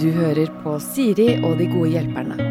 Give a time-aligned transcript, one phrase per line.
[0.00, 2.50] Du hører på Siri og de gode hjelperne.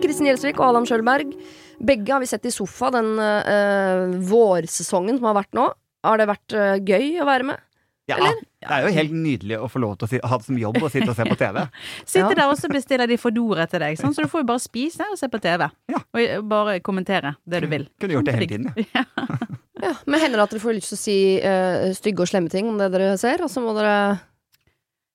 [0.00, 1.34] Kristin Gjelsvik og Adam Sjølberg,
[1.80, 5.64] Begge har vi sett i sofa den uh, vårsesongen som har vært nå.
[6.04, 7.62] Har det vært uh, gøy å være med?
[8.10, 8.40] Ja, Eller?
[8.60, 10.76] det er jo helt nydelig å få lov til å si, ha det som jobb
[10.82, 11.60] å sitte og se på TV.
[12.10, 12.38] Sitter Ja.
[12.42, 15.06] der og så bestiller de Fodora til deg, sånn, så du får jo bare spise
[15.08, 15.68] og se på TV.
[15.94, 16.02] Ja.
[16.12, 17.86] Og bare kommentere det du vil.
[18.02, 18.72] Kunne gjort det hele tiden.
[18.94, 19.06] ja.
[19.80, 22.50] Ja, Men hender det at dere får lyst til å si uh, stygge og slemme
[22.52, 24.18] ting om det dere ser, og så må dere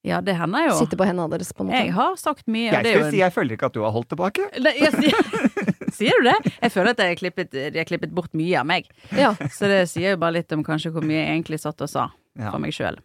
[0.06, 0.74] Ja, det hender jo.
[0.80, 1.84] sitte på hendene deres, på en måte?
[1.86, 2.72] Jeg har sagt mye.
[2.74, 4.48] Jeg det er jo si jeg føler ikke at du har holdt tilbake.
[4.66, 5.22] Ne, jeg sier,
[6.00, 6.36] sier du det?
[6.66, 8.90] Jeg føler at jeg har klippet, de har klippet bort mye av meg.
[9.14, 9.36] Ja.
[9.54, 12.08] Så det sier jo bare litt om kanskje hvor mye jeg egentlig satt og sa
[12.38, 12.52] Ja.
[12.52, 12.98] for meg sjøl.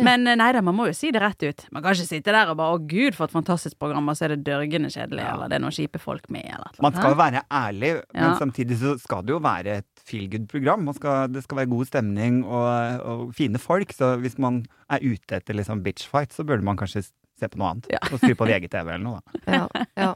[0.00, 1.66] Men eh, nei da, man må jo si det rett ut.
[1.70, 4.24] Man kan ikke sitte der og bare 'Å gud, for et fantastisk program', og så
[4.24, 5.34] er det dørgende kjedelig, Ja.
[5.34, 6.82] eller det er noen kjipe folk med, eller noe.
[6.82, 10.86] Man skal jo være ærlig, men samtidig så skal det jo være et feel good-program.
[11.32, 13.92] Det skal være god stemning og, og fine folk.
[13.92, 17.10] Så hvis man er ute etter liksom bitch fight, så burde man kanskje
[17.40, 17.88] se på noe annet.
[17.92, 18.00] Ja.
[18.10, 19.20] Og skru på VGTV eller noe.
[19.20, 19.40] Da.
[19.56, 19.64] Ja,
[19.96, 20.10] ja.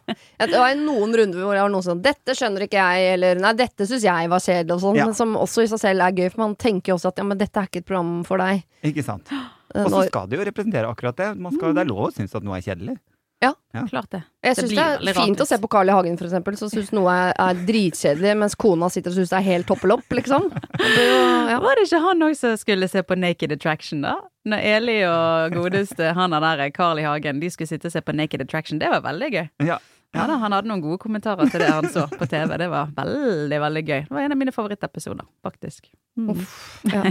[0.45, 3.53] Det var noen runder hvor jeg var noen sånn 'Dette skjønner ikke jeg', eller 'Nei,
[3.59, 4.97] dette syns jeg var kjedelig', og sånn.
[5.01, 5.07] Ja.
[5.09, 7.25] Men som også i seg selv er gøy, for man tenker jo også at 'ja,
[7.25, 8.63] men dette er ikke et program for deg'.
[8.85, 9.29] Ikke sant?
[9.75, 11.37] Eh, Og så skal det jo representere akkurat det.
[11.39, 12.99] Man skal, det er lov å synes at noe er kjedelig.
[13.91, 14.21] Klart det.
[14.45, 15.95] jeg det syns det, det, er fint å se på Carl I.
[15.97, 19.41] Hagen, for eksempel, som syns noe er, er dritkjedelig, mens kona sitter og syns det
[19.41, 20.51] er helt toppelopp, liksom.
[20.79, 21.59] Det ja.
[21.63, 24.19] Var det ikke han òg som skulle se på Naked Attraction, da?
[24.49, 27.07] Når Eli og godeste han er der, Carl I.
[27.09, 28.81] Hagen, de skulle sitte og se på Naked Attraction.
[28.83, 29.47] Det var veldig gøy.
[29.67, 29.81] Ja.
[30.15, 32.55] Ja da, Han hadde noen gode kommentarer til det han så på TV.
[32.61, 34.01] Det var veldig, veldig gøy.
[34.07, 35.89] Det var en av mine favorittepisoder, faktisk.
[36.17, 36.39] Mm.
[36.93, 37.03] Ja.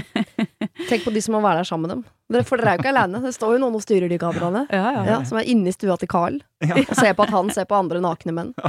[0.88, 2.04] Tenk på de som må være der sammen med dem.
[2.32, 3.20] Dere- For dere er jo ikke alene.
[3.26, 4.64] Det står jo noen og styrer de kameraene.
[4.72, 5.18] Ja, ja.
[5.28, 6.78] Som er inne i stua til Carl Ja.
[6.80, 8.54] og ser på at han ser på andre nakne menn.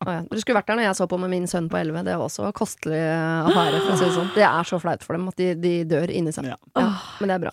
[0.00, 2.04] Dere skulle vært der når jeg så på med min sønn på 11.
[2.06, 3.80] Det var også kostelig affære.
[3.84, 4.30] For å si det sånn.
[4.36, 6.48] Det er så flaut for dem at de, de dør inni seg.
[6.78, 7.52] Men det er bra.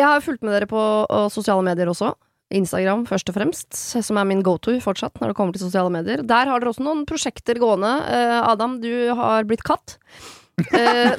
[0.00, 0.80] Jeg har fulgt med dere på
[1.32, 2.12] sosiale medier også.
[2.50, 6.24] Instagram først og fremst, som er min go-to fortsatt når det kommer til sosiale medier.
[6.26, 7.92] Der har dere også noen prosjekter gående.
[8.10, 9.98] Eh, Adam, du har blitt katt.
[10.60, 11.16] Eh,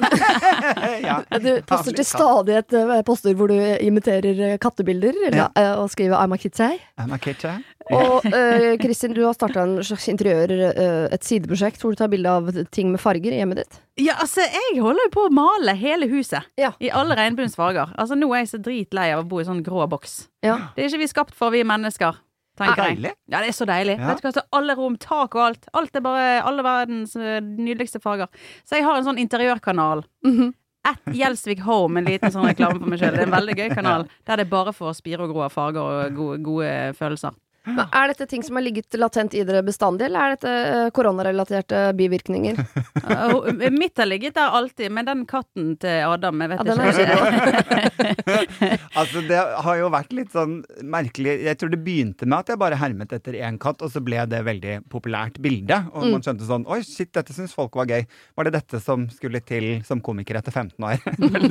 [1.42, 5.48] du poster til stadighet eh, poster hvor du imiterer kattebilder eller,
[5.80, 6.78] og skriver 'I'm a kitty'.
[7.00, 7.50] I'm a kitty.
[7.90, 12.10] Og uh, Kristin, du har starta en slags interiør, uh, et sideprosjekt hvor du tar
[12.12, 13.78] bilde av ting med farger i hjemmet ditt.
[14.00, 16.46] Ja, altså, jeg holder jo på å male hele huset.
[16.60, 16.72] Ja.
[16.80, 17.92] I alle regnbuens farger.
[17.98, 20.22] Altså, nå er jeg så dritlei av å bo i sånn grå boks.
[20.46, 20.58] Ja.
[20.76, 22.22] Det er ikke vi skapt for, vi mennesker.
[22.58, 22.96] Tenker jeg.
[22.98, 23.12] Deilig.
[23.32, 23.94] Ja, det er så deilig.
[23.96, 24.08] Ja.
[24.10, 25.70] Vet du hva, så Alle rom, tak og alt.
[25.78, 28.28] Alt er bare alle verdens eh, nydeligste farger.
[28.68, 30.04] Så jeg har en sånn interiørkanal.
[30.26, 30.52] Mhm.
[30.82, 33.14] At Gjelsvik Home, en liten sånn reklame for meg sjøl.
[33.14, 34.04] Det er en veldig gøy kanal.
[34.26, 37.36] Der det er bare for spire og gro av farger og gode, gode følelser.
[37.64, 40.90] Men er dette ting som har ligget latent i dere bestandig, eller er dette eh,
[40.96, 42.58] koronarelaterte bivirkninger?
[43.02, 48.76] Uh, Mitt har ligget der alltid, men den katten til Adam, jeg vet Ja, ikke.
[49.00, 52.60] Altså, det har jo vært litt sånn merkelig Jeg tror det begynte med at jeg
[52.62, 55.80] bare hermet etter én katt, og så ble det veldig populært bilde.
[55.92, 56.12] Og Mm.
[56.16, 58.06] man skjønte sånn Oi, shit, dette syns folk var gøy.
[58.38, 61.02] Var det dette som skulle til som komiker etter 15 år?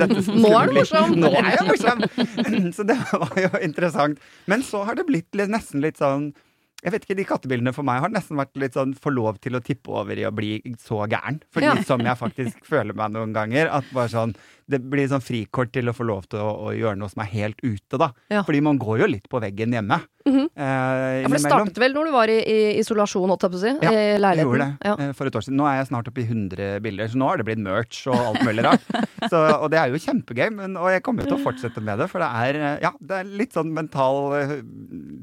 [0.02, 1.14] Dette som Nå er du morsom!
[1.22, 2.04] Nå er jeg morsom!
[2.76, 4.20] Så det var jo interessant.
[4.50, 6.01] Men så har det blitt nesten litt sånn
[6.82, 9.54] jeg vet ikke, De kattebildene for meg har nesten vært litt sånn få lov til
[9.54, 11.40] å tippe over i å bli så gæren.
[11.54, 11.82] Fordi Ja.
[11.86, 13.70] som jeg faktisk føler meg noen ganger.
[13.70, 14.34] At bare sånn
[14.72, 17.30] Det blir sånn frikort til å få lov til å, å gjøre noe som er
[17.34, 18.08] helt ute, da.
[18.32, 18.42] Ja.
[18.48, 20.00] Fordi man går jo litt på veggen hjemme.
[20.22, 20.44] Mhm.
[20.54, 23.58] eh, Ja, for det startet vel når du var i, i isolasjon, holdt jeg på
[23.58, 23.72] å si?
[23.82, 24.46] Ja, I leiligheten.
[24.46, 24.94] gjorde det Ja.
[25.08, 25.58] eh, for et år siden.
[25.58, 28.14] Nå er jeg snart oppe i 100 bilder, så nå har det blitt merch og
[28.16, 28.86] alt mulig rart.
[29.32, 32.00] Så, og det er jo kjempegøy, men, og jeg kommer jo til å fortsette med
[32.02, 34.56] det, for det er, eh, ja, det er litt sånn mental eh,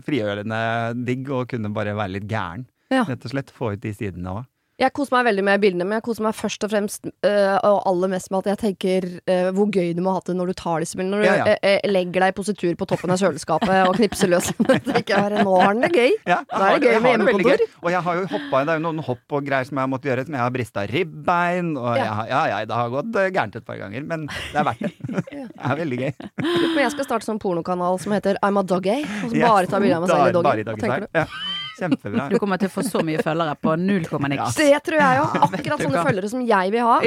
[0.05, 0.59] frigjørende
[1.05, 2.66] digg å kunne bare være litt gæren.
[2.89, 4.47] Rett og slett få ut de sidene òg.
[4.79, 7.79] Jeg koser meg veldig med bildene, men jeg koser meg først og fremst øh, og
[7.90, 10.56] aller mest med at jeg tenker øh, hvor gøy du må ha det når du
[10.62, 11.17] tar disse bildene.
[11.17, 11.56] Når du Ja, ja.
[11.84, 14.47] øh, legger deg i positur på toppen av kjøleskapet og knipser løs.
[14.88, 16.16] tenker Nå har den det gøy.
[16.31, 17.66] Ja, Da er det gøy med hjemmekontor.
[17.84, 19.91] Og jeg har jo hoppa Det er jo noen hopp og greier som jeg har
[19.91, 22.03] måttet gjøre, som jeg har brista ribbein, og Ja.
[22.06, 24.87] jeg har, ja, ja, det har gått gærent et par ganger, men det er verdt
[24.87, 24.96] det.
[25.59, 26.11] Det er veldig gøy.
[26.40, 29.84] Men jeg skal starte sånn pornokanal som heter I'm a doggy, og som bare tar
[29.84, 31.59] bilder av meg selv i doggy.
[31.79, 32.28] Kjempebra.
[32.31, 34.58] Du kommer til å få så mye følgere på null komma niks.
[34.59, 35.28] Det tror jeg jo.
[35.47, 36.97] Akkurat sånne følgere som jeg vil ha.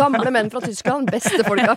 [0.00, 1.10] Gamle menn fra Tyskland.
[1.12, 1.76] Beste folka.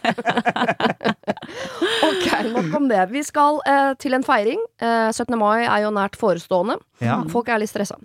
[2.10, 3.04] ok, nok om det.
[3.14, 4.62] Vi skal eh, til en feiring.
[4.82, 5.36] Eh, 17.
[5.42, 6.80] mai er jo nært forestående.
[7.04, 7.22] Ja.
[7.32, 7.98] Folk er litt stressa.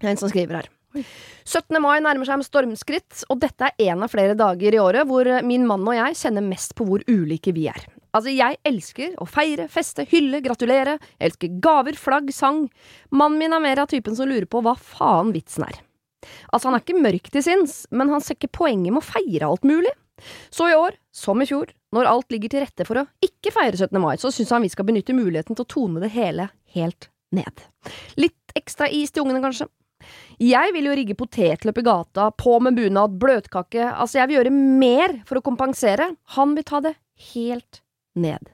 [0.00, 0.72] Det er en som skriver her.
[1.44, 1.76] 17.
[1.82, 5.28] mai nærmer seg med stormskritt, og dette er en av flere dager i året hvor
[5.46, 7.84] min mann og jeg kjenner mest på hvor ulike vi er.
[8.16, 10.96] Altså, jeg elsker å feire, feste, hylle, gratulere.
[11.18, 12.64] Jeg elsker gaver, flagg, sang.
[13.12, 15.82] Mannen min er mer av typen som lurer på hva faen vitsen er.
[16.48, 19.50] Altså, han er ikke mørk til sinns, men han ser ikke poenget med å feire
[19.50, 19.92] alt mulig.
[20.48, 23.76] Så i år, som i fjor, når alt ligger til rette for å ikke feire
[23.76, 24.00] 17.
[24.00, 27.66] mai, så syns han vi skal benytte muligheten til å tone det hele helt ned.
[28.16, 29.68] Litt ekstra is til ungene, kanskje.
[30.40, 34.52] Jeg vil jo rigge potetløp i gata, på med bunad, bløtkake, altså jeg vil gjøre
[34.56, 36.10] mer for å kompensere.
[36.36, 36.96] Han vil ta det
[37.32, 37.80] helt
[38.16, 38.50] ned.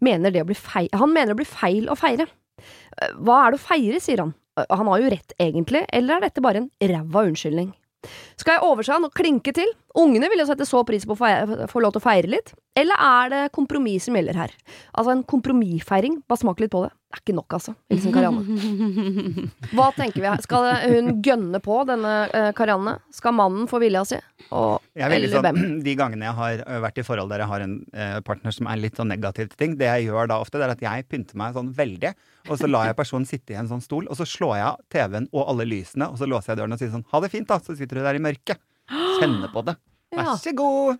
[0.00, 2.26] Mener feil, han mener det blir feil å feire.
[3.02, 4.34] Eh, Hva er det å feire, sier han.
[4.58, 7.74] Eh, Han har jo rett, egentlig, eller er dette bare en ræva unnskyldning?
[8.38, 9.70] Skal jeg overse han og klinke til?
[9.98, 12.52] Ungene vil jo sette så pris på å få lov til å feire litt.
[12.78, 14.52] Eller er det kompromiss som gjelder her?
[14.92, 16.92] Altså en kompromissfeiring, bare smak litt på det.
[17.08, 17.72] Det er ikke nok, altså.
[17.90, 18.58] Hilsen Karianne.
[19.74, 20.42] Hva tenker vi her?
[20.44, 22.98] Skal hun gønne på, denne eh, Karianne?
[23.16, 24.20] Skal mannen få vilja si?
[24.52, 25.58] Og, er eller hvem?
[25.58, 28.68] sånn, De gangene jeg har vært i forhold der jeg har en eh, partner som
[28.70, 31.08] er litt sånn negativ til ting, det jeg gjør da ofte, det er at jeg
[31.08, 32.12] pynter meg sånn veldig,
[32.48, 34.80] og så lar jeg personen sitte i en sånn stol, og så slår jeg av
[34.94, 37.48] TV-en og alle lysene, og så låser jeg døren og sier sånn ha det fint,
[37.48, 38.58] da, så sitter du der i mørket.
[39.18, 39.76] Kjenner på det.
[40.16, 40.98] Vær så god.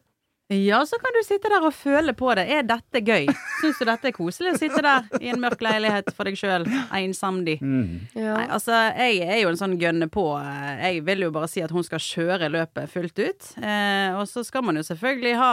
[0.49, 2.47] Ja, så kan du sitte der og føle på det.
[2.49, 3.27] Er dette gøy?
[3.61, 6.65] Syns du dette er koselig å sitte der i en mørk leilighet for deg sjøl,
[6.97, 7.59] ensamdig?
[7.61, 8.07] Mm.
[8.17, 8.33] Ja.
[8.39, 10.25] Nei, altså, jeg er jo en sånn gønne på.
[10.41, 13.51] eh, Jeg vil jo bare si at hun skal kjøre løpet fullt ut.
[13.61, 15.51] Eh, og så skal man jo selvfølgelig ha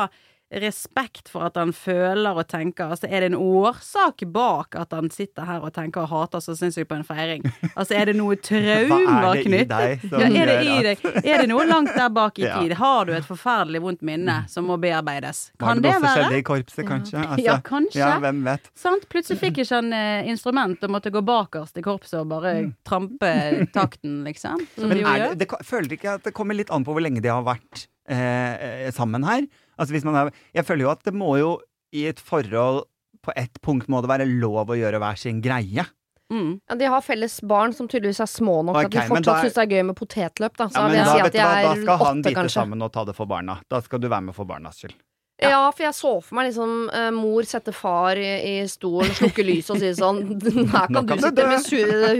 [0.53, 5.09] respekt for at han føler og tenker Altså, er det en årsak bak at han
[5.09, 7.41] sitter her og tenker og hater så sinnssykt på en feiring?
[7.73, 10.05] Altså, er det noe traumer Hva er det i knyttet?
[10.11, 11.01] Ja, er det i deg?
[11.23, 12.75] Er det noe langt der bak i tid?
[12.77, 15.47] Har du et forferdelig vondt minne som må bearbeides?
[15.59, 16.29] Kan det det være?
[16.37, 17.17] i korpset, kanskje?
[17.25, 17.99] Altså, Ja, kanskje.
[17.99, 18.69] Ja, hvem vet.
[18.77, 19.09] Sant?
[19.11, 22.53] Plutselig fikk ikke han eh, instrument og måtte gå bakerst i korpset og bare
[22.87, 23.33] trampe
[23.73, 24.61] takten, liksom.
[24.77, 25.33] Som Men de jo gjør.
[25.33, 27.87] det, det, føler ikke at det kommer litt an på hvor lenge de har vært
[28.07, 29.47] eh, eh, sammen her?
[29.75, 31.55] Altså hvis man er, jeg føler jo at det må jo
[31.95, 32.85] i et forhold
[33.25, 35.85] På ett punkt må det være lov å gjøre hver sin greie.
[36.29, 36.59] Mm.
[36.69, 39.57] Ja, de har felles barn som tydeligvis er små nok okay, at de fortsatt syns
[39.57, 40.55] det er gøy med potetløp.
[40.57, 40.67] Da.
[40.69, 43.05] Så Ja, men da, si at de hva, da skal han bite sammen og ta
[43.09, 43.59] det for barna.
[43.69, 44.93] Da skal du være med for barnas skyld.
[45.41, 48.27] Ja, for jeg så for meg liksom uh, mor sette far i,
[48.61, 50.21] i stolen, slukke lyset og si sånn
[50.71, 51.67] Her kan du kan du sitte med mens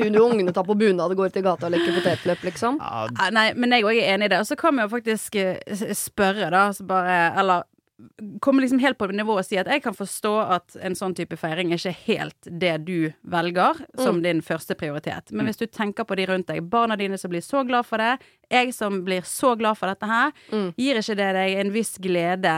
[0.03, 2.81] hun og ungene tar på bunad og går ut i gata og leker potetløp, liksom.
[2.83, 4.41] Ja, Ah, Nei, men jeg òg er enig i det.
[4.43, 5.55] Og så kan vi jo faktisk eh,
[5.95, 7.63] spørre, da, så bare Eller
[8.43, 11.37] komme liksom helt på nivå og si at jeg kan forstå at en sånn type
[11.39, 15.31] feiring er ikke helt det du velger som din første prioritet.
[15.31, 18.03] Men hvis du tenker på de rundt deg, barna dine som blir så glad for
[18.03, 18.17] det,
[18.51, 20.73] jeg som blir så glad for dette her, Mm.
[20.75, 22.57] gir ikke det deg en viss glede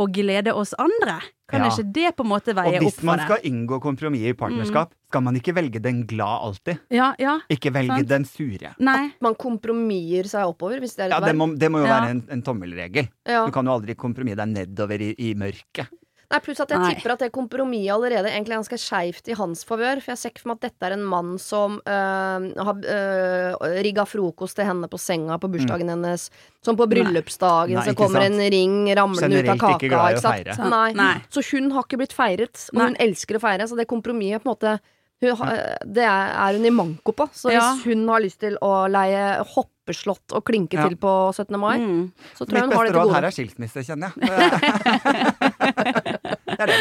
[0.00, 1.20] å glede oss andre?
[1.52, 1.68] Kan Ja.
[1.68, 4.94] ikke det på en måte Og veie opp hvis man skal inngå kompromiss i partnerskap,
[5.10, 6.78] skal man ikke velge den glad alltid.
[6.90, 7.40] Ja, ja.
[7.50, 8.08] Ikke velge Sant.
[8.08, 8.74] den sure.
[8.78, 9.12] Nei.
[9.20, 12.00] Man kompromisser seg oppover, hvis det er Ja, det må, det må jo Ja.
[12.00, 13.08] være en, en tommelregel.
[13.28, 13.44] Ja.
[13.44, 15.88] Du kan jo aldri kompromisse deg nedover i, i mørket.
[16.32, 16.94] Nei, pluss at jeg Nei.
[16.94, 20.00] tipper at det kompromisset allerede egentlig er ganske skeivt i hans favør.
[20.00, 23.66] For jeg ser ikke for meg at dette er en mann som øh, har øh,
[23.84, 26.30] rigga frokost til henne på senga på bursdagen hennes.
[26.64, 28.40] Som på bryllupsdagen Nei, så kommer sant.
[28.40, 29.76] en ring ramlende ut av kaka.
[29.76, 30.48] ikke glad i å ikke sant?
[30.56, 30.70] feire.
[30.72, 30.88] Nei.
[31.02, 31.12] Nei.
[31.28, 32.88] Så hun har ikke blitt feiret, og Nei.
[32.88, 33.68] hun elsker å feire.
[33.68, 34.78] Så det kompromisset på en måte
[35.22, 35.38] hun,
[35.94, 37.28] det er, hun i manko på.
[37.30, 37.60] Så Ja.
[37.76, 40.88] hvis hun har lyst til å leie hoppeslott og klinke Ja.
[40.88, 41.56] til på 17.
[41.60, 42.10] mai, Mm.
[42.34, 45.51] så tror jeg Mitt hun har det til råd her er skilsmisse, kjenner jeg.
[45.82, 46.76] Det er det.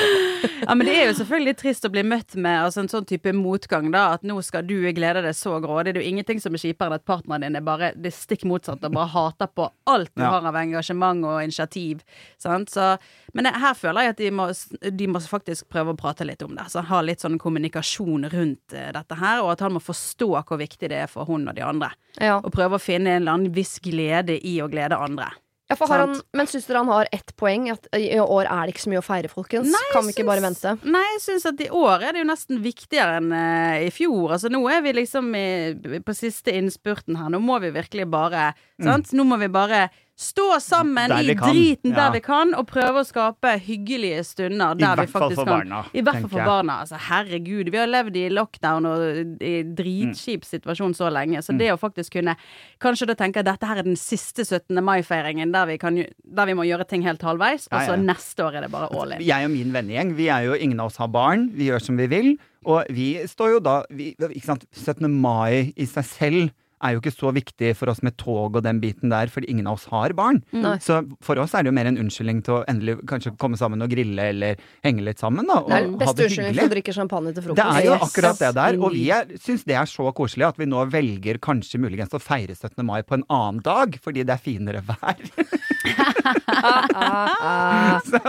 [0.61, 3.31] Ja, men det er jo selvfølgelig trist å bli møtt med altså, en sånn type
[3.33, 4.03] motgang, da.
[4.17, 5.93] At nå skal du glede deg så grådig.
[5.95, 8.43] Det er jo ingenting som er kjipere enn at partneren din er bare det stikk
[8.49, 10.29] motsatte og bare hater på alt du Ja.
[10.35, 12.03] har av engasjement og initiativ.
[12.41, 12.69] Sant?
[12.69, 12.91] Så,
[13.33, 14.49] men det, her føler jeg at de må,
[15.01, 16.67] de må faktisk prøve å prate litt om det.
[16.73, 20.59] Så ha litt sånn kommunikasjon rundt eh, dette her, og at han må forstå hvor
[20.61, 21.91] viktig det er for hun og de andre.
[22.19, 22.37] Ja.
[22.43, 25.31] Og prøve å finne en eller annen viss glede i å glede andre.
[25.71, 27.69] Ja, han, men syns dere han har ett poeng?
[27.71, 29.71] At i år er det ikke så mye å feire, folkens?
[29.71, 30.73] Nei, kan vi ikke syns, bare vente?
[30.97, 34.35] Nei, jeg syns at i år er det jo nesten viktigere enn uh, i fjor.
[34.35, 35.47] Altså nå er vi liksom i,
[36.03, 37.31] på siste innspurten her.
[37.31, 38.51] Nå må vi virkelig bare
[38.81, 39.11] Sant?
[39.13, 39.85] Nå må vi bare
[40.21, 42.11] stå sammen i kan, driten der ja.
[42.13, 45.55] vi kan, og prøve å skape hyggelige stunder der vi hvert fall faktisk for kan.
[45.63, 46.75] barna, I hvert fall for barna.
[46.83, 51.45] Altså, herregud, vi har levd i lockdown og i dritskip situasjon så lenge, Mm.
[51.47, 52.35] så det å faktisk kunne
[52.79, 54.77] kanskje da tenke at dette her er den siste 17.
[54.83, 58.01] mai-feiringen der, vi der vi må gjøre ting helt halvveis, og Ja, så ja.
[58.03, 59.21] neste år er det bare all in.
[59.25, 61.49] Jeg og min vennegjeng, vi er jo ingen av oss har barn.
[61.55, 62.37] Vi gjør som vi vil.
[62.63, 65.09] Og vi står jo da vi, ikke sant, 17.
[65.09, 68.81] mai i seg selv er jo ikke så viktig for oss med tog og den
[68.83, 70.41] biten der, fordi ingen av oss har barn.
[70.55, 70.75] Nei.
[70.83, 73.83] Så for oss er det jo mer en unnskyldning til å endelig kanskje komme sammen
[73.83, 75.61] og grille eller henge litt sammen, da.
[75.61, 77.61] Og Det er den beste unnskyldningen for å drikke champagne til frokost.
[77.61, 79.05] Det er jo akkurat det der, og vi
[79.45, 82.81] syns det er så koselig at vi nå velger kanskje muligens å feire 17.
[82.87, 85.21] mai på en annen dag, fordi det er finere vær.
[88.11, 88.19] Så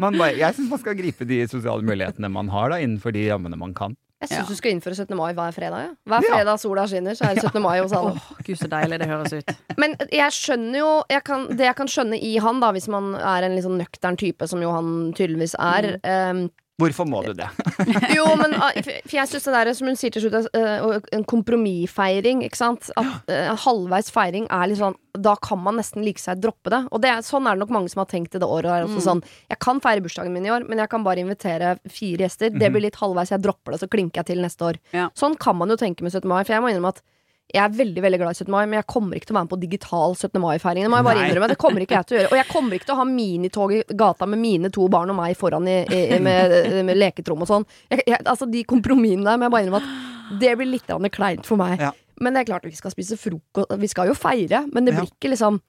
[0.00, 3.28] man bare, jeg syns man skal gripe de sosiale mulighetene man har, da, innenfor de
[3.30, 3.96] rammene man kan.
[4.20, 4.44] Jeg syns Ja.
[4.48, 5.14] du skal innføre 17.
[5.16, 5.82] mai hver fredag.
[5.84, 5.90] Ja.
[6.10, 7.62] Hver fredag sola skinner, så er det 17.
[7.62, 8.10] mai hos alle.
[8.18, 9.52] Åh, gud, så deilig det høres ut.
[9.78, 13.14] Men jeg skjønner jo jeg kan, Det jeg kan skjønne i han, da hvis man
[13.14, 16.48] er en litt sånn nøktern type, som jo han tydeligvis er ehm,
[16.78, 17.48] Hvorfor må du det?
[18.16, 20.84] Jo, men ah, jeg syns det der som hun sier til slutt, eh,
[21.16, 22.90] en kompromissfeiring, ikke sant.
[23.00, 26.84] At eh, halvveis feiring er litt sånn Da kan man nesten like seg droppe det.
[26.94, 28.70] Og det er, sånn er det nok mange som har tenkt i det året.
[28.70, 31.74] Er også sånn, jeg kan feire bursdagen min i år, men jeg kan bare invitere
[31.90, 32.54] fire gjester.
[32.54, 34.78] Det blir litt halvveis, jeg dropper det, så klinker jeg til neste år.
[34.94, 35.10] Ja.
[35.18, 36.30] Sånn kan man jo tenke med 17.
[36.30, 37.02] mai, for jeg må innrømme at
[37.48, 38.50] jeg er veldig veldig glad i 17.
[38.52, 40.40] mai, men jeg kommer ikke til å være med på digital 17.
[40.42, 40.84] mai-feiring.
[40.84, 41.28] Det må jeg bare Nei.
[41.30, 41.48] innrømme.
[41.48, 42.30] Det kommer ikke jeg til å gjøre.
[42.34, 45.16] Og jeg kommer ikke til å ha minitog i gata med mine to barn og
[45.16, 46.52] meg foran i, i, med,
[46.84, 47.64] med leketrom og sånn.
[47.88, 51.48] Jeg, jeg, altså De kompromissene der må jeg bare innrømme at det blir litt kleint
[51.48, 51.80] for meg.
[51.80, 51.94] Ja.
[52.20, 55.00] Men det er klart vi skal spise frokost Vi skal jo feire, men det Ja.
[55.00, 55.60] blir ikke liksom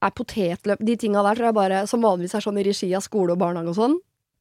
[0.00, 3.02] Er potetløp De tinga der tror jeg bare som vanligvis er sånn i regi av
[3.04, 3.96] skole og barnehage og sånn.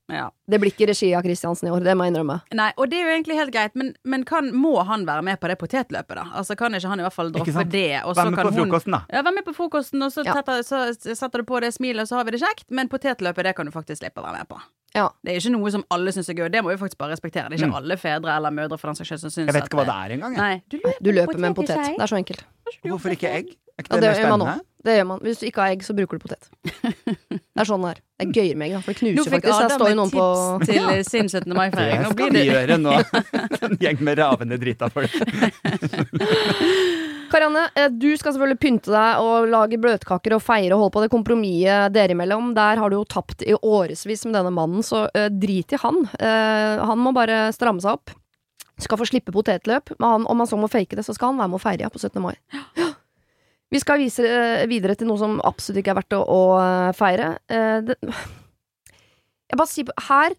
[0.07, 0.27] Ja.
[0.47, 2.35] Det blir ikke regi av Kristiansen i år, det må jeg innrømme.
[2.53, 5.39] Nei, og det er jo egentlig helt greit, men, men kan, må han være med
[5.41, 6.25] på det potetløpet, da?
[6.37, 8.03] Altså Kan ikke han i hvert fall droppe det?
[8.05, 8.99] Og så Vær med kan på hun frokosten, da.
[9.09, 10.35] Ja, vær med på frokosten, og så, Ja.
[10.37, 12.67] tetter, så setter du på det smilet, og så har vi det kjekt.
[12.69, 14.61] Men potetløpet, det kan du faktisk slippe å være med på.
[14.95, 15.09] Ja.
[15.25, 16.51] Det er ikke noe som alle syns er gøy.
[16.53, 17.49] Det må vi faktisk bare respektere.
[17.49, 17.81] Det er ikke Mm.
[17.81, 19.97] alle fedre eller mødre for den saks skyld som syns Jeg vet ikke hva det
[20.05, 20.35] er engang.
[20.37, 20.41] jeg.
[20.45, 21.75] Nei, du løper, Du løper med en potet.
[21.81, 22.43] Det er så enkelt.
[22.85, 23.49] Hvorfor ikke egg?
[23.75, 24.61] Er ikke Ja, det, det mer gjør man spennende?
[24.85, 25.21] Det gjør man.
[25.25, 26.49] Hvis du ikke har egg, så bruker du potet.
[26.61, 28.01] Det er sånn det er.
[28.15, 29.63] Det er gøyere med egg, for det knuser faktisk.
[29.63, 30.25] Der står jo noen på
[30.61, 31.49] tips til sin 17.
[31.49, 32.03] Det mai-feiring.
[32.03, 32.97] Nå skal blir vi det gjøre nå.
[33.65, 35.15] En gjeng med ravende drita folk.
[37.31, 41.03] Karianne, eh, du skal selvfølgelig pynte deg og lage bløtkaker og feire og holde på
[41.03, 42.53] det kompromisset dere imellom.
[42.55, 46.03] Der har du jo tapt i årevis med denne mannen, så eh, drit i han.
[46.19, 48.13] Eh, han må bare stramme seg opp.
[48.81, 51.41] Skal få slippe potetløp, men han, om han så må fake det, så skal han
[51.41, 52.21] være med å feire ja, på 17.
[52.23, 52.35] mai.
[53.73, 56.89] Vi skal vise eh, videre til noe som absolutt ikke er verdt å, å eh,
[56.97, 57.31] feire.
[57.49, 57.97] Eh, det,
[59.45, 60.35] jeg bare sier Her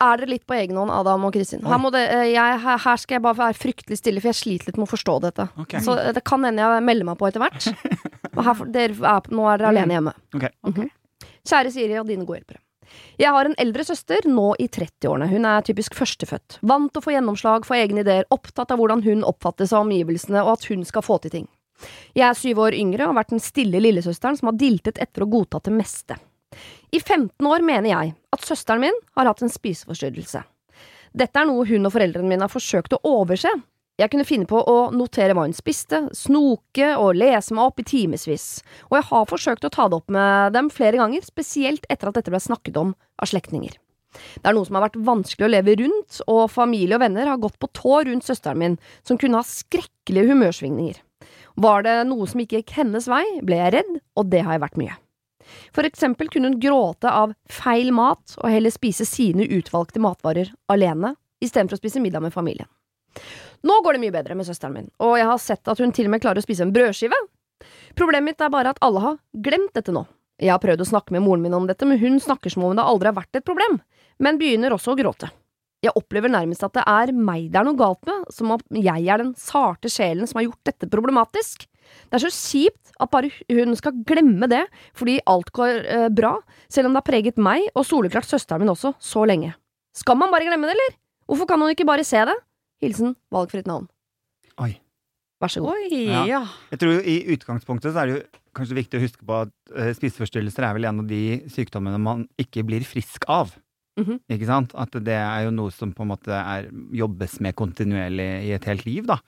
[0.00, 1.60] er dere litt på egen hånd, Adam og Kristin.
[1.66, 2.00] Her, det,
[2.30, 5.16] jeg, her, skal jeg bare være fryktelig stille, for jeg sliter litt med å forstå
[5.26, 5.44] dette.
[5.66, 5.82] Okay.
[5.84, 7.68] Så det kan hende jeg melder meg på etter hvert.
[8.40, 8.94] Her, er,
[9.28, 10.16] nå er dere alene hjemme.
[10.38, 10.48] Ok.
[10.70, 10.88] Mhm.
[11.50, 12.62] Kjære Siri og dine gode hjelpere.
[13.20, 15.28] Jeg har en eldre søster, nå i 30-årene.
[15.30, 16.58] Hun er typisk førstefødt.
[16.66, 20.40] Vant til å få gjennomslag for egne ideer, opptatt av hvordan hun oppfattes av omgivelsene,
[20.46, 21.48] og at hun skal få til ting.
[22.16, 25.24] Jeg er syv år yngre og har vært den stille lillesøsteren som har diltet etter
[25.24, 26.18] å godta det meste.
[26.90, 30.42] I 15 år mener jeg at søsteren min har hatt en spiseforstyrrelse.
[31.10, 33.50] Dette er noe hun og foreldrene mine har forsøkt å overse.
[34.00, 37.84] Jeg kunne finne på å notere hva hun spiste, snoke og lese meg opp i
[37.84, 42.08] timevis, og jeg har forsøkt å ta det opp med dem flere ganger, spesielt etter
[42.08, 43.76] at dette ble snakket om av slektninger.
[44.10, 47.42] Det er noe som har vært vanskelig å leve rundt, og familie og venner har
[47.42, 50.96] gått på tå rundt søsteren min, som kunne ha skrekkelige humørsvingninger.
[51.60, 54.62] Var det noe som ikke gikk hennes vei, ble jeg redd, og det har jeg
[54.62, 54.94] vært mye.
[55.74, 61.14] For eksempel kunne hun gråte av feil mat og heller spise sine utvalgte matvarer alene,
[61.42, 62.68] istedenfor å spise middag med familien.
[63.66, 66.08] Nå går det mye bedre med søsteren min, og jeg har sett at hun til
[66.08, 67.18] og med klarer å spise en brødskive.
[67.98, 70.06] Problemet mitt er bare at alle har glemt dette nå.
[70.40, 72.76] Jeg har prøvd å snakke med moren min om dette, men hun snakker som om
[72.78, 73.82] det aldri har vært et problem,
[74.22, 75.28] men begynner også å gråte.
[75.80, 79.06] Jeg opplever nærmest at det er meg det er noe galt med, som om jeg
[79.08, 81.64] er den sarte sjelen som har gjort dette problematisk.
[82.10, 84.60] Det er så kjipt at bare hun skal glemme det,
[84.98, 86.34] fordi alt går eh, bra,
[86.70, 89.54] selv om det har preget meg og soleklart søsteren min også, så lenge.
[89.96, 90.98] Skal man bare glemme det, eller?
[91.30, 92.36] Hvorfor kan hun ikke bare se det?
[92.84, 93.88] Hilsen valgfritt navn.
[94.60, 94.74] Oi.
[95.40, 95.72] Vær så god.
[95.72, 96.24] Oi, Ja.
[96.28, 96.42] ja.
[96.74, 98.22] Jeg tror I utgangspunktet så er det jo
[98.56, 102.26] kanskje viktig å huske på at uh, spiseforstyrrelser er vel en av de sykdommene man
[102.40, 103.54] ikke blir frisk av.
[103.98, 104.20] Mhm.
[104.30, 104.72] Ikke sant?
[104.74, 108.64] At det er jo noe som på en måte er, jobbes med kontinuerlig i et
[108.64, 109.18] helt liv, da.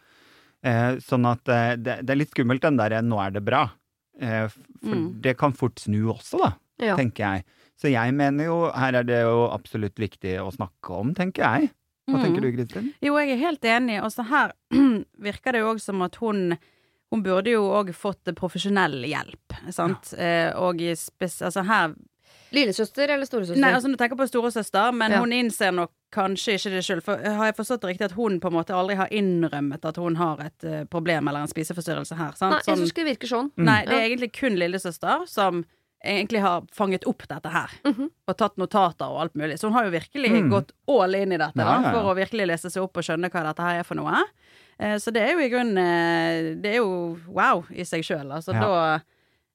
[0.64, 3.70] Eh, sånn at eh, det, det er litt skummelt den derre 'nå er det bra'.
[4.20, 5.20] Eh, for Mm.
[5.22, 6.96] det kan fort snu også, da, Ja.
[6.96, 7.44] tenker jeg.
[7.80, 11.70] Så jeg mener jo her er det jo absolutt viktig å snakke om, tenker jeg.
[12.08, 12.22] Hva Mm.
[12.24, 12.94] tenker du, Kristin?
[13.02, 14.02] Jo, jeg er helt enig.
[14.02, 14.52] Og så her
[15.20, 16.58] virker det jo òg som at hun
[17.12, 20.14] hun burde jo òg fått profesjonell hjelp, sant.
[20.16, 21.94] Eh, og altså her
[22.52, 23.60] Lillesøster eller storesøster?
[23.60, 25.18] Nei, altså du tenker på storesøster, men Ja.
[25.20, 27.00] hun innser nok kanskje ikke det sjøl.
[27.02, 29.96] For har jeg forstått det riktig at hun på en måte aldri har innrømmet at
[29.96, 32.32] hun har et uh, problem eller en spiseforstyrrelse her?
[32.36, 32.50] Sant?
[32.52, 33.50] Nei, jeg Sånn- syns ikke det virker sånn.
[33.56, 33.98] Nei, det Ja.
[34.00, 35.64] er egentlig kun lillesøster som
[36.04, 37.70] egentlig har fanget opp dette her.
[37.86, 38.10] Mhm.
[38.28, 39.54] Og tatt notater og alt mulig.
[39.58, 40.50] Så hun har jo virkelig Mm.
[40.50, 41.92] gått all in i dette Ja, ja, ja.
[41.92, 44.24] for å virkelig lese seg opp og skjønne hva dette her er for noe.
[44.80, 48.32] Uh, Så det er jo i grunnen uh, Det er jo wow i seg sjøl.
[48.34, 48.60] Altså Ja.
[48.60, 49.00] da eh,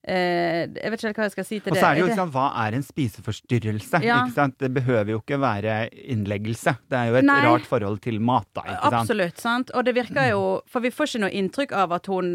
[0.07, 1.77] Jeg vet ikke helt hva jeg skal si til det.
[1.77, 4.01] Og så er det jo ikke liksom, hva er en spiseforstyrrelse?
[4.07, 4.21] Ja.
[4.25, 4.57] Ikke sant?
[4.59, 6.77] Det behøver jo ikke være innleggelse.
[6.89, 7.39] Det er jo et Nei.
[7.45, 8.61] rart forhold til mat, da.
[8.61, 9.01] Ikke sant?
[9.01, 9.71] Absolutt, sant.
[9.75, 12.29] Og det virker jo For vi får ikke noe inntrykk av at hun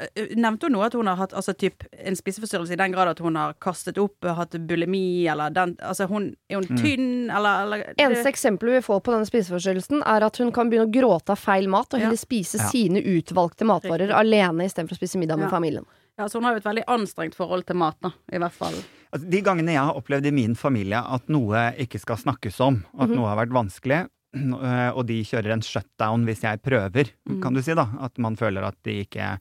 [0.00, 3.08] eh, Nevnte hun noe at hun har hatt altså, typ, en spiseforstyrrelse i den grad
[3.08, 7.62] at hun har kastet opp, hatt bulimi, eller den Altså, hun, er hun tynn, eller,
[7.64, 11.32] eller Eneste eksempelet vi får på denne spiseforstyrrelsen, er at hun kan begynne å gråte
[11.32, 12.12] av feil mat, og Ja.
[12.12, 12.68] spise Ja.
[12.68, 14.20] sine utvalgte matvarer Riktig.
[14.20, 15.56] alene istedenfor å spise middag med Ja.
[15.56, 15.86] familien.
[16.16, 18.76] Ja, så hun har jo et veldig anstrengt forhold til mat, da, i hvert fall.
[19.12, 22.80] Altså, de gangene jeg har opplevd i min familie at noe ikke skal snakkes om,
[22.96, 24.00] at noe har vært vanskelig,
[24.36, 28.38] øh, og de kjører en shutdown hvis jeg prøver, kan du si, da, at man
[28.40, 29.36] føler at de ikke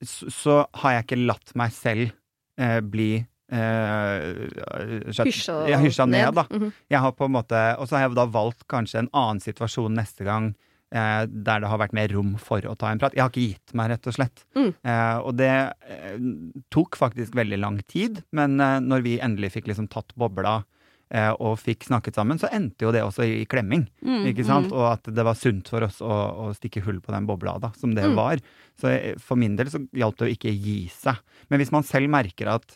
[0.00, 2.12] Så, har jeg ikke latt meg selv
[2.56, 3.18] eh, bli
[3.52, 4.22] eh,
[5.12, 6.46] Hysja ja, ned, da.
[6.48, 6.72] -hmm.
[6.88, 9.94] Jeg har på en måte, og så har jeg da valgt kanskje en annen situasjon
[9.94, 10.54] neste gang.
[10.90, 13.14] Eh, der det har vært mer rom for å ta en prat.
[13.14, 14.40] Jeg har ikke gitt meg, rett og slett.
[14.58, 14.72] Mm.
[14.82, 15.50] Eh, og det
[15.86, 16.16] eh,
[16.74, 20.56] tok faktisk veldig lang tid, men eh, når vi endelig fikk liksom tatt bobla
[21.14, 23.86] eh, og fikk snakket sammen, så endte jo det også i klemming.
[24.02, 24.74] Mm, ikke sant?
[24.74, 27.70] Og at det var sunt for oss å, å stikke hull på den bobla, da,
[27.78, 28.18] som det Mm.
[28.18, 28.42] var.
[28.82, 31.22] Så eh, for min del så hjalp det å ikke gi seg.
[31.50, 32.74] Men hvis man selv merker at,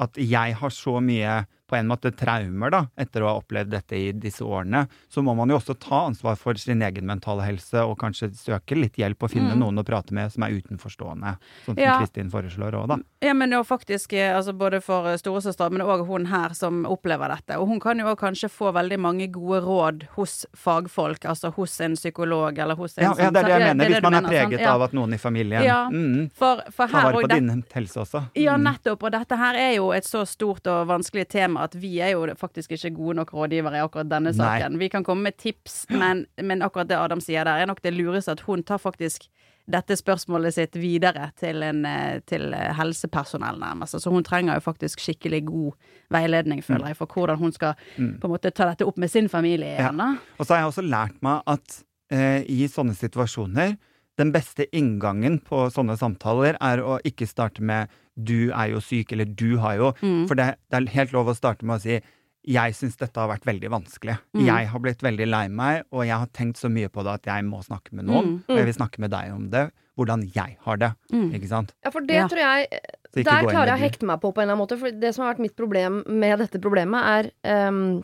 [0.00, 3.94] at jeg har så mye på en måte traumer da, etter å ha opplevd dette
[3.94, 7.84] i disse årene, så må man jo også ta ansvar for sin egen mentale helse
[7.86, 9.60] og kanskje søke litt hjelp og finne Mm.
[9.62, 11.36] noen å prate med som er utenforstående,
[11.66, 11.98] sånn som Ja.
[12.00, 12.96] Kristin foreslår òg, da.
[13.22, 16.84] Ja, men jo faktisk, eh, altså både for eh, storesøster, men òg hun her som
[16.86, 17.56] opplever dette.
[17.60, 21.80] Og hun kan jo òg kanskje få veldig mange gode råd hos fagfolk, altså hos
[21.80, 23.84] en psykolog eller hos en Ja, ja, det er det jeg mener.
[23.84, 24.74] det Hvis man er mener, preget Ja.
[24.74, 25.88] av at noen i familien Ja.
[25.90, 28.24] mm, For, for tar vare på din helse også.
[28.34, 28.62] Ja, Mm.
[28.64, 29.02] nettopp.
[29.02, 32.24] Og dette her er jo et så stort og vanskelig tema at vi er jo
[32.38, 34.38] faktisk ikke gode nok rådgivere i akkurat denne Nei.
[34.38, 34.78] saken.
[34.80, 37.94] Vi kan komme med tips, men, men akkurat det Adam sier der, er nok det
[37.96, 39.28] lureste at hun tar faktisk
[39.70, 44.00] dette spørsmålet sitt videre til, en, eh, til helsepersonell, nærmest.
[44.02, 48.26] Så hun trenger jo faktisk skikkelig god veiledning, føler jeg, for hvordan hun skal på
[48.26, 50.02] en måte ta dette opp med sin familie igjen.
[50.02, 50.10] Ja.
[50.38, 51.78] Og så har jeg også lært meg at
[52.10, 53.76] eh, i sånne situasjoner
[54.20, 57.92] den beste inngangen på sånne samtaler er å ikke starte med
[58.24, 59.92] 'du er jo syk', eller 'du har jo'.
[60.02, 60.26] Mm.
[60.28, 62.00] For det, det er helt lov å starte med å si
[62.46, 64.18] 'jeg syns dette har vært veldig vanskelig'.
[64.34, 64.46] Mm.
[64.46, 67.24] Jeg har blitt veldig lei meg, og jeg har tenkt så mye på det at
[67.26, 68.26] jeg må snakke med noen.
[68.40, 68.42] Mm.
[68.48, 69.70] Og jeg vil snakke med deg om det.
[69.98, 70.94] Hvordan jeg har det.
[71.12, 71.32] Mm.
[71.34, 71.74] Ikke sant?
[71.84, 72.26] Ja, for det Ja.
[72.28, 72.68] tror jeg
[73.12, 74.78] Der klarer jeg å hekte meg på på en eller annen måte.
[74.78, 78.02] For det som har vært mitt problem med dette problemet, er um,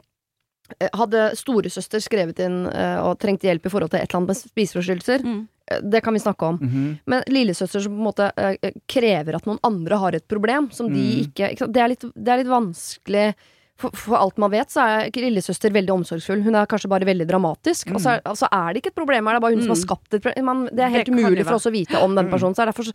[0.92, 4.36] Hadde storesøster skrevet inn uh, og trengte hjelp i forhold til et eller annet med
[4.36, 5.48] spiseforstyrrelser, Mm.
[5.82, 6.58] Det kan vi snakke om.
[6.62, 6.98] Mhm.
[7.06, 10.88] Men lillesøster som på en måte eh, krever at noen andre har et problem som
[10.92, 11.20] de Mm.
[11.26, 11.72] ikke, ikke?
[11.72, 13.34] Det, er litt, det er litt vanskelig.
[13.76, 16.40] For, for alt man vet, så er lillesøster veldig omsorgsfull.
[16.46, 17.90] Hun er kanskje bare veldig dramatisk.
[17.92, 19.76] Og så er, altså er det ikke et problem, er det bare hun som har
[19.76, 19.84] Mm.
[19.84, 20.44] skapt et problem?
[20.46, 22.54] Man, det er helt Det umulig for oss å vite om den personen.
[22.56, 22.94] Så er derfor så,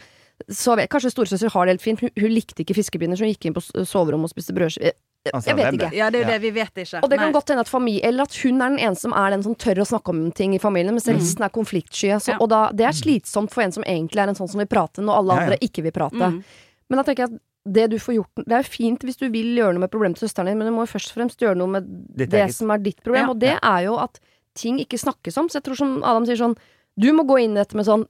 [0.50, 2.00] så vet, Kanskje storesøster har det helt fint.
[2.02, 4.94] Hun, hun likte ikke fiskepinner, så hun gikk inn på soverommet og spiste brødskive.
[5.30, 5.90] Altså, Jeg vet ikke.
[5.94, 7.00] Ja, det er jo det vi vet ikke.
[7.04, 7.34] Og det kan Nei.
[7.36, 9.82] godt hende at familie Eller at hun er den eneste som er den som tør
[9.84, 12.10] å snakke om ting i familien, mens resten er konfliktsky.
[12.18, 12.38] Så, Ja.
[12.42, 14.98] Og da, det er slitsomt for en som egentlig er en sånn som vil prate,
[15.06, 15.44] når alle Ja, ja.
[15.46, 16.16] andre ikke vil prate.
[16.18, 16.44] Mm.
[16.90, 19.30] Men da tenker jeg at det du får gjort Det er jo fint hvis du
[19.30, 21.38] vil gjøre noe med problemet til søsteren din, men du må jo først og fremst
[21.40, 21.86] gjøre noe med
[22.18, 22.56] Ditt det eget.
[22.56, 23.30] som er ditt problem, Ja.
[23.30, 24.20] og det er jo at
[24.56, 25.48] ting ikke snakkes om.
[25.48, 26.58] Så jeg tror som Adam sier sånn
[27.00, 28.08] Du må gå inn i dette med sånn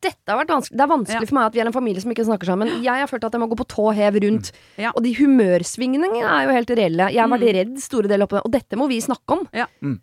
[0.00, 0.76] dette har vært vanskelig.
[0.76, 1.26] Det er vanskelig Ja.
[1.30, 2.68] for meg at vi er en familie som ikke snakker sammen.
[2.82, 4.52] Jeg har følt at jeg må gå på tå hev rundt.
[4.78, 4.92] Ja.
[4.96, 7.10] Og de humørsvingningene er jo helt reelle.
[7.12, 7.54] Jeg har vært Mm.
[7.54, 9.48] redd store deler det og dette må vi snakke om.
[9.52, 9.66] Ja.
[9.82, 10.00] Mm.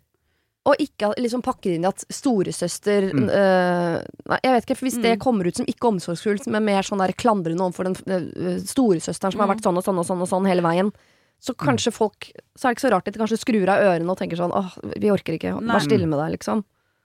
[0.64, 3.28] Og ikke liksom pakke det inn i at storesøster Mm.
[3.28, 5.02] øh, Nei, jeg vet ikke, for hvis Mm.
[5.02, 7.96] det kommer ut som ikke omsorgsfullt, men mer sånn der klandrende overfor den
[8.36, 9.56] øh, storesøsteren som har Mm.
[9.56, 10.92] vært sånn og sånn og sånn og sånn hele veien,
[11.40, 14.08] så kanskje folk Så er det ikke så rart at de kanskje skrur av ørene
[14.10, 16.62] og tenker sånn åh, vi orker ikke, vær stille med deg, liksom.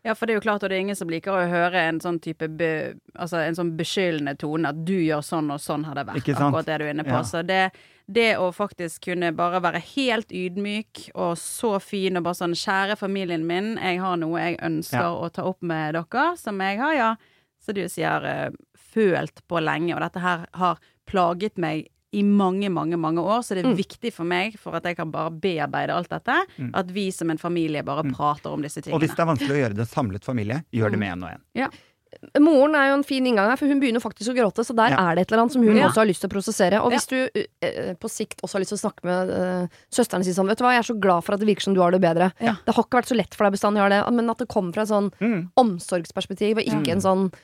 [0.07, 1.97] Ja, for det er jo klart, og det er ingen som liker å høre en
[1.99, 2.69] sånn type be,
[3.17, 6.29] Altså en sånn beskyldende tone, at du gjør sånn og sånn har det vært.
[6.37, 7.15] Akkurat det du er inne på.
[7.17, 7.23] Ja.
[7.27, 7.59] Så det,
[8.07, 12.95] det å faktisk kunne bare være helt ydmyk og så fin og bare sånn Kjære
[13.01, 15.11] familien min, jeg har noe jeg ønsker Ja.
[15.11, 17.11] å ta opp med dere, som jeg har, ja,
[17.59, 18.53] Så du sier,
[18.93, 20.77] følt på lenge, og dette her har
[21.09, 23.77] plaget meg i mange, mange mange år, så det er Mm.
[23.77, 26.71] viktig for meg, for at jeg kan bare bearbeide alt dette, Mm.
[26.73, 28.95] at vi som en familie bare prater om disse tingene.
[28.95, 30.91] Og hvis det er vanskelig å gjøre det samlet familie, gjør Mm.
[30.91, 31.69] det med en og en.
[32.39, 34.89] Moren er jo en fin inngang her, for hun begynner faktisk å gråte, så der
[34.95, 35.11] Ja.
[35.11, 35.89] er det et eller annet som hun Ja.
[35.89, 36.81] også har lyst til å prosessere.
[36.81, 37.29] Og hvis du
[37.61, 40.57] eh, på sikt også har lyst til å snakke med eh, søsteren sin sånn, vet
[40.57, 42.31] du hva, jeg er så glad for at det virker som du har det bedre.
[42.39, 42.55] Ja.
[42.65, 44.73] Det har ikke vært så lett for deg bestandig, gjøre det, men at det kommer
[44.73, 45.51] fra et sånn Mm.
[45.57, 47.37] omsorgsperspektiv, og ikke en sånn eh,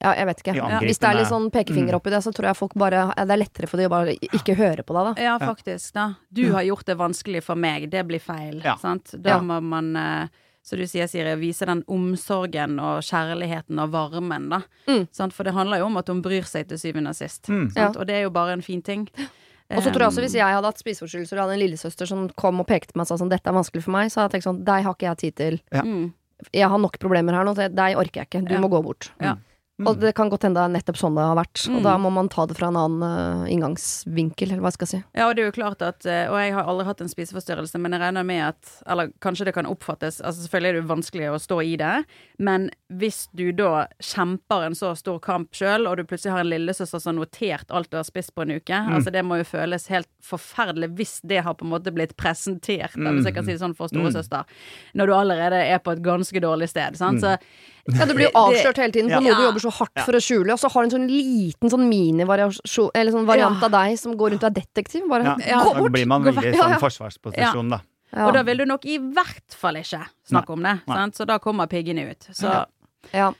[0.00, 0.54] ja, jeg vet ikke.
[0.56, 3.24] Ja, Hvis det er litt sånn pekefinger oppi det, så tror jeg folk bare ja,
[3.26, 5.22] Det er lettere for de å bare ikke høre på deg, da.
[5.22, 5.92] Ja, faktisk.
[5.96, 6.06] da.
[6.30, 7.90] Du har gjort det vanskelig for meg.
[7.92, 8.62] Det blir feil.
[8.64, 8.76] Ja.
[8.80, 9.12] Sant?
[9.18, 9.40] Da Ja.
[9.40, 9.92] må man,
[10.62, 14.62] så som du sier, Siri, vise den omsorgen og kjærligheten og varmen, da.
[14.86, 15.08] Mm.
[15.12, 15.32] Sant?
[15.32, 17.48] For det handler jo om at hun bryr seg til syvende og sist.
[17.48, 17.70] Mm.
[17.72, 17.96] Sant?
[17.96, 19.08] Og det er jo bare en fin ting.
[19.70, 22.06] Og så tror jeg også Um, Hvis jeg hadde hatt spiseforstyrrelser og hadde en lillesøster
[22.08, 24.20] som kom og pekte på meg og sa sånn 'dette er vanskelig for meg', så
[24.20, 25.60] hadde jeg tenkt sånn 'deg har ikke jeg tid til'.
[25.84, 26.12] mm,
[26.52, 28.44] Jeg har nok problemer her nå, så deg orker jeg ikke.
[28.48, 28.60] Du Ja.
[28.60, 29.10] må gå bort.
[29.20, 29.36] Ja.
[29.86, 31.62] Og det kan godt hende det er nettopp sånn det har vært.
[31.70, 31.82] Og Mm.
[31.86, 35.00] da må man ta det fra en annen uh, inngangsvinkel, eller hva skal jeg si.
[35.16, 37.78] Ja, og det er jo klart at eh, Og jeg har aldri hatt en spiseforstyrrelse,
[37.80, 41.30] men jeg regner med at Eller kanskje det kan oppfattes Altså Selvfølgelig er det vanskelig
[41.32, 42.04] å stå i det,
[42.38, 46.50] men hvis du da kjemper en så stor kamp sjøl, og du plutselig har en
[46.50, 49.44] lillesøster som har notert alt du har spist på en uke Altså Det må jo
[49.48, 53.52] føles helt forferdelig hvis det har på en måte blitt presentert, hvis jeg kan si
[53.54, 54.44] det sånn, for storesøster,
[54.94, 56.96] når du allerede er på et ganske dårlig sted.
[56.98, 57.20] Sant?
[57.22, 57.36] Så
[57.88, 59.20] Ja, Du blir jo avslørt hele tiden på Ja.
[59.20, 61.70] noe du jobber så hardt for å skjule, og så har du en sånn liten
[61.70, 63.66] sånn minivariasjon Eller sånn variant Ja.
[63.66, 65.08] av deg som går rundt og er detektiv.
[65.08, 65.36] Bare Ja.
[65.46, 65.64] Ja.
[65.64, 67.80] gå Da blir man veldig i sånn forsvarsposisjon, da.
[68.12, 68.26] Ja.
[68.26, 71.14] Og da vil du nok i hvert fall ikke snakke om det, sant?
[71.14, 72.20] så da kommer piggene ut.
[72.32, 72.66] Så
[73.14, 73.32] Ja.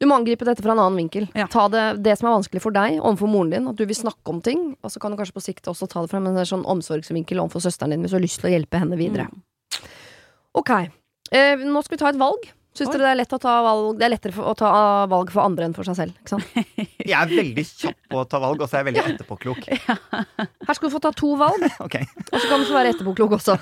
[0.00, 1.28] Du må angripe dette fra en annen vinkel.
[1.34, 1.46] Ja.
[1.46, 4.26] Ta det, det som er vanskelig for deg overfor moren din, at du vil snakke
[4.26, 4.76] om ting.
[4.82, 7.62] Og så kan du kanskje på sikt også ta det fra en sånn omsorgsvinkel overfor
[7.62, 9.28] søsteren din, hvis du har lyst til å hjelpe henne videre.
[9.30, 9.42] Mm.
[10.56, 10.70] Ok,
[11.32, 12.50] eh, nå skal vi ta et valg.
[12.74, 14.70] Syns dere det er lett å ta valg Det er lettere for, å ta
[15.10, 16.16] valg for andre enn for seg selv?
[16.18, 16.56] Ikke sant?
[17.10, 19.66] Jeg er veldig kjapp på å ta valg, og så er jeg veldig etterpåklok.
[20.66, 22.06] Her skal du få ta to valg, okay.
[22.24, 23.56] og så kan du få være etterpåklok også.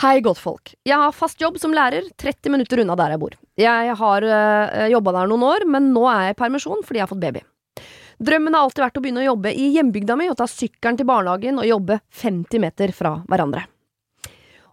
[0.00, 0.72] Hei, godtfolk.
[0.88, 3.36] Jeg har fast jobb som lærer 30 minutter unna der jeg bor.
[3.60, 7.06] Jeg har øh, jobba der noen år, men nå er jeg i permisjon fordi jeg
[7.06, 7.44] har fått baby.
[8.24, 11.10] Drømmen har alltid vært å begynne å jobbe i hjembygda mi og ta sykkelen til
[11.10, 13.66] barnehagen og jobbe 50 meter fra hverandre.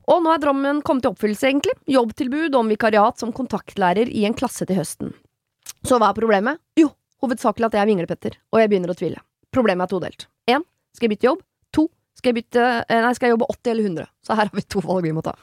[0.10, 1.76] Og nå er drømmen kommet til oppfyllelse, egentlig.
[1.92, 5.14] Jobbtilbud om vikariat som kontaktlærer i en klasse til høsten.
[5.86, 6.62] Så hva er problemet?
[6.80, 6.90] Jo,
[7.24, 9.22] hovedsakelig at jeg er vinglepetter, og jeg begynner å tvile.
[9.54, 10.28] Problemet er todelt.
[10.50, 11.44] Én, skal jeg bytte jobb?
[11.76, 11.86] To,
[12.18, 14.10] skal jeg bytte eh, Nei, skal jeg jobbe 80 eller 100?
[14.26, 15.36] Så her har vi to valg vi må ta.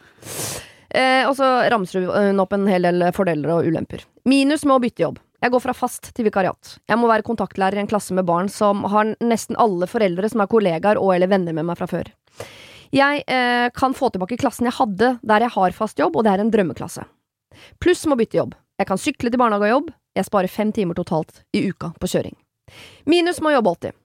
[0.88, 4.05] Eh, og så ramser hun opp en hel del fordeler og ulemper.
[4.29, 5.18] Minus med å bytte jobb.
[5.38, 6.79] Jeg går fra fast til vikariat.
[6.90, 10.42] Jeg må være kontaktlærer i en klasse med barn som har nesten alle foreldre som
[10.42, 12.11] er kollegaer og eller venner med meg fra før.
[12.94, 16.35] Jeg eh, kan få tilbake klassen jeg hadde der jeg har fast jobb, og det
[16.35, 17.05] er en drømmeklasse.
[17.83, 18.57] Pluss må bytte jobb.
[18.79, 19.94] Jeg kan sykle til barnehage og jobb.
[20.18, 22.37] Jeg sparer fem timer totalt i uka på kjøring.
[23.09, 23.96] Minus må jobbe alltid.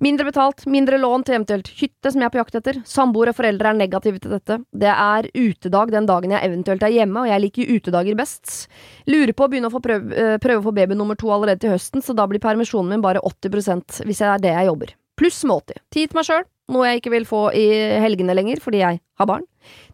[0.00, 2.78] Mindre betalt, mindre lån til eventuelt hytte som jeg er på jakt etter.
[2.88, 4.58] Samboere og foreldre er negative til dette.
[4.72, 8.54] Det er utedag den dagen jeg eventuelt er hjemme, og jeg liker utedager best.
[9.10, 11.60] Lurer på å begynne å få prøve, eh, prøve å få baby nummer to allerede
[11.60, 14.94] til høsten, så da blir permisjonen min bare 80% hvis det er det jeg jobber.
[15.18, 15.82] Pluss med 80.
[15.90, 17.66] Tid til meg sjøl, noe jeg ikke vil få i
[18.02, 19.44] helgene lenger fordi jeg har barn.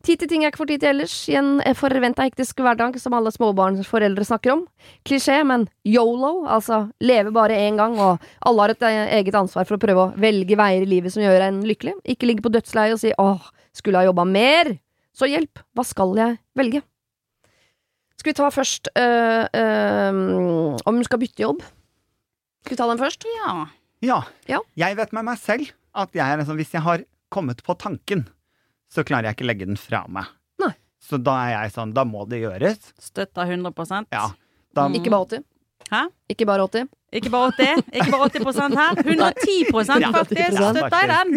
[0.04, 3.16] Tid til ting jeg ikke får tid til ellers, i en forventa hektisk hverdag som
[3.16, 4.64] alle småbarnsforeldre snakker om.
[5.08, 9.66] Klisjé, men yolo, altså leve bare én gang, og alle har et eh, eget ansvar
[9.68, 11.96] for å prøve å velge veier i livet som gjør en lykkelig.
[12.14, 14.74] Ikke ligge på dødsleiet og si åh, skulle jeg jobba mer?
[15.14, 16.82] Så hjelp, hva skal jeg velge?
[18.18, 21.64] Skal vi ta først øh, øh, om hun skal bytte jobb?
[22.64, 23.26] Skal vi ta den først?
[23.40, 23.56] ja.
[24.04, 24.20] Ja.
[24.50, 24.58] Ja.
[24.76, 27.04] Jeg vet med meg selv at jeg er en sånn, hvis jeg har
[27.34, 28.26] kommet på tanken,
[28.92, 30.28] så klarer jeg ikke legge den fra meg.
[30.62, 30.72] Nei.
[31.02, 32.92] Så da er jeg sånn, da må det gjøres.
[33.02, 34.28] Støtta 100 Ja.
[34.74, 34.96] Da, Mm.
[34.98, 35.44] Ikke bare 80.
[35.90, 36.02] Hæ?
[36.30, 36.88] Ikke bare 80.
[37.14, 39.00] Ikke bare 80, ikke bare 80 her.
[39.04, 40.40] 110 Ja, faktisk!
[40.40, 40.70] 110%.
[40.74, 41.34] Støtter jeg den!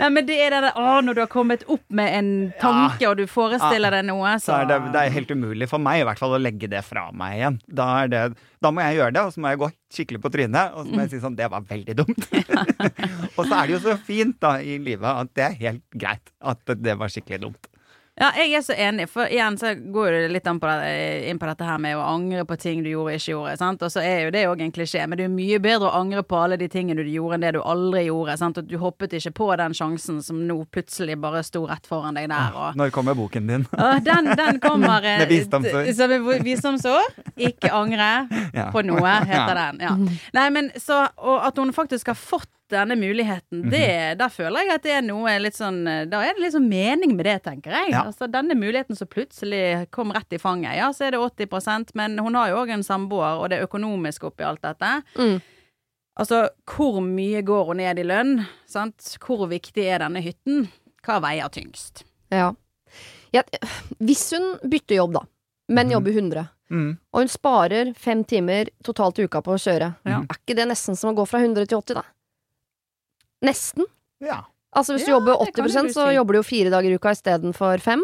[0.00, 3.06] Nei, men det er det der, å, når du har kommet opp med en tanke,
[3.08, 6.06] og du forestiller deg noe, så så det, det er helt umulig for meg i
[6.08, 7.60] hvert fall å legge det fra meg igjen.
[7.70, 8.24] Da, det,
[8.62, 10.94] da må jeg gjøre det, og så må jeg gå skikkelig på trynet, og så
[10.94, 12.28] må jeg si sånn Det var veldig dumt.
[13.38, 16.34] og så er det jo så fint da i livet at det er helt greit
[16.52, 17.71] at det var skikkelig dumt.
[18.20, 20.88] Ja, jeg er så enig, for igjen så går det litt på det,
[21.30, 23.54] inn på dette her med å angre på ting du gjorde og ikke gjorde.
[23.56, 23.84] sant?
[23.86, 26.20] Og så er jo det òg en klisjé, men det er mye bedre å angre
[26.28, 28.36] på alle de tingene du gjorde, enn det du aldri gjorde.
[28.36, 28.60] sant?
[28.60, 32.28] Og du hoppet ikke på den sjansen som nå plutselig bare sto rett foran deg
[32.28, 32.52] der.
[32.52, 32.76] og...
[32.76, 33.64] Når kommer boken din?
[33.72, 35.88] Å, den, den kommer eh, Med visdomsår.
[35.96, 37.12] Som er.
[37.48, 38.12] Ikke angre
[38.52, 38.68] Ja.
[38.74, 39.80] på noe, heter den.
[39.88, 39.96] Ja.
[40.36, 44.74] Nei, men så Og at hun faktisk har fått denne muligheten, det, da føler jeg
[44.74, 47.70] at det er noe litt sånn Da er det litt sånn mening med det, tenker
[47.76, 47.92] jeg.
[47.94, 48.02] Ja.
[48.08, 50.76] Altså Denne muligheten som plutselig kom rett i fanget.
[50.80, 53.68] Ja, så er det 80% men hun har jo òg en samboer, og det er
[53.68, 54.92] økonomisk oppi alt dette.
[55.18, 55.38] Mm.
[56.20, 58.34] Altså, hvor mye går hun ned i lønn?
[58.68, 59.14] Sant?
[59.22, 60.66] Hvor viktig er denne hytten?
[61.06, 62.04] Hva veier tyngst?
[62.32, 62.50] Ja.
[63.32, 63.40] Ja,
[63.96, 65.22] hvis hun bytter jobb, da,
[65.72, 65.94] men mm.
[65.96, 66.94] jobber 100, Mm.
[67.12, 70.22] og hun sparer fem timer totalt i uka på å kjøre, Ja.
[70.24, 72.02] er ikke det nesten som å gå fra 100 til 80, da?
[73.42, 73.84] Nesten.
[74.22, 74.42] Ja.
[74.74, 77.10] Altså Hvis du Ja, jobber 80 du så jobber du jo fire dager i uka
[77.12, 78.02] istedenfor fem.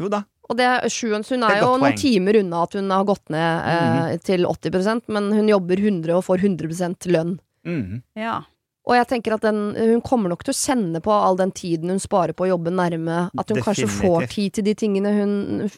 [0.00, 0.22] Jo da.
[0.48, 1.96] Og det er sju, hun Det er er jo noen poeng.
[1.98, 6.22] timer unna at hun har gått ned eh, til 80% men hun jobber 100 og
[6.24, 7.38] får 100% lønn.
[7.66, 8.02] Mm.
[8.14, 8.44] Ja.
[8.86, 11.90] Og jeg tenker at den, hun kommer nok til å kjenne på all den tiden
[11.90, 15.70] hun sparer på å jobbe nærme, at hun kanskje får tid til de tingene hun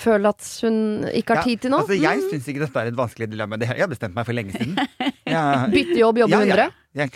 [0.00, 1.82] føler at hun ikke har Ja, tid til nå.
[1.84, 2.30] Altså, jeg Mm.
[2.32, 3.58] syns ikke dette er et vanskelig dilemma.
[3.58, 4.74] Det- Jeg har bestemt meg for lenge siden.
[5.26, 6.56] Ja, Bytte jobb, jobbe ja, ja.
[6.56, 6.72] 100.
[6.96, 7.12] Helt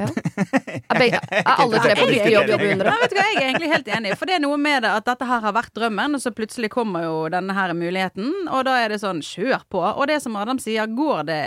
[0.90, 2.86] Er, begge, er alle tre på bytte jobb, jobb i 100?
[2.88, 4.90] Nei, vet du hva, Jeg er egentlig helt enig, for det er noe med det
[4.98, 8.64] at dette her har vært drømmen, og så plutselig kommer jo denne her muligheten, og
[8.68, 9.82] da er det sånn kjør på.
[9.90, 11.40] Og det som Adam sier, går det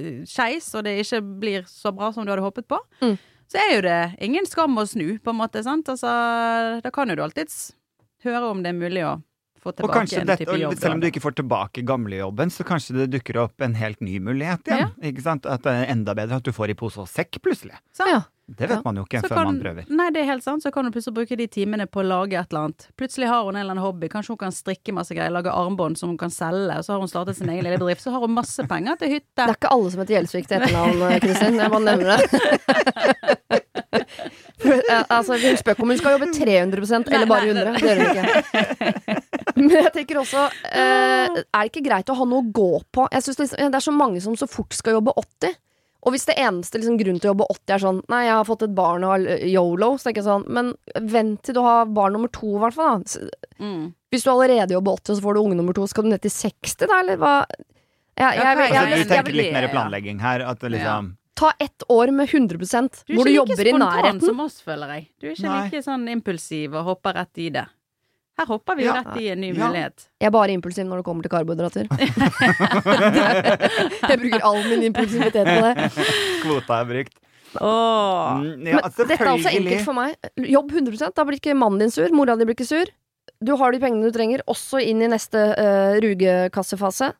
[0.00, 3.16] eh, skeis, og det ikke blir så bra som du hadde håpet på, Mm.
[3.50, 5.88] så er jo det ingen skam å snu, på en måte, sant.
[5.90, 6.10] Altså,
[6.84, 7.72] da kan jo du alltids
[8.24, 9.16] høre om det er mulig å
[9.62, 10.74] få tilbake en dette, type jobb.
[10.80, 14.18] selv om du ikke får tilbake gamlejobben, så kanskje det dukker opp en helt ny
[14.18, 14.92] mulighet igjen.
[15.02, 15.46] Ikke sant?
[15.46, 17.76] At det er enda bedre at du får i pose og sekk plutselig.
[18.00, 18.22] Ja.
[18.50, 18.82] Det vet Ja.
[18.84, 19.84] man jo ikke Så før kan- man prøver.
[19.94, 20.60] Nei, det er helt sant.
[20.64, 22.88] Så kan du plutselig bruke de timene på å lage et eller annet.
[22.98, 24.08] Plutselig har hun en eller annen hobby.
[24.08, 26.74] Kanskje hun kan strikke masse greier, lage armbånd som hun kan selge.
[26.76, 28.02] Og så har hun startet sin egen lille bedrift.
[28.02, 29.36] Så har hun masse penger til hytte.
[29.36, 31.54] Det er ikke alle som heter Gjelsvik til etternavn, Kristin.
[31.62, 32.26] Jeg bare nevner det.
[34.60, 37.72] Eh, altså, hun spør ikke om hun skal jobbe 300% eller bare 100.
[37.72, 39.22] Det gjør hun ikke.
[39.66, 43.08] Men jeg tenker også eh, Er det ikke greit å ha noe å gå på?
[43.12, 45.58] Jeg synes liksom, Det er så mange som så fort skal jobbe 80.
[46.00, 48.48] Og hvis det eneste liksom, grunnen til å jobbe 80 er sånn Nei, jeg har
[48.48, 50.72] fått et barn og har yolo, så tenker jeg sånn Men
[51.12, 53.04] vent til du har barn nummer to, i hvert fall.
[53.60, 53.90] Mm.
[54.10, 56.24] Hvis du allerede jobber 80, og så får du unge nummer to, skal du ned
[56.24, 57.34] til 60 da, eller hva?
[58.20, 60.44] Jeg, jeg, er jeg, Altså, du tenker litt mer planlegging her.
[60.50, 63.70] At liksom Ta ett år med 100 Du er hvor du ikke jobber i like
[63.70, 65.04] spontan som oss, føler jeg.
[65.16, 65.60] Du er ikke Nei.
[65.64, 67.62] like sånn impulsiv og hopper rett i det.
[68.40, 69.02] Her hopper vi jo Ja.
[69.02, 69.66] rett i en ny Ja.
[69.68, 70.06] mulighet.
[70.20, 71.84] Jeg er bare impulsiv når det kommer til karbohydrater.
[74.08, 75.74] jeg bruker all min impulsivitet på det.
[76.44, 77.14] Kvota er brukt.
[77.60, 78.40] Åh.
[78.40, 80.14] Mm, ja, Men dette er altså enkelt for meg.
[80.38, 82.86] Jobb 100% Da blir ikke mannen din sur, mora di blir ikke sur.
[83.42, 87.10] Du har de pengene du trenger, også inn i neste uh, rugekassefase.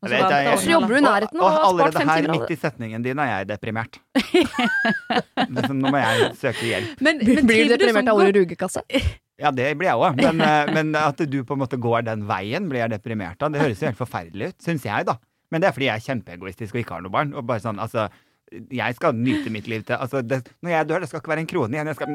[0.00, 2.08] Og så vet, jeg- så jobber du i nærheten Og, og, og har spart allerede
[2.08, 2.32] her, timer.
[2.40, 3.98] midt i setningen din, er jeg deprimert.
[5.80, 6.88] nå må jeg søke hjelp.
[7.04, 8.80] Men, Blir men blir du deprimert av ordet rugekasse?
[9.40, 10.16] Ja, det blir jeg òg.
[10.20, 13.52] Men, eh, men at du på en måte går den veien, blir jeg deprimert av.
[13.54, 15.16] Det høres jo helt forferdelig ut, syns jeg, da.
[15.50, 17.32] Men det er fordi jeg er kjempeegoistisk og ikke har noe barn.
[17.34, 18.08] Og bare sånn, altså
[18.50, 21.42] jeg skal nyte mitt liv til altså det, Når jeg dør, det skal ikke være
[21.44, 21.86] en krone igjen.
[21.86, 22.08] Jeg skal,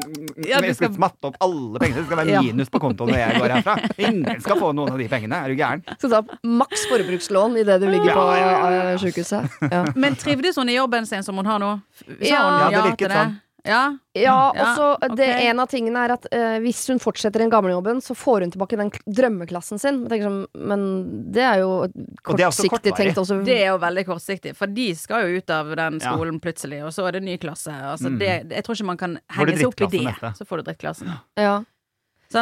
[0.44, 1.96] Ja, jeg skal skal- smatte opp alle pengene.
[1.96, 2.42] Det skal være Ja.
[2.44, 3.76] minus på kontoen når jeg går herfra.
[4.08, 5.32] Ingen skal få noen av de pengene.
[5.32, 5.82] Er du gæren?
[5.96, 8.82] Skal ta maks forbrukslån idet du ligger på Ja, ja, ja, ja.
[8.92, 9.48] eh, sykehuset.
[9.72, 9.84] Ja.
[9.96, 11.72] Men trivdes hun i jobben sin som hun har nå?
[12.04, 12.42] Sa Ja.
[12.66, 13.40] hun Ja, det virket sånn.
[13.66, 13.98] Ja.
[14.16, 15.42] Ja, Ja, og så det ok.
[15.50, 18.78] En av tingene er at eh, hvis hun fortsetter den gamlejobben, så får hun tilbake
[18.80, 20.02] den drømmeklassen sin.
[20.06, 20.86] Jeg tenker sånn, men
[21.34, 23.40] det er jo det kortsiktig og tenkt også.
[23.44, 26.12] Det er jo veldig kortsiktig, for de skal jo ut av den Ja.
[26.14, 27.72] skolen plutselig, og så er det ny klasse.
[27.74, 28.18] Altså, Mm.
[28.18, 30.04] det, jeg tror ikke man kan henge seg opp i det.
[30.06, 30.32] Dette.
[30.38, 31.12] Så får du drittklassen.
[31.36, 31.62] Ja.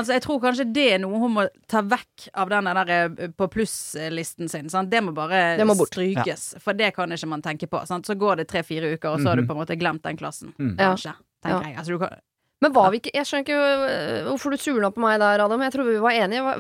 [0.02, 3.28] Så jeg tror kanskje det er noe hun må ta vekk av den der eh,
[3.38, 4.68] på pluss-listen sin.
[4.72, 4.90] Sant?
[4.90, 7.87] Det må bare Det må strykes, strykes, for det kan ikke man tenke på.
[7.87, 8.07] Sant?
[8.07, 9.48] Så går det tre-fire uker, og så har du Mhm.
[9.48, 10.52] på en måte glemt den klassen.
[10.59, 10.76] Mm.
[10.76, 11.68] Kanskje, tenker Ja.
[11.68, 11.76] jeg.
[11.78, 12.18] Altså, du kan,
[12.62, 15.61] Men var vi ikke Jeg skjønner ikke øh, hvorfor du surna på meg der, Adam.
[15.61, 16.42] Jeg tror vi var enige.
[16.42, 16.59] Var,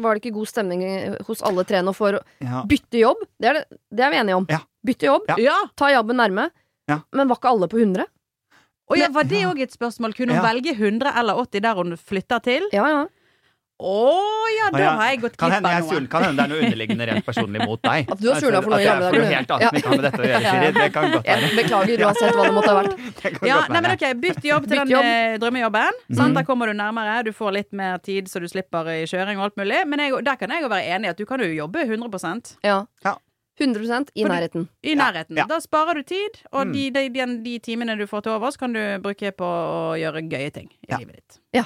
[0.00, 2.64] var, det ikke god stemning eh, hos alle tre nå for å Ja.
[2.66, 3.16] bytte jobb?
[3.38, 4.46] Det er, det, det er vi enige om.
[4.50, 4.58] Ja.
[4.84, 5.36] Bytte jobb, Ja.
[5.38, 5.54] ja!
[5.76, 6.50] ta jobben nærme.
[6.88, 7.00] Ja.
[7.12, 8.06] Men var ikke alle på 100?
[8.88, 10.14] Og ja, var det òg et spørsmål?
[10.14, 10.46] Kunne hun Ja.
[10.52, 12.62] velge 100 eller 80 der hun flytter til?
[12.72, 13.06] Ja, ja.
[13.76, 13.94] Å
[14.56, 16.06] ja, da har jeg gått Kan glipp av noe.
[16.08, 18.06] kan hende det er noe underliggende rent personlig mot deg.
[18.10, 19.52] At du har skjula for noe i gamle er dager, helt du.
[19.52, 20.70] annet som ikke har med dette å gjøre, Siri.
[20.78, 22.94] Det kan godt Jeg beklager uansett hva det måtte ha vært.
[23.50, 25.02] Ja, nei, men ok, Bytt jobb til Bytt jobb.
[25.04, 25.92] den drømmejobben.
[26.08, 26.16] Mhm.
[26.16, 26.34] Sant?
[26.40, 29.50] Der kommer du nærmere, du får litt mer tid så du slipper i kjøring og
[29.50, 29.82] alt mulig.
[29.92, 32.56] Men jeg, der kan jeg jo være enig i at du kan jo jobbe 100%
[32.64, 32.86] Ja.
[33.04, 33.18] Ja.
[33.58, 34.68] 100% i nærheten.
[34.84, 35.36] i nærheten.
[35.36, 35.46] ja.
[35.48, 36.72] Da sparer du tid, og Mm.
[36.72, 40.28] de, de, de, de timene du får til overs, kan du bruke på å gjøre
[40.28, 40.98] gøye ting i Ja.
[40.98, 41.38] livet ditt.
[41.54, 41.64] Ja.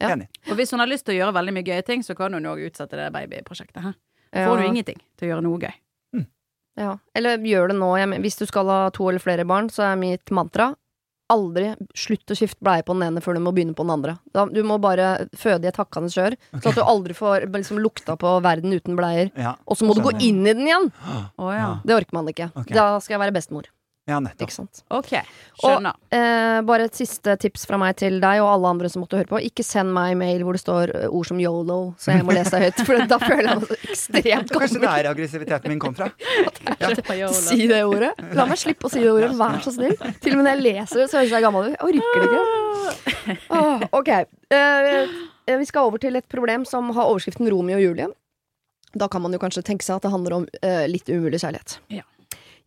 [0.00, 0.26] Enig.
[0.50, 2.42] Og hvis hun har lyst til å gjøre veldig mye gøye ting, så kan hun
[2.44, 3.82] òg utsette det babyprosjektet.
[4.32, 4.46] Ja.
[4.48, 5.72] Får du ingenting til å gjøre noe gøy.
[6.76, 6.96] Ja.
[7.14, 7.90] Eller gjør det nå.
[8.22, 10.74] Hvis du skal ha to eller flere barn, så er mitt mantra
[11.32, 14.16] aldri slutt å skifte bleie på den ene før du må begynne på den andre.
[14.34, 17.80] Da, du må bare føde i et hakkende kjør, så at du aldri får liksom,
[17.82, 19.32] lukta på verden uten bleier.
[19.38, 19.56] Ja.
[19.66, 20.90] Og så må du gå inn i den igjen!
[21.36, 21.62] Oh, ja.
[21.62, 21.70] Ja.
[21.86, 22.50] Det orker man ikke.
[22.56, 22.74] Okay.
[22.76, 23.68] Da skal jeg være bestemor.
[24.10, 24.48] Ja, nettopp.
[24.48, 24.80] Ikke sant?
[24.90, 25.12] OK.
[25.60, 25.94] Skjønner.
[26.10, 29.30] Eh, bare et siste tips fra meg til deg og alle andre som måtte høre
[29.30, 29.38] på.
[29.46, 32.50] Ikke send meg mail hvor det står eh, ord som yolo, så jeg må lese
[32.56, 32.82] deg høyt.
[32.88, 36.10] For da føler jeg meg så ekstremt Kanskje det er aggressiviteten min kom fra?
[37.32, 38.10] Si det ordet.
[38.34, 39.94] La meg slippe å si det ordet, vær så snill.
[40.22, 41.76] Til og med når jeg leser det, så høres jeg gammel ut.
[41.76, 43.36] Jeg orker det ikke.
[43.54, 44.10] Oh, ok.
[44.52, 48.10] Eh, vi skal over til et problem som har overskriften Romeo og Julie.
[48.98, 51.78] Da kan man jo kanskje tenke seg at det handler om eh, litt umulig kjærlighet.
[51.94, 52.04] Ja.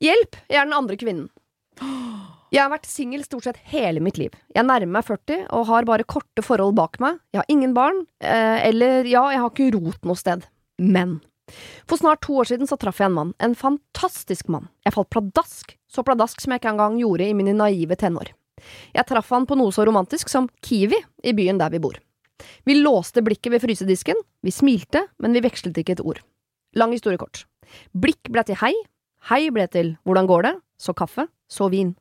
[0.04, 0.38] Hjelp!
[0.52, 1.30] Jeg er den andre kvinnen.
[2.54, 4.34] Jeg har vært singel stort sett hele mitt liv.
[4.56, 7.18] Jeg nærmer meg 40 og har bare korte forhold bak meg.
[7.34, 10.46] Jeg har ingen barn, eh, eller ja, jeg har ikke rot noe sted.
[10.80, 11.20] Men
[11.86, 13.34] for snart to år siden så traff jeg en mann.
[13.44, 14.70] En fantastisk mann.
[14.86, 15.76] Jeg falt pladask.
[15.92, 18.32] Så pladask som jeg ikke engang gjorde i mine naive tenår.
[18.96, 22.00] Jeg traff han på noe så romantisk som Kiwi i byen der vi bor.
[22.68, 26.20] Vi låste blikket ved frysedisken, vi smilte, men vi vekslet ikke et ord.
[26.76, 27.46] Lang historie kort.
[27.96, 28.74] Blikk ble til hei,
[29.32, 31.94] hei ble til hvordan går det, så kaffe, så vin.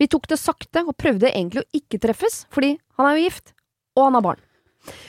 [0.00, 3.52] Vi tok det sakte og prøvde egentlig å ikke treffes, fordi han er jo gift,
[3.98, 4.44] og han har barn.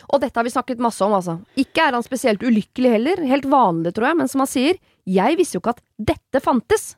[0.09, 1.37] Og dette har vi snakket masse om, altså.
[1.59, 5.37] Ikke er han spesielt ulykkelig heller, helt vanlig, tror jeg, men som han sier, jeg
[5.39, 6.89] visste jo ikke at dette fantes.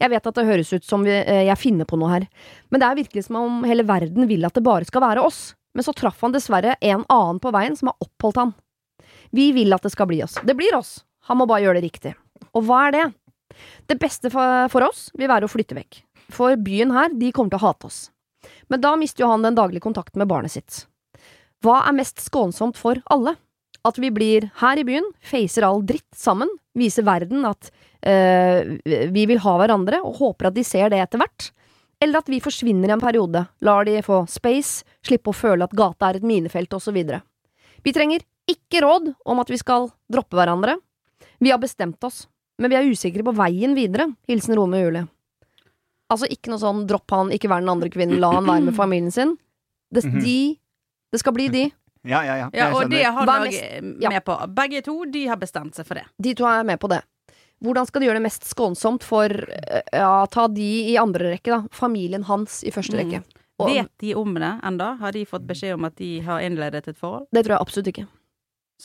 [0.00, 2.24] Jeg vet at det høres ut som eh, jeg finner på noe her,
[2.72, 5.52] men det er virkelig som om hele verden vil at det bare skal være oss.
[5.74, 8.54] Men så traff han dessverre en annen på veien som har oppholdt han.
[9.34, 10.36] Vi vil at det skal bli oss.
[10.46, 11.00] Det blir oss.
[11.26, 12.12] Han må bare gjøre det riktig.
[12.54, 13.04] Og hva er det?
[13.90, 16.02] Det beste for, oss vil være å flytte vekk.
[16.32, 18.00] For byen her, de kommer til å hate oss.
[18.72, 20.84] Men da mister jo han den daglige kontakten med barnet sitt.
[21.64, 23.36] Hva er mest skånsomt for alle?
[23.84, 27.68] At vi blir her i byen, facer all dritt sammen, viser verden at
[28.08, 28.76] øh,
[29.12, 31.50] vi vil ha hverandre, og håper at de ser det etter hvert?
[32.04, 35.76] Eller at vi forsvinner i en periode, lar de få space, slippe å føle at
[35.76, 36.96] gata er et minefelt, osv.
[37.84, 40.76] Vi trenger ikke råd om at vi skal droppe hverandre.
[41.40, 42.24] Vi har bestemt oss,
[42.58, 44.08] men vi er usikre på veien videre.
[44.28, 45.06] Hilsen Rome og Julie.
[46.12, 48.76] Altså ikke noe sånn dropp han, ikke vær den andre kvinnen, la han være med
[48.82, 49.36] familien sin.
[49.94, 50.20] Det, Mhm.
[50.24, 50.58] de,
[51.12, 51.64] det skal bli de.
[52.04, 52.50] Ja, ja, ja.
[52.52, 54.10] Ja, og det har Norge ja.
[54.12, 54.34] med på.
[54.52, 56.02] Begge to de har bestemt seg for det.
[56.20, 56.98] De to er med på det.
[57.64, 61.48] Hvordan skal de gjøre det mest skånsomt for eh, Ja, ta de i andre rekke,
[61.48, 61.62] da.
[61.72, 63.00] Familien hans i første Mm.
[63.00, 63.22] rekke.
[63.58, 64.98] Og Vet de om det enda?
[65.00, 67.24] Har de fått beskjed om at de har innledet et forhold?
[67.32, 68.06] det tror jeg absolutt ikke.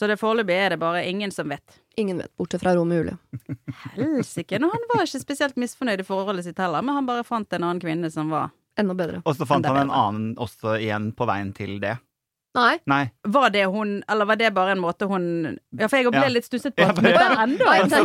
[0.00, 1.74] Så det foreløpig er det bare ingen som vet.
[2.00, 3.18] Ingen vet, bortsett fra Romeo Julie.
[3.98, 4.56] Helsike.
[4.56, 7.66] Og han var ikke spesielt misfornøyd i forholdet sitt heller, men han bare fant en
[7.66, 8.48] annen kvinne som var
[8.80, 9.18] Enda bedre.
[9.26, 10.04] Og så fant Enda han en bedre.
[10.06, 11.98] annen også igjen på veien til det.
[12.56, 12.78] Nei.
[12.88, 13.02] Nei.
[13.28, 15.26] Var det hun, eller var det bare en måte hun
[15.76, 16.32] Ja, for jeg ble Ja.
[16.32, 17.42] litt stusset på at ja, ja.
[17.44, 18.00] enda Nei, nei,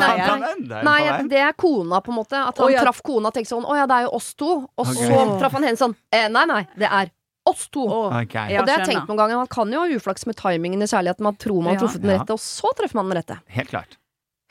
[0.60, 2.44] nei, Nei, det er kona, på en måte.
[2.44, 2.84] At han oh, ja.
[2.84, 4.52] traff kona og tenkte sånn Å ja, det er jo oss to.
[4.68, 5.08] Og okay.
[5.08, 7.14] så traff han henne sånn eh, Nei, nei, det er
[7.46, 7.84] oss to.
[7.86, 8.56] Oh, okay.
[8.58, 9.38] Og det har jeg tenkt noen ganger.
[9.44, 11.26] Man kan jo ha uflaks med timingen i kjærligheten.
[11.28, 11.84] Man tror man har Ja.
[11.86, 13.38] truffet den rette, og så treffer man den rette.
[13.54, 13.98] Helt klart.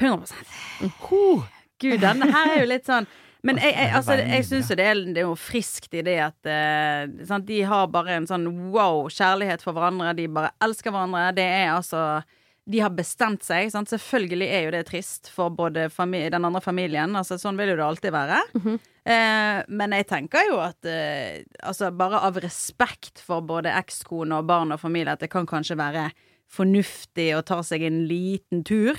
[0.01, 0.31] 100
[1.83, 3.07] Gud, denne her er jo litt sånn
[3.45, 6.15] men jeg, jeg, altså, jeg syns jo det er, det er jo friskt i det
[6.31, 10.15] at eh, sant, de har bare en sånn wow kjærlighet for hverandre.
[10.17, 11.27] De bare elsker hverandre.
[11.37, 12.01] Det er altså
[12.67, 13.71] De har bestemt seg.
[13.71, 13.91] Sant?
[13.93, 17.13] Selvfølgelig er jo det trist for både den andre familien.
[17.17, 18.39] Altså, sånn vil jo det alltid være.
[18.55, 18.79] Mhm.
[19.05, 24.47] eh, men jeg tenker jo at eh, altså, bare av respekt for både ekskone og
[24.49, 26.07] barn og familie, at det kan kanskje være
[26.49, 28.97] fornuftig å ta seg en liten tur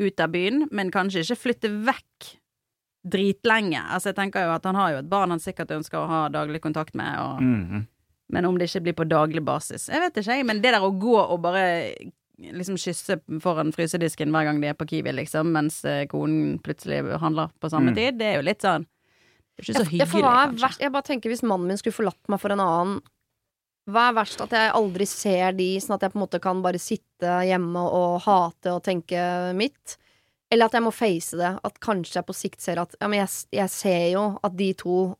[0.00, 2.36] ut av byen, men kanskje ikke flytte vekk
[3.10, 3.80] dritlenge.
[3.90, 6.20] Altså, jeg tenker jo at han har jo et barn han sikkert ønsker å ha
[6.32, 7.86] daglig kontakt med, og, Mhm.
[8.30, 10.80] men om det ikke blir på daglig basis Jeg vet ikke, jeg, men det der
[10.80, 11.94] å gå og bare
[12.40, 17.02] liksom kysse foran frysedisken hver gang de er på Kiwi, liksom, mens eh, konen plutselig
[17.20, 17.94] handler på samme Mm.
[17.96, 18.86] tid, det er jo litt sånn
[19.58, 20.60] Det er ikke så Jeg- jeg- for hyggelig, hva er kanskje.
[20.68, 20.80] verst?
[20.80, 23.02] Jeg bare tenker Hvis mannen min skulle forlatt meg for en annen
[23.88, 24.40] Hva er verst?
[24.40, 27.76] At jeg aldri ser de, sånn at jeg på en måte kan bare sitte hjemme
[27.76, 29.96] og hate og tenke mitt?
[30.50, 31.58] Eller at jeg må face det?
[31.64, 34.72] At kanskje jeg på sikt ser at Ja, men jeg, jeg ser jo at de
[34.74, 35.16] to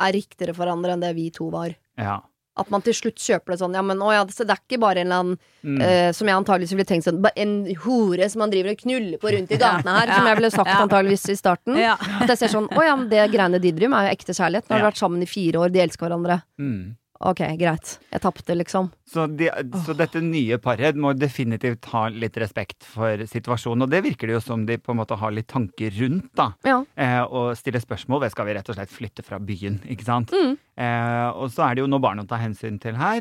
[0.00, 1.74] er riktigere for hverandre enn det vi to var.
[1.98, 2.20] Ja.
[2.58, 5.00] At man til slutt kjøper det sånn Ja, men å ja, det er ikke bare
[5.00, 5.80] en eller annen Mm.
[5.84, 7.52] eh, Som jeg antageligvis ville tenkt sånn En
[7.84, 10.66] hore som man driver og knuller på rundt i gatene her, som jeg ville sagt
[10.72, 10.78] Ja.
[10.86, 11.76] antageligvis i starten.
[11.76, 11.94] Ja.
[12.00, 14.32] At jeg ser sånn Å ja, men det greiene de driver med, er jo ekte
[14.34, 14.64] kjærlighet.
[14.68, 14.90] Nå har de Ja.
[14.90, 16.42] vært sammen i fire år, de elsker hverandre.
[16.58, 16.96] Mm.
[17.20, 17.98] Ok, greit.
[18.08, 18.86] Jeg tapte, liksom.
[19.04, 19.50] Så, de,
[19.84, 23.84] så dette nye paret må definitivt ha litt respekt for situasjonen.
[23.84, 26.48] Og det virker det jo som de på en måte har litt tanker rundt, da.
[26.64, 26.78] Ja.
[26.96, 30.32] Eh, og stiller spørsmål ved skal vi rett og slett flytte fra byen, ikke sant.
[30.32, 30.56] Mm.
[30.80, 33.20] Eh, og så er det jo noe barn å ta hensyn til her.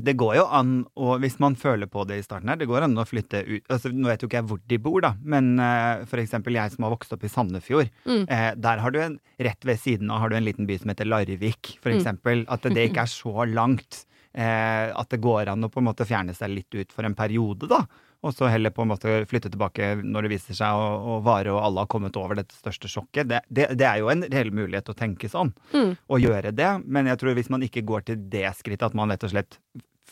[0.00, 2.86] Det går jo an, og hvis man føler på det i starten her, det går
[2.86, 5.50] an å flytte ut altså Nå vet jo ikke jeg hvor de bor, da, men
[5.60, 7.90] uh, for eksempel jeg som har vokst opp i Sandefjord.
[8.08, 8.22] Mm.
[8.24, 10.94] Eh, der har du en, rett ved siden av har du en liten by som
[10.94, 11.98] heter Larvik, for Mm.
[12.00, 12.44] eksempel.
[12.48, 14.06] At det ikke er så langt.
[14.32, 17.14] Eh, at det går an å på en måte fjerne seg litt ut for en
[17.18, 17.82] periode, da.
[18.22, 21.50] Og så heller på en måte flytte tilbake når det viser seg å, å vare
[21.50, 23.26] og alle har kommet over dette største sjokket.
[23.32, 25.96] Det, det, det er jo en reell mulighet å tenke sånn, Mm.
[26.06, 26.68] å gjøre det.
[26.86, 29.58] Men jeg tror hvis man ikke går til det skrittet at man rett og slett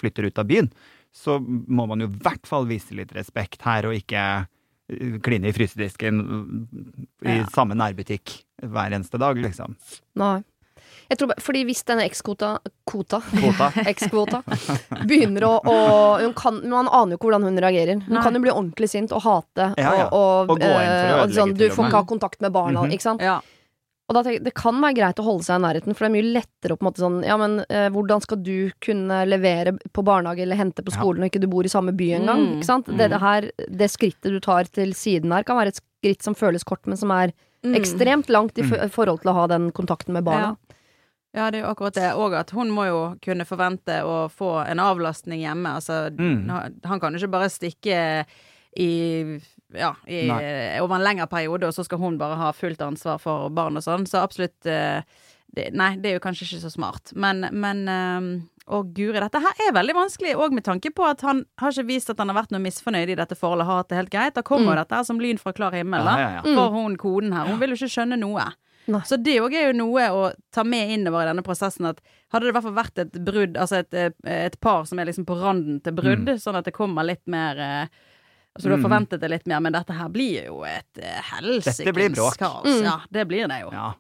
[0.01, 0.73] flytter ut av byen,
[1.15, 4.21] så må man jo i hvert fall vise litt respekt her, og ikke
[4.91, 6.21] eh, kline i frysedisken
[7.27, 7.47] i Ja.
[7.55, 9.77] samme nærbutikk hver eneste dag, liksom.
[10.19, 10.41] Nei.
[11.11, 12.53] Jeg tror, fordi hvis denne ekskvota
[12.87, 13.19] Kvota?
[13.35, 13.71] Kvota.
[13.93, 14.43] Ekskvota
[15.07, 15.77] begynner å, å
[16.23, 18.01] hun kan, Man aner jo ikke hvordan hun reagerer.
[18.07, 18.23] Hun Nei.
[18.25, 19.73] kan jo bli ordentlig sint og hate.
[19.81, 20.09] Ja, ja.
[20.15, 22.95] Og, og, Og eh, og sånn, Du får ikke ha kontakt med barna, Mhm.
[22.95, 23.23] ikke sant?
[23.27, 23.41] Ja.
[24.11, 26.11] Og da tenker, jeg, Det kan være greit å holde seg i nærheten, for det
[26.11, 29.21] er mye lettere å på en måte sånn Ja, men eh, hvordan skal du kunne
[29.27, 30.99] levere på barnehage eller hente på Ja.
[30.99, 32.43] skolen når ikke du bor i samme by engang?
[32.47, 32.87] Mm, Ikke sant?
[32.91, 33.11] Det, mm.
[33.11, 33.51] det, her,
[33.83, 36.97] det skrittet du tar til siden her, kan være et skritt som føles kort, men
[36.97, 37.75] som er Mm.
[37.77, 38.89] ekstremt langt i Mm.
[38.89, 40.57] forhold til å ha den kontakten med barna.
[40.57, 40.70] Ja,
[41.33, 42.09] det er jo akkurat det.
[42.19, 45.77] Og at hun må jo kunne forvente å få en avlastning hjemme.
[45.79, 46.49] Altså, Mm.
[46.85, 48.25] han- kan jo ikke bare stikke
[48.77, 49.41] i
[49.73, 50.29] ja, i,
[50.81, 53.83] over en lengre periode, og så skal hun bare ha fullt ansvar for barn og
[53.83, 54.03] sånn.
[54.07, 55.03] Så absolutt eh,
[55.55, 57.13] det, Nei, det er jo kanskje ikke så smart.
[57.15, 58.31] Men, men ehm,
[58.71, 61.87] Å, guri, dette her er veldig vanskelig, og med tanke på at han har ikke
[61.89, 64.35] vist at han har vært noe misfornøyd i dette forholdet, har hatt det helt greit.
[64.35, 66.13] Da kommer jo dette her som lyn fra klar himmel, da.
[66.19, 66.55] Ja, ja, ja.
[66.55, 67.47] For hun koden her.
[67.51, 68.45] Hun vil jo ikke skjønne noe.
[68.91, 69.01] Nei.
[69.07, 70.23] Så det òg er jo noe å
[70.55, 71.87] ta med innover i denne prosessen.
[71.93, 72.01] At
[72.35, 74.11] hadde det i hvert fall vært et brudd, altså et, eh,
[74.51, 77.59] et par som er liksom på randen til brudd, sånn at det kommer litt mer
[77.59, 78.01] eh,
[78.51, 78.85] Altså du har Mm.
[78.91, 82.65] forventet det litt mer, men dette her blir jo et eh, helsikens kaos.
[82.67, 82.83] Mm.
[82.83, 83.69] Ja, det blir det jo.
[83.71, 83.93] Ja,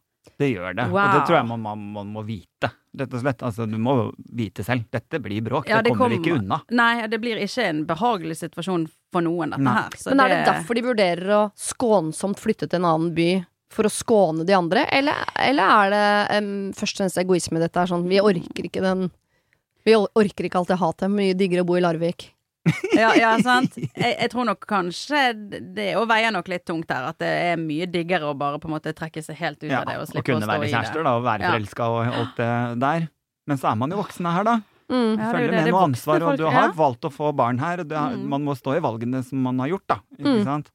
[0.43, 0.86] det gjør det.
[0.91, 3.45] Og det tror jeg man, man, man må vite, rett og slett.
[3.47, 3.95] Altså, du må
[4.34, 4.88] vite selv.
[4.91, 5.68] Dette blir bråk.
[5.70, 6.59] Ja, det, det kommer vi ikke unna.
[6.74, 9.76] Nei, det blir ikke en behagelig situasjon for noen, dette Nei.
[9.84, 9.97] her.
[10.03, 13.30] Så Men er det derfor de vurderer å skånsomt flytte til en annen by?
[13.70, 17.78] For å skåne de andre, eller, eller er det um, først og fremst egoisme dette
[17.78, 19.04] er sånn Vi orker ikke den
[19.86, 21.10] Vi orker ikke alt det hatet.
[21.14, 22.32] Mye diggere å bo i Larvik.
[22.92, 23.78] Ja, ja sant.
[23.78, 25.20] Jeg, jeg tror nok kanskje
[25.76, 27.06] det Og veier nok litt tungt der.
[27.08, 29.80] At det er mye diggere å bare på en måte trekke seg helt ut Ja,
[29.80, 31.54] av det og og slippe å kunne stå være kjærester da, og være Ja.
[31.54, 32.50] forelska og alt det
[32.84, 33.08] der.
[33.48, 34.56] Men så er man jo voksne her, da.
[34.90, 34.98] Mm.
[34.98, 36.76] Ja, det er Følger med Det noe ansvar, ansvar, og du har ja.
[36.76, 37.80] valgt å få barn her.
[37.80, 38.26] Og det, har- Mm.
[38.34, 40.00] Man må stå i valgene som man har gjort, da.
[40.18, 40.44] Ikke Mm.
[40.44, 40.70] sant?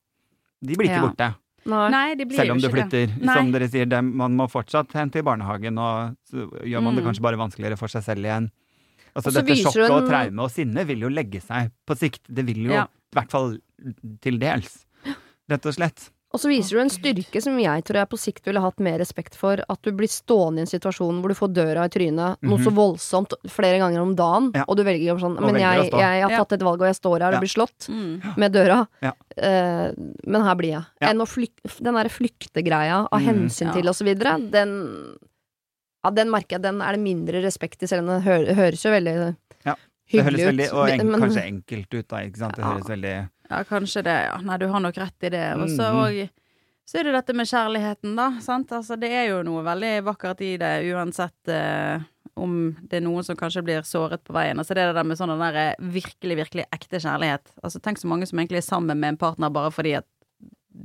[0.66, 1.06] De blir ikke Ja.
[1.06, 1.36] borte.
[1.66, 1.90] Nei.
[1.90, 3.08] Nei, de blir Selv om du flytter.
[3.10, 3.26] det.
[3.34, 7.04] Som dere sier, det, man må fortsatt hente i barnehagen, og så gjør man det
[7.04, 7.08] Mm.
[7.10, 8.52] kanskje bare vanskeligere for seg selv igjen.
[9.16, 12.22] Altså Dette sjokket hun- og traume og sinne vil jo legge seg på sikt.
[12.30, 12.84] Det vil jo, Ja.
[12.86, 13.58] i hvert fall
[14.22, 14.86] til dels.
[15.50, 16.10] Rett og slett.
[16.34, 18.98] Og så viser du en styrke som jeg tror jeg på sikt ville hatt mer
[19.00, 19.62] respekt for.
[19.72, 22.74] At du blir stående i en situasjon hvor du får døra i trynet noe så
[22.76, 24.56] voldsomt flere ganger om dagen, Mhm.
[24.56, 24.66] Ja.
[24.68, 27.22] og du velger å sånn Men jeg, jeg har tatt et valg, og jeg står
[27.22, 27.38] her Ja.
[27.38, 28.38] og blir slått Mm.
[28.38, 28.88] med døra.
[29.02, 29.14] Ja.
[29.38, 29.92] Eh,
[30.28, 30.86] men her blir jeg.
[31.00, 31.08] Ja.
[31.14, 33.26] Enn å flykte, den derre flyktegreia av Mm.
[33.48, 33.74] hensyn Ja.
[33.74, 35.18] til og så videre, den
[36.04, 38.84] Ja, den merker jeg, den er det mindre respekt i, selv om den hø høres
[38.84, 39.74] jo veldig Ja.
[40.12, 42.18] Det høres veldig, og en, men- kanskje enkelt ut, da.
[42.18, 42.56] Ikke sant?
[42.56, 42.74] Det Ja.
[42.74, 44.40] høres veldig Ja, kanskje det, ja.
[44.44, 45.46] Nei, du har nok rett i det.
[45.56, 46.30] Og så mm -hmm.
[46.86, 48.42] så er det dette med kjærligheten, da.
[48.42, 48.72] Sant?
[48.72, 52.02] Altså, det er jo noe veldig vakkert i det, uansett eh,
[52.36, 54.60] om det er noen som kanskje blir såret på veien.
[54.60, 57.54] Altså det er det der med sånn den der eh, virkelig, virkelig ekte kjærlighet.
[57.64, 60.06] Altså tenk så mange som egentlig er sammen med en partner bare fordi at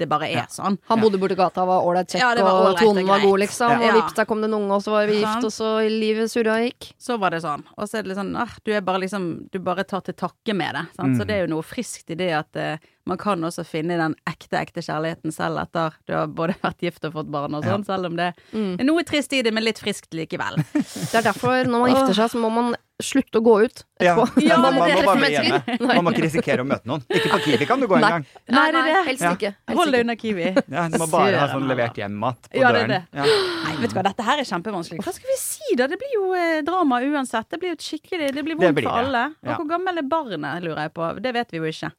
[0.00, 0.46] det bare er Ja.
[0.50, 0.78] sånn.
[0.88, 3.70] Han bodde borti gata, var ålreit kjekk, Ja, det var og tonen var god, liksom.
[3.70, 3.90] Ja.
[3.92, 6.30] Og vips, der kom det en unge, og så var vi gift, og så livet
[6.32, 6.92] surra og gikk.
[6.98, 7.62] Så var det sånn.
[7.78, 10.14] Og så er det litt sånn ah, du er bare liksom Du bare tar til
[10.14, 10.86] takke med det.
[10.96, 11.16] Sant?
[11.16, 11.26] Så Mm.
[11.26, 12.76] det er jo noe friskt i det at uh,
[13.06, 17.04] man kan også finne den ekte, ekte kjærligheten selv etter du har både vært gift
[17.04, 18.76] og fått barn og sånn, selv om det Mm.
[18.80, 20.56] er noe trist i det, men litt friskt likevel.
[20.72, 22.74] Det er derfor, når man gifter seg, så må man
[23.06, 24.24] slutte å gå ut etterpå.
[24.44, 25.58] ja, Man man, må bare bli hjemme.
[25.90, 27.02] Man må ikke risikere å møte noen.
[27.08, 28.24] Ikke på Kiwi kan du gå engang.
[28.50, 28.82] Nei, nei.
[29.08, 29.52] Helst ikke.
[29.68, 30.46] Helst Hold deg unna Kiwi.
[30.76, 32.94] Ja, du må bare ha sånn levert hjem-mat på Ja, det er døren.
[33.12, 33.20] det.
[33.20, 33.38] Ja.
[33.66, 35.02] Nei, vet du hva, dette her er kjempevanskelig.
[35.06, 35.86] Hva skal vi si da?
[35.90, 37.48] Det blir jo eh, drama uansett.
[37.50, 39.24] Det blir jo et skikkelig Det blir Det vondt blir for alle.
[39.46, 41.12] Og hvor gammel er barnet, lurer jeg på.
[41.24, 41.92] Det vet vi jo ikke.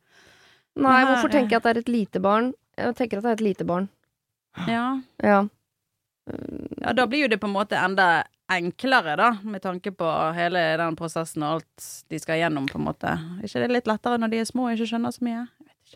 [0.82, 2.54] Nei, her hvorfor er- tenker jeg at det er et lite barn?
[2.80, 3.90] Jeg tenker at det er et lite barn.
[4.68, 4.86] Ja.
[5.24, 5.42] Ja.
[6.82, 8.24] ja, da blir jo det på en måte enda
[8.58, 12.86] enklere, da, med tanke på hele den prosessen og alt de skal gjennom, på en
[12.90, 13.16] måte.
[13.40, 15.44] Er ikke det litt lettere når de er små og ikke skjønner så mye?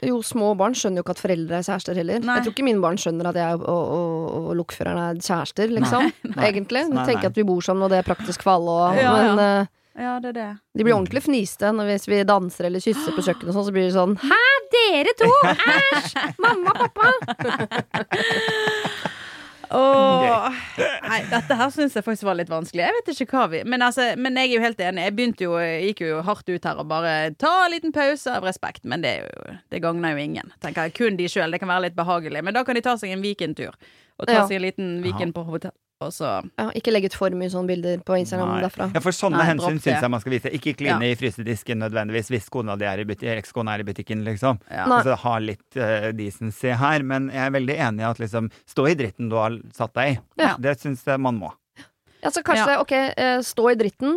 [0.03, 2.19] Jo, små barn skjønner jo ikke at foreldre er kjærester heller.
[2.19, 2.33] Nei.
[2.35, 6.09] Jeg tror ikke mine barn skjønner at jeg og, og, og lokføreren er kjærester, liksom.
[6.33, 6.49] Nei.
[6.49, 6.81] Egentlig.
[6.91, 9.31] De tenker at vi bor sammen, og det er praktisk for alle, og, Ja, ja.
[9.31, 10.47] men eh, Ja, det er det.
[10.75, 13.75] de blir ordentlig fniste når hvis vi danser eller kysser på kjøkkenet og sånn, så
[13.77, 14.41] blir det sånn Hæ,
[14.75, 15.29] dere to!
[15.53, 16.35] Æsj!
[16.43, 17.07] Mamma, og pappa!
[19.75, 20.55] Åh,
[21.09, 22.83] nei, dette her syns jeg faktisk var litt vanskelig.
[22.85, 25.05] Jeg vet ikke hva vi Men, altså, men jeg er jo helt enig.
[25.09, 28.47] Jeg begynte jo, gikk jo hardt ut her og bare ta en liten pause av
[28.47, 28.83] respekt.
[28.87, 30.53] Men det, jo, det gagner jo ingen.
[30.63, 31.51] Tenker jeg Kun de sjøl.
[31.51, 32.43] Det kan være litt behagelig.
[32.45, 33.75] Men da kan de ta seg en weekendtur.
[34.19, 34.45] Og ta Ja.
[34.47, 35.75] seg en liten weekend på hotell.
[36.03, 36.27] Og så
[36.59, 38.61] Ja, ikke legg ut for mye sånne bilder på Instagram Nei.
[38.65, 38.89] derfra.
[38.93, 40.51] Ja, for sånne Nei, hensyn syns jeg man skal vise.
[40.57, 44.25] Ikke kline i frysedisken nødvendigvis hvis kona di er i butikken, ekskona er i butikken,
[44.27, 44.59] liksom.
[44.69, 44.85] ja.
[44.85, 47.05] Altså, ha litt uh, decency her.
[47.07, 50.15] Men jeg er veldig enig i at liksom stå i dritten du har satt deg
[50.15, 50.17] i.
[50.43, 50.55] Ja.
[50.59, 51.53] Det syns jeg man må.
[52.25, 54.13] Ja, så kanskje, ok, eh, stå i dritten.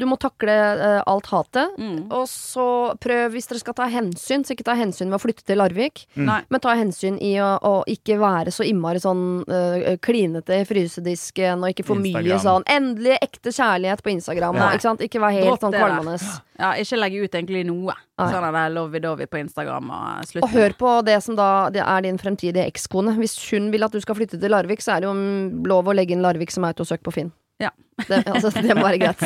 [0.00, 1.76] Du må takle eh, alt hatet.
[1.76, 2.06] Mm.
[2.08, 2.66] Og så
[3.00, 6.06] prøv, hvis dere skal ta hensyn, så ikke ta hensyn ved å flytte til Larvik.
[6.16, 6.30] Mm.
[6.48, 11.60] Men ta hensyn i å, å ikke være så innmari sånn uh, klinete i frysedisken,
[11.60, 14.56] og ikke for mye sånn endelig ekte kjærlighet på Instagram.
[14.56, 14.70] Ja.
[14.72, 15.04] Ikke, sant?
[15.04, 16.16] ikke være helt Dropp sånn kvalmende.
[16.60, 17.96] Ja, ikke legge ut egentlig noe.
[18.20, 20.34] Sånn er det lovey-dovey på Instagram og.
[20.44, 23.16] Og hør på det som da det er din fremtidige ekskone.
[23.20, 25.88] Hvis hun vil at du skal flytte til Larvik, så er det jo mm, lov
[25.88, 27.32] å legge inn Larvik som autosøk på Finn.
[27.60, 27.70] Ja.
[28.08, 29.20] Det, altså, det må være greit.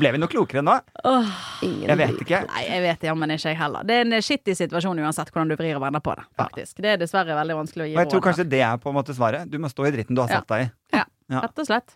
[0.00, 0.74] Ble vi noe klokere nå?
[1.60, 2.38] Jeg vet ikke.
[2.48, 3.82] Nei, jeg vet jammen ikke jeg heller.
[3.84, 6.24] Det er en skittig situasjon uansett hvordan du vrir og vender på det.
[6.40, 6.74] faktisk.
[6.80, 8.00] Det er dessverre veldig vanskelig å gi råd.
[8.04, 9.42] jeg tror kanskje det er på en måte svaret.
[9.52, 10.36] Du må stå i dritten du har Ja.
[10.40, 10.66] satt deg i.
[10.96, 11.38] Ja, Ja.
[11.44, 11.88] rett og slett.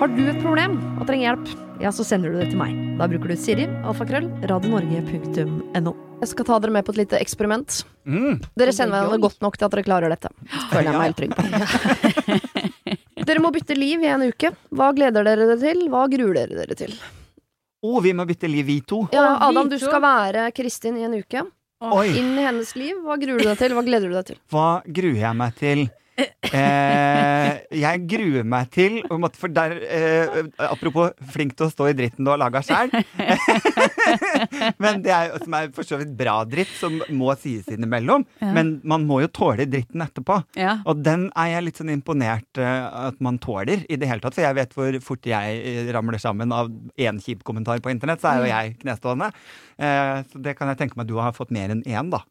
[0.00, 1.46] Har du et problem og trenger hjelp,
[1.82, 2.74] ja, så sender du det til meg.
[2.98, 5.92] Da bruker du Siri, alfakrøll, radionorge.no.
[6.20, 7.80] Jeg skal ta dere med på et lite eksperiment.
[8.06, 8.38] Mm.
[8.56, 10.30] Dere kjenner hverandre godt nok til at dere klarer dette.
[10.72, 11.42] Føler jeg meg helt trygg på.
[13.24, 14.50] Dere må bytte liv i en uke.
[14.76, 15.86] Hva gleder dere dere til?
[15.88, 16.92] Hva gruer dere dere til?
[17.84, 19.02] Å, vi må bytte liv, vi to.
[19.16, 21.40] Ja, Adam, du skal være Kristin i en uke.
[21.84, 22.96] Oi, Inn i hennes liv.
[23.04, 23.74] Hva gruer du deg til?
[23.76, 24.38] Hva gleder du deg til?
[24.52, 25.86] hva gruer jeg meg til?
[26.14, 31.96] Eh, jeg gruer meg til en For der, eh, apropos flink til å stå i
[31.98, 32.92] dritten du har laga sjæl.
[34.82, 38.26] Men det er som er for så vidt bra dritt, som må sies innimellom.
[38.38, 38.52] Ja.
[38.54, 40.38] Men man må jo tåle dritten etterpå.
[40.60, 40.76] Ja.
[40.86, 44.36] Og den er jeg litt sånn imponert uh, at man tåler i det hele tatt.
[44.36, 48.22] For jeg vet hvor fort jeg eh, ramler sammen av én kjip kommentar på internett,
[48.22, 49.32] så er jo jeg knestående.
[49.78, 52.22] Eh, så det kan jeg tenke meg du har fått mer enn én, da.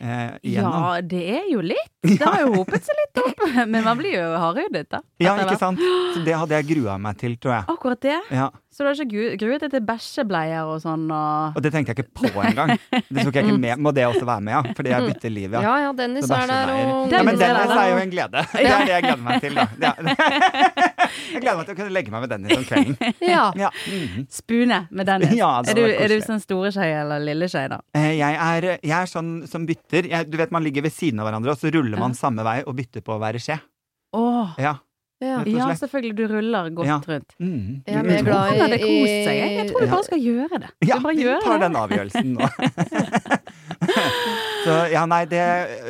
[0.00, 1.90] Eh, ja, det er jo litt.
[2.08, 3.42] Det har jo hopet seg litt opp.
[3.68, 5.02] Men man blir jo hardhudet, da.
[5.20, 5.82] Ja, ikke sant?
[6.14, 7.66] Så det hadde jeg grua meg til, tror jeg.
[7.74, 8.16] Akkurat det.
[8.32, 11.90] Ja, Så du har ikke gruet deg til bæsjebleier og sånn og Og det tenkte
[11.90, 12.70] jeg ikke på engang.
[13.10, 13.80] Det tok jeg ikke med.
[13.82, 14.74] Må det også være med, ja?
[14.78, 15.62] Fordi jeg bytter liv, ja.
[15.64, 18.44] Ja ja, Dennis er der, og Ja, men Dennis er jo en glede.
[18.54, 19.66] Det er det jeg gleder meg til, da.
[19.90, 19.90] Ja.
[21.32, 23.16] Jeg gleder meg til å kunne legge meg med Dennis om kvelden.
[23.26, 23.46] Ja.
[23.58, 23.70] Ja.
[23.90, 24.28] mhm.
[24.30, 25.34] spune med Dennis.
[25.40, 27.80] Ja, er, du, er du sånn store skje eller lille skje, da?
[27.98, 30.06] Eh, Jeg er, jeg er sånn som bytter.
[30.12, 32.60] Jeg, du vet man ligger ved siden av hverandre, og så ruller man samme vei
[32.62, 33.58] og bytter på å være skje.
[34.14, 34.54] Åh.
[34.62, 34.76] Ja.
[35.20, 35.42] Ja.
[35.44, 36.14] Ja, selvfølgelig.
[36.16, 36.96] Du ruller godt Ja.
[37.06, 37.34] rundt.
[37.38, 37.82] Mm.
[37.86, 39.36] Jeg er Du- mer du- glad Han hadde i- kost seg.
[39.36, 39.90] Jeg, jeg tror du Ja.
[39.92, 40.70] bare skal gjøre det.
[40.88, 41.60] Ja, du bare vi tar det.
[41.60, 42.48] den avgjørelsen nå.
[44.64, 45.42] så ja, nei, det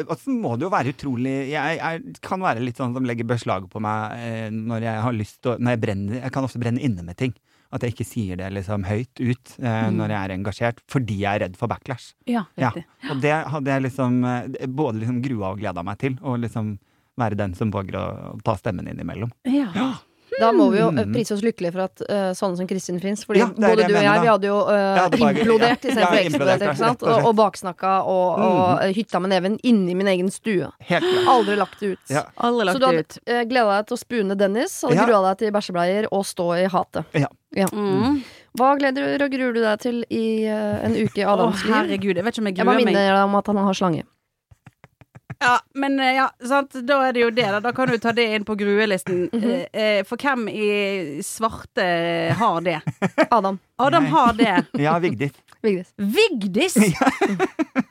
[0.09, 3.27] Og så må det jo være utrolig Jeg, jeg kan være litt sånn som legger
[3.29, 6.47] beslag på meg eh, når jeg har lyst til å Når jeg brenner Jeg kan
[6.47, 7.35] ofte brenne inne med ting.
[7.73, 9.95] At jeg ikke sier det liksom høyt ut eh, Mm.
[10.01, 12.15] når jeg er engasjert, fordi jeg er redd for backlash.
[12.27, 12.71] Ja, Ja.
[12.71, 12.85] riktig.
[13.13, 16.19] Og det hadde jeg liksom eh, både liksom grua og gleda meg til.
[16.23, 16.79] Og liksom
[17.21, 18.07] være den som våger å
[18.45, 19.31] ta stemmen innimellom.
[19.49, 19.93] Ja.
[20.41, 21.11] Da må vi jo eh, Mm.
[21.13, 23.25] prise oss lykkelige for at uh, sånne som Kristin fins.
[23.27, 25.91] Fordi Ja, både du og jeg vi hadde jo uh, Jeg hadde bare- implodert ja,
[25.91, 27.03] istedenfor ja, eksplodert, ikke sant?
[27.03, 30.71] og Og, baksnakka og, og eh, hytta med neven inni min egen stue.
[30.87, 31.27] Helt klart.
[31.35, 32.15] Aldri lagt det ut.
[32.15, 32.23] Ja.
[32.47, 35.05] Aldri Så du hadde uh, gleda deg til å spune Dennis, og Ja.
[35.11, 37.27] grua deg til bæsjebleier og stå i hatet.
[37.75, 38.23] Mm.
[38.59, 41.75] Hva gleder du og gruer du deg til i uh, en uke i Adams liv?
[41.75, 42.17] herregud.
[42.17, 44.07] Jeg vet ikke om jeg Jeg bare minner deg om at han har slange.
[45.39, 46.75] Ja, men eh, ja, sant.
[46.87, 47.61] Da er det jo det, da.
[47.61, 49.29] Da kan du ta det inn på gruelisten.
[49.33, 49.67] Mm -hmm.
[49.73, 51.83] eh, For hvem i svarte
[52.39, 52.81] har det?
[53.31, 53.59] Adam.
[53.79, 54.11] Adam Nei.
[54.11, 54.65] har det.
[54.85, 55.33] Ja, Vigdis.
[55.63, 55.93] Vigdis.
[55.97, 56.77] Vigdis!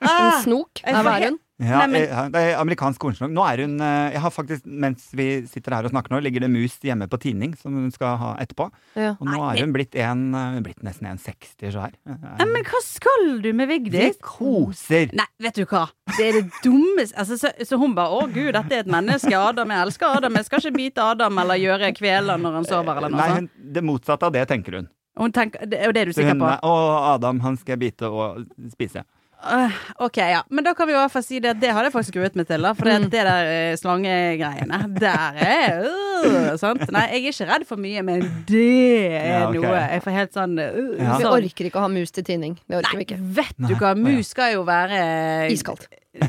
[0.01, 1.39] En Ah, snok jeg er får Værund.
[1.59, 3.31] Ja, Nei, men- eh, det er amerikansk kornsnok.
[3.35, 6.45] Nå er hun eh, Jeg har faktisk, mens vi sitter her og snakker nå, ligger
[6.45, 8.69] det mus hjemme på tinning som hun skal ha etterpå.
[8.95, 9.09] Ja.
[9.19, 11.91] Og nå Nei, er hun blitt, en, eh, hun er blitt nesten 1,60 så her.
[12.07, 14.17] Nei, men hva skal du med Vi Vigdis?
[14.23, 15.11] koser!
[15.13, 15.89] Nei, vet du hva.
[16.15, 19.35] Det er det dummeste altså, så, så hun bare 'Å gud, dette er et menneske.
[19.35, 20.33] Adam, jeg elsker Adam.
[20.39, 23.49] Jeg skal ikke bite Adam eller gjøre kveler når han sover', eller noe Nei, hun,
[23.59, 24.87] det motsatte av det tenker hun.
[25.19, 26.47] Hun tenker, det, er du Så sikker på?
[26.47, 29.03] er, Å, Adam, han skal jeg bite og spise.
[29.39, 29.71] Øh,
[30.03, 30.41] ok, ja.
[30.51, 32.35] Men da kan vi i hvert fall si det at det hadde jeg faktisk gruet
[32.35, 32.61] meg til.
[32.61, 33.09] da For det, Mm.
[33.13, 36.83] det der eh, slangegreiene, der er uh, sant?
[36.91, 39.61] Nei, jeg er ikke redd for mye, men det er Ja, okay.
[39.61, 41.17] noe Jeg får helt sånn uh, Ja.
[41.21, 42.57] Vi orker ikke å ha mus til tinning.
[42.67, 43.21] Det orker Nei, vi ikke.
[43.39, 43.93] vet du hva.
[43.95, 45.87] Mus skal jo være Iskaldt.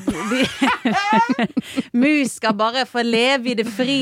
[1.96, 3.98] Mus skal bare få leve i det fri.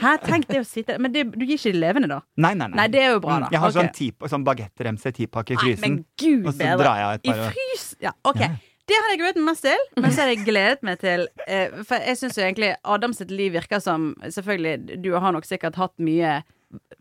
[0.00, 2.20] Her, tenk det å sitte Men det, du gir ikke de levende, da?
[2.40, 2.78] Nei, nei, nei.
[2.82, 3.50] Nei, det er jo bra, Mm, da.
[3.54, 3.80] Jeg har okay.
[3.80, 5.84] sånn, ti, sånn bagettremse tipakke i frysen.
[5.86, 7.84] men gud Og så drar jeg et par par I frys...
[8.02, 8.40] Ja, OK.
[8.42, 8.50] Ja.
[8.90, 11.76] Det hadde jeg gledet meg mest til, men så hadde jeg gledet meg til eh,
[11.86, 15.78] For jeg syns jo egentlig Adam sitt liv virker som Selvfølgelig, du har nok sikkert
[15.78, 16.40] hatt mye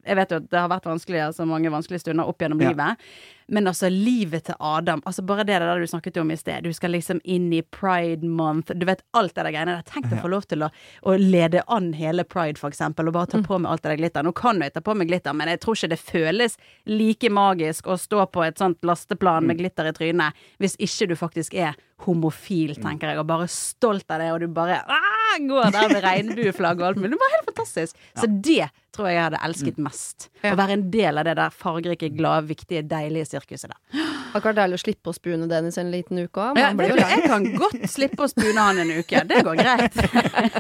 [0.06, 2.76] Jeg vet jo at det har vært vanskelig, så mange vanskelige stunder opp gjennom Ja.
[2.76, 3.10] livet.
[3.50, 6.64] Men altså, livet til Adam Altså bare det der du snakket om i sted.
[6.64, 8.74] Du skal liksom inn i pride month.
[8.76, 9.88] Du vet alt det der greiene der.
[9.90, 10.72] Tenk å få lov til å,
[11.04, 14.02] å lede an hele pride, for eksempel, og bare ta på meg alt det der
[14.04, 14.26] glitter.
[14.26, 16.58] Nå kan jeg ta på meg glitter, men jeg tror ikke det føles
[16.90, 21.16] like magisk å stå på et sånt lasteplan med glitter i trynet hvis ikke du
[21.20, 25.74] faktisk er homofil, tenker jeg, og bare stolt av det, og du bare ah, går
[25.76, 27.12] der med regnbueflagg og alt mulig.
[27.16, 28.00] Det var helt fantastisk.
[28.22, 30.30] Så det tror jeg jeg hadde elsket mest.
[30.42, 34.04] Å være en del av det der fargerike, glade, viktige, deilige sirkuset der.
[34.34, 36.60] Vært deilig å slippe å spune Dennis en liten uke òg.
[36.60, 39.24] Ja, jeg kan godt slippe å spune han en uke.
[39.30, 39.98] Det går greit.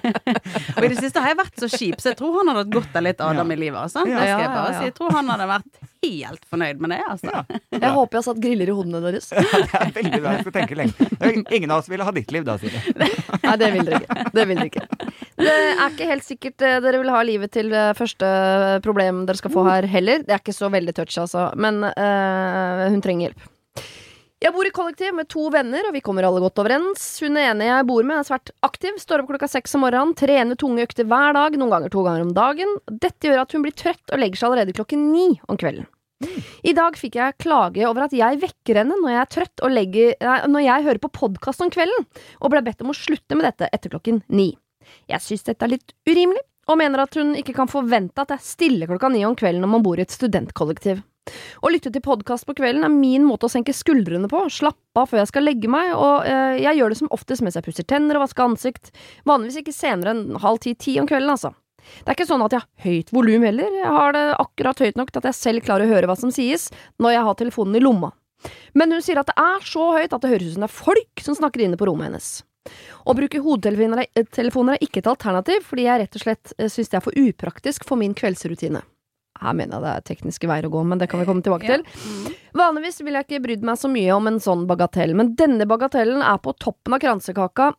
[0.77, 2.73] og i det siste har jeg vært så kjip, så jeg tror han hadde hatt
[2.73, 3.57] godt av litt Adam Ja.
[3.57, 3.79] i livet.
[3.83, 4.03] Altså.
[4.05, 4.79] Det Ja, skal ja, jeg bare ja, ja.
[4.79, 4.89] si.
[4.89, 6.99] Jeg tror han hadde vært helt fornøyd med det.
[7.09, 7.43] Altså.
[7.73, 9.29] Jeg håper jeg har satt griller i hodene deres.
[9.35, 10.33] Ja, det er veldig bra.
[10.35, 11.09] Jeg skal tenke lenge.
[11.55, 12.81] Ingen av oss ville ha ditt liv da, Siri.
[12.99, 14.25] Nei, det vil dere ikke.
[14.35, 14.87] Det vil dere ikke.
[15.39, 18.27] Det er ikke helt sikkert eh, dere vil ha livet til eh, første
[18.85, 20.25] problem dere skal få her heller.
[20.25, 21.49] Det er ikke så veldig touch, altså.
[21.59, 23.47] Men eh, hun trenger hjelp.
[24.39, 27.01] Jeg bor i kollektiv med to venner, og vi kommer alle godt overens.
[27.19, 30.55] Hun ene jeg bor med, er svært aktiv, står opp klokka seks om morgenen, trener
[30.59, 32.71] tunge økter hver dag, noen ganger to ganger om dagen.
[32.87, 35.89] Dette gjør at hun blir trøtt og legger seg allerede klokken ni om kvelden.
[36.63, 39.75] I dag fikk jeg klage over at jeg vekker henne når jeg er trøtt og
[39.75, 40.15] legger,
[40.51, 42.07] når jeg hører på podkast om kvelden,
[42.39, 44.53] og ble bedt om å slutte med dette etter klokken ni.
[45.11, 48.45] Jeg syns dette er litt urimelig, og mener at hun ikke kan forvente at jeg
[48.45, 51.03] stiller klokka ni om kvelden når man bor i et studentkollektiv.
[51.61, 55.09] Å lytte til podkast på kvelden er min måte å senke skuldrene på, slappe av
[55.11, 57.87] før jeg skal legge meg, og eh, jeg gjør det som oftest mens jeg pusser
[57.87, 58.91] tenner og vasker ansikt,
[59.29, 61.53] vanligvis ikke senere enn halv ti-ti om kvelden, altså.
[61.79, 64.99] Det er ikke sånn at jeg har høyt volum heller, jeg har det akkurat høyt
[64.99, 66.67] nok til at jeg selv klarer å høre hva som sies
[67.01, 68.11] når jeg har telefonen i lomma.
[68.77, 70.77] Men hun sier at det er så høyt at det høres ut som det er
[70.77, 72.29] folk som snakker inne på rommet hennes.
[73.07, 76.97] Å bruke hodetelefoner er- er ikke et alternativ, fordi jeg rett og slett synes det
[76.99, 78.83] er for upraktisk for min kveldsrutine.
[79.39, 81.67] Her mener jeg det er tekniske veier å gå, men det kan vi komme tilbake
[81.67, 81.83] til.
[82.59, 86.21] Vanligvis ville jeg ikke brydd meg så mye om en sånn bagatell, men denne bagatellen
[86.25, 87.69] er på toppen av kransekaka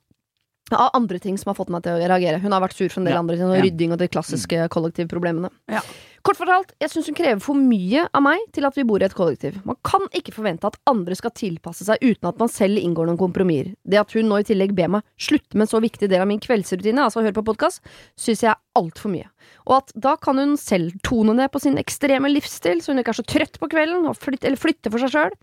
[0.70, 2.38] av andre ting som har fått meg til å reagere.
[2.40, 3.18] Hun har vært sur for en del Ja.
[3.18, 3.62] andre ting, og Ja.
[3.62, 5.50] rydding og de klassiske kollektivproblemene.
[5.68, 5.80] Ja.
[6.20, 9.06] Kort fortalt, jeg syns hun krever for mye av meg til at vi bor i
[9.06, 9.54] et kollektiv.
[9.64, 13.20] Man kan ikke forvente at andre skal tilpasse seg uten at man selv inngår noen
[13.20, 13.72] kompromisser.
[13.88, 16.28] Det at hun nå i tillegg ber meg slutte med en så viktig del av
[16.28, 17.80] min kveldsrutine, altså å høre på podkast,
[18.20, 19.30] syns jeg er altfor mye.
[19.64, 23.16] Og at da kan hun selv tone ned på sin ekstreme livsstil, så hun ikke
[23.16, 25.38] er så trøtt på kvelden, og flytte, eller flytte for seg sjøl.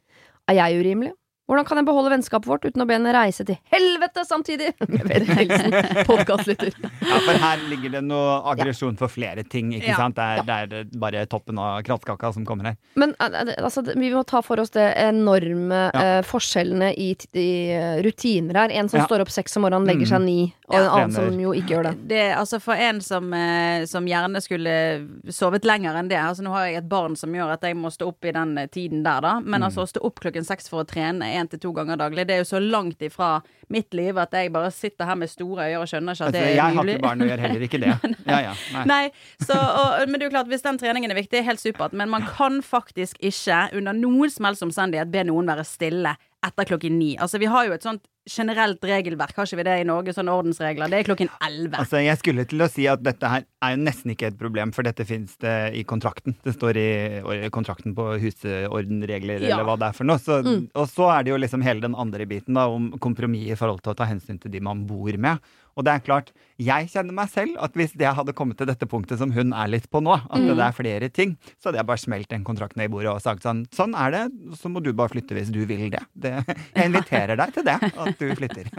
[0.48, 1.18] Er jeg urimelig?
[1.48, 4.74] Hvordan kan jeg beholde vennskapet vårt uten å be henne reise til helvete samtidig?
[5.08, 5.72] Med hilsen
[6.04, 6.74] podkastlytter.
[7.08, 9.96] Ja, for her ligger det noe aggresjon for flere ting, ikke Ja.
[10.02, 10.18] sant?
[10.20, 12.76] Det er, det er bare toppen av krattkaka som kommer her.
[13.00, 16.20] Men eh, eh, altså, vi må ta for oss det enorme Ja.
[16.20, 18.76] uh, forskjellene i, i eh, rutiner her.
[18.82, 19.08] En som Ja.
[19.08, 20.12] står opp seks om morgenen, legger Mm.
[20.12, 20.82] seg ni, og Ja.
[20.82, 21.32] en annen Trener.
[21.32, 21.96] som jo ikke gjør det.
[22.12, 26.52] Det, altså For en som, eh, som gjerne skulle sovet lenger enn det Altså Nå
[26.52, 29.04] har jeg et barn som gjør at jeg må stå opp i den eh, tiden
[29.08, 29.40] der, da.
[29.40, 32.26] Men altså å stå opp klokken seks for å trene én til to ganger daglig,
[32.28, 33.30] det er jo så langt ifra
[33.74, 36.34] mitt liv at jeg bare sitter her med store øyne og skjønner ikke at Altså,
[36.36, 36.58] det er mulig.
[36.58, 37.96] jeg har ikke barn og gjør heller ikke det.
[38.32, 38.54] Ja, ja.
[38.74, 38.84] Nei.
[38.92, 39.10] Nei,
[39.44, 41.94] så, og, men det er jo klart, hvis den treningen er viktig, helt supert.
[41.94, 46.16] Men man kan faktisk ikke under noen som helst omstendighet be noen være stille
[46.46, 47.14] etter klokken ni.
[47.20, 50.14] Altså, vi har jo et sånt generelt regelverk, har ikke vi det i Norge?
[50.16, 50.90] Sånne ordensregler.
[50.92, 51.80] Det er klokken elleve.
[51.82, 54.72] Altså, jeg skulle til å si at dette her er jo nesten ikke et problem,
[54.76, 56.36] for dette finnes det i kontrakten.
[56.46, 59.56] Det står i kontrakten på husordenregler, Ja.
[59.58, 60.18] eller hva det er for noe.
[60.20, 60.42] Så,
[60.76, 63.82] Og så er det jo liksom hele den andre biten da, om kompromiss i forhold
[63.84, 65.40] til å ta hensyn til de man bor med.
[65.78, 68.88] Og det er klart, jeg kjenner meg selv at hvis det hadde kommet til dette
[68.90, 71.88] punktet som hun er litt på nå, at det er flere ting, så hadde jeg
[71.92, 74.22] bare smelt den kontrakten i bordet og sagt sånn Sånn er det,
[74.58, 76.02] så må du bare flytte hvis du vil det.
[76.18, 78.72] det jeg inviterer deg til det, at du flytter.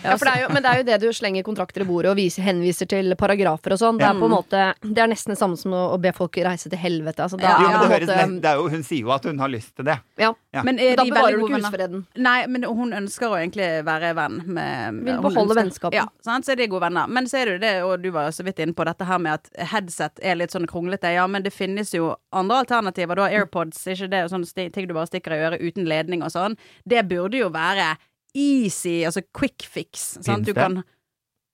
[0.00, 2.08] Ja, for det er jo, men det er jo det du slenger kontrakter i bordet
[2.12, 3.98] og viser, henviser til paragrafer og sånn.
[4.00, 6.70] Det er på en måte Det er nesten det samme som å, be folk reise
[6.72, 7.26] til helvete.
[7.26, 9.26] Altså, da Jo, er men det høres nest- det er jo, hun sier jo at
[9.28, 9.98] hun har lyst til det.
[10.22, 10.32] ja.
[10.50, 10.64] Ja.
[10.66, 12.00] Men er Da de bevarer veldig du gode ikke husfreden.
[12.26, 15.94] Nei, men hun ønsker å egentlig være venn med Vil beholde vennskapet.
[15.94, 16.44] Ja, sant?
[16.46, 17.06] så er de gode venner.
[17.08, 19.18] Men så er det jo det, og du var så vidt inne på dette her
[19.22, 21.12] med at headset er litt sånn kronglete.
[21.14, 23.16] Ja, men det finnes jo andre alternativer.
[23.18, 26.32] Du har AirPods, ikke det sånne ting du bare stikker i øret uten ledning og
[26.34, 26.56] sånn.
[26.88, 27.94] Det burde jo være
[28.34, 30.14] easy, altså quick fix.
[30.20, 30.26] Sant?
[30.26, 30.60] Finnes Du det?
[30.62, 30.82] kan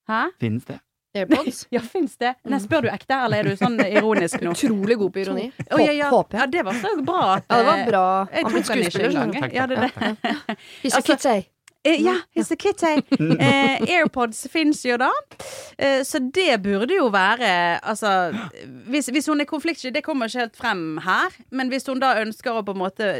[0.06, 0.24] Hæ?
[0.40, 0.80] Finnes det?
[1.16, 1.66] AirPods.
[1.72, 2.34] Ja, fins det?
[2.44, 4.52] Nei, spør du ekte, eller er du sånn ironisk nå?
[4.52, 5.46] Utrolig god på ironi.
[5.70, 6.10] Å, ja, ja.
[6.36, 7.22] Ja, det var så bra.
[7.38, 8.04] at, Ja, det var eh, bra.
[8.36, 9.52] Jeg tok den ikke engang.
[9.56, 9.92] Ja, det er det.
[10.92, 11.55] Altså-
[12.02, 12.94] ja, it's a kitty.
[13.38, 15.10] Eh, AirPods fins jo da.
[15.78, 18.32] Eh, så det burde jo være Altså,
[18.90, 21.34] hvis, hvis hun er konfliktsky, det kommer ikke helt frem her.
[21.50, 23.10] Men hvis hun da ønsker å på en måte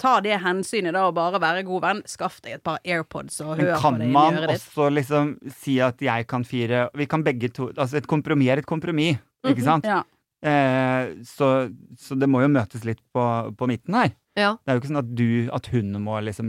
[0.00, 3.50] ta det hensynet da og bare være god venn, skaff deg et par AirPods og
[3.58, 4.94] Men hør på kan det kan man også ditt.
[4.96, 8.66] liksom si at jeg kan fire Vi kan begge to Altså, et kompromiss er et
[8.70, 9.84] kompromiss, ikke sant?
[9.84, 10.00] Ja.
[10.40, 11.68] Eh, så,
[12.00, 13.24] så det må jo møtes litt på,
[13.60, 14.14] på midten her.
[14.40, 14.54] Ja.
[14.64, 16.48] Det er jo ikke sånn at du At hun må liksom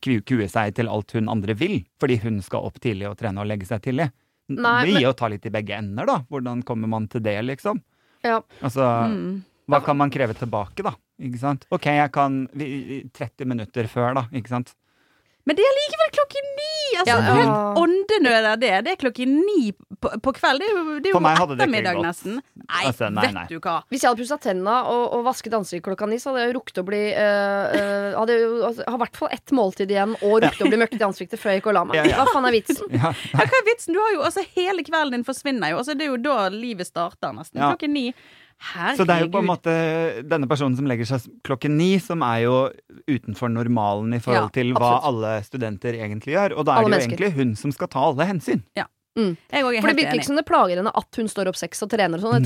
[0.00, 3.46] kue, seg til alt hun andre vil, fordi hun skal opp tidlig og trene og
[3.50, 4.10] legge seg tidlig.
[4.48, 6.18] Nei, det men- å ta litt i begge ender, da.
[6.30, 7.82] Hvordan kommer man til det, liksom?
[8.24, 8.40] Ja.
[8.62, 9.42] Altså, Mm.
[9.68, 10.94] hva kan man kreve tilbake, da?
[11.20, 11.66] Ikke sant?
[11.70, 14.22] Ok, jeg kan 30 minutter før, da.
[14.32, 14.74] Ikke sant?
[15.48, 16.72] Men det er likevel klokken ni!
[17.00, 18.72] Altså, Ja, Helt åndenød er det.
[18.84, 20.60] Det er klokken ni på, på kveld.
[20.60, 21.20] Det er jo, det er jo
[21.54, 22.34] ettermiddag nesten.
[22.68, 23.78] Nei, Altså, nei, vet du hva.
[23.88, 26.80] Hvis jeg hadde pussa tenna og, og vasket ansiktet klokka ni, så hadde jeg rukket
[26.82, 30.34] å bli eh, eh, Hadde jo altså, har i hvert fall ett måltid igjen og
[30.44, 32.00] rukket å bli møkket i ansiktet før jeg gikk og la meg.
[32.02, 32.18] Ja, ja.
[32.20, 32.84] Hva faen er vitsen?
[32.98, 33.14] Ja.
[33.32, 33.96] Ja, hva er vitsen?
[33.96, 35.80] Du har jo, altså, hele kvelden din forsvinner jo.
[35.80, 37.62] Altså, det er jo da livet starter, nesten.
[37.62, 37.72] Ja.
[37.72, 38.06] Klokken ni.
[38.58, 38.96] Herregud.
[38.98, 39.74] Så det er jo på en måte
[40.28, 42.56] denne personen som legger seg klokken ni, som er jo
[43.06, 45.08] utenfor normalen i forhold Ja, til hva absolutt.
[45.12, 46.56] alle studenter egentlig gjør.
[46.58, 47.26] Og da Alle er det jo mennesker.
[47.28, 48.62] egentlig hun som skal ta alle hensyn.
[49.18, 51.56] Jeg òg er For det virker ikke som det plager henne at hun står opp
[51.58, 52.42] seks og trener og sånn.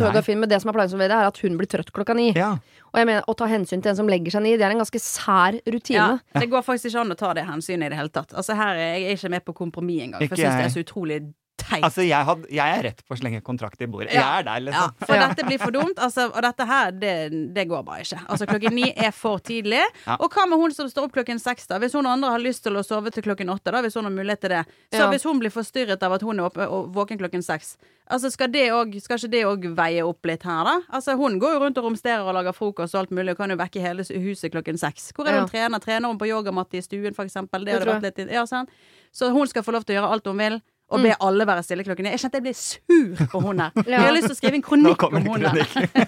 [0.48, 2.32] Det som er plagsomt ved det, er at hun blir trøtt klokka ni.
[2.32, 2.52] Ja.
[2.92, 4.80] Og jeg mener, å ta hensyn til en som legger seg ni, det er en
[4.80, 6.20] ganske sær Ja, rutine.
[6.32, 8.32] det går faktisk ikke an å ta det hensynet i det hele tatt.
[8.32, 10.84] Altså her er Jeg ikke med på kompromiss engang, for jeg syns det er så
[10.84, 11.84] utrolig teit.
[11.86, 14.12] Altså, jeg, had, jeg er rett på å slenge kontrakt i bordet.
[14.14, 14.20] Ja.
[14.20, 15.06] Jeg er der, Ja, liksom.
[15.06, 15.98] for dette blir for dumt.
[16.02, 17.14] Altså, og dette her, det,
[17.56, 18.20] det går bare ikke.
[18.28, 19.80] Altså, klokken ni er for tidlig.
[20.06, 20.18] Ja.
[20.20, 21.78] Og hva med hun som står opp klokken seks, da?
[21.82, 24.14] Hvis hun andre har lyst til å sove til klokken åtte, da, hvis hun har
[24.14, 24.64] mulighet til det.
[24.92, 25.10] Så Ja.
[25.10, 27.76] hvis hun blir forstyrret av at hun er oppe og våken klokken seks,
[28.12, 30.74] altså skal, det også, skal ikke det òg veie opp litt her, da?
[30.92, 33.50] Altså, hun går jo rundt og romsterer og lager frokost og alt mulig, og kan
[33.50, 35.12] jo vekke hele huset klokken seks.
[35.16, 35.80] Hvor er det hun trener?
[35.80, 37.64] Trener hun på yogamatte i stuen, for eksempel?
[37.64, 38.68] Det Det hadde vært litt Ja, sant?
[39.12, 40.60] Så hun skal få lov til å gjøre alt hun vil.
[40.92, 41.06] Og Mm.
[41.08, 42.10] be alle være stille klokken ni.
[42.12, 43.70] Jeg kjente jeg ble sur på hun her.
[43.80, 43.82] Ja.
[43.96, 45.56] Jeg har lyst til å skrive en kronikk om hun her.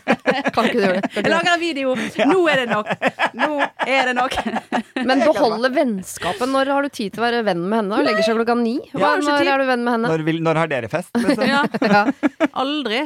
[0.54, 1.10] Kan ikke du gjøre det?
[1.24, 1.94] Jeg lager en video.
[2.28, 2.90] Nå er det nok!
[3.38, 3.48] Nå
[3.86, 4.36] er det nok.
[5.08, 6.48] Men beholde vennskapet.
[6.52, 7.96] Når har du tid til å være venn med henne?
[8.02, 8.76] Hun legger seg klokka ni.
[8.92, 9.48] Hva, har du ikke tid?
[9.48, 10.12] når er du venn med henne?
[10.12, 11.10] Når, vil, når har dere fest?
[11.16, 11.46] Liksom?
[11.54, 12.04] Ja, Ja.
[12.60, 13.00] aldri.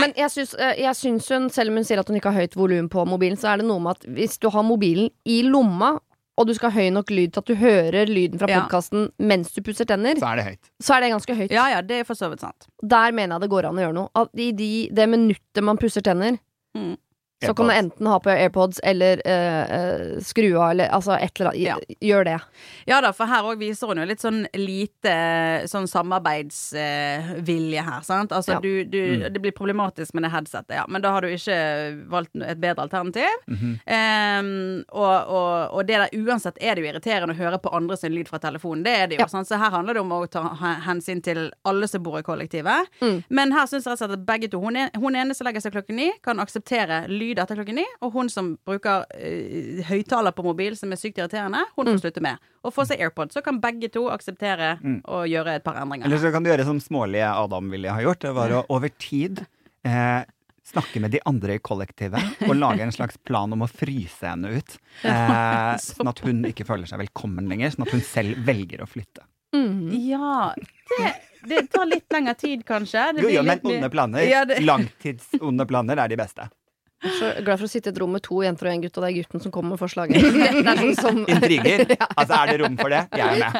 [0.00, 2.40] Men jeg syns, eh, jeg syns hun, selv om hun sier at hun ikke har
[2.46, 5.42] høyt volum på mobilen, så er det noe med at hvis du har mobilen i
[5.44, 5.98] lomma,
[6.38, 8.60] og du skal ha høy nok lyd til at du hører lyden fra Ja.
[8.62, 10.70] podkasten mens du pusser tenner, Så er det høyt.
[10.82, 11.50] så er det ganske høyt.
[11.50, 12.66] Ja ja, det er for så vidt sant.
[12.82, 14.08] Der mener jeg det går an å gjøre noe.
[14.14, 16.38] At I de, det minuttet man pusser tenner,
[16.76, 16.96] Mm.
[17.46, 21.40] Så kan du enten ha på AirPods eller eh, eh, skru av, eller altså et
[21.40, 21.60] eller annet.
[21.60, 21.76] Ja.
[22.00, 22.38] Gjør det.
[22.86, 25.14] Ja da, for her òg viser hun jo litt sånn lite
[25.70, 28.32] sånn samarbeidsvilje her, sant.
[28.32, 28.60] Altså Ja.
[28.60, 29.32] du, du Mm.
[29.32, 30.84] Det blir problematisk med det headsetet, ja.
[30.88, 33.28] Men da har du ikke valgt et bedre alternativ.
[33.46, 34.40] Mm -hmm.
[34.40, 37.96] um, og, og, og det der uansett er det jo irriterende å høre på andre
[37.96, 38.82] sin lyd fra telefonen.
[38.84, 39.20] Det er det jo.
[39.20, 39.28] Ja.
[39.28, 39.48] Sant?
[39.48, 40.42] Så her handler det om å ta
[40.86, 42.86] hensyn til alle som bor i kollektivet.
[43.00, 43.22] Mm.
[43.28, 45.44] Men her syns jeg rett og slett at begge to Hun, er, hun ene som
[45.44, 47.84] legger seg klokken ni, kan akseptere lyd etter klokken ni.
[48.02, 52.00] Og hun som bruker uh, høyttaler på mobil, som er sykt irriterende, hun får Mm.
[52.04, 52.38] slutte med.
[52.64, 53.32] Og få seg AirPod.
[53.32, 55.00] Så kan begge to akseptere Mm.
[55.04, 56.06] å gjøre et par endringer.
[56.06, 58.20] Eller så kan du gjøre som smålige Adam ville ha gjort.
[58.20, 59.46] Det var å over tid
[59.84, 60.24] eh,
[60.64, 64.54] snakke med de andre i kollektivet og lage en slags plan om å fryse henne
[64.56, 64.78] ut.
[65.04, 68.88] Eh, sånn at hun ikke føler seg velkommen lenger, sånn at hun selv velger å
[68.88, 69.20] flytte.
[69.54, 69.90] Mm.
[70.08, 70.54] Ja,
[70.98, 71.10] det,
[71.46, 73.12] det tar litt lengre tid, kanskje.
[73.14, 76.48] Det Jo, jo, men onde planer, Ja, det- langtidsonde planer, er de beste.
[77.04, 79.04] Så glad for å sitte i et rom med to jenter og en gutt, og
[79.04, 80.16] det er gutten som kommer med forslaget.
[80.64, 81.84] Det sånn som Intriger.
[82.18, 83.02] Altså, er det rom for det?
[83.18, 83.52] Jeg er med.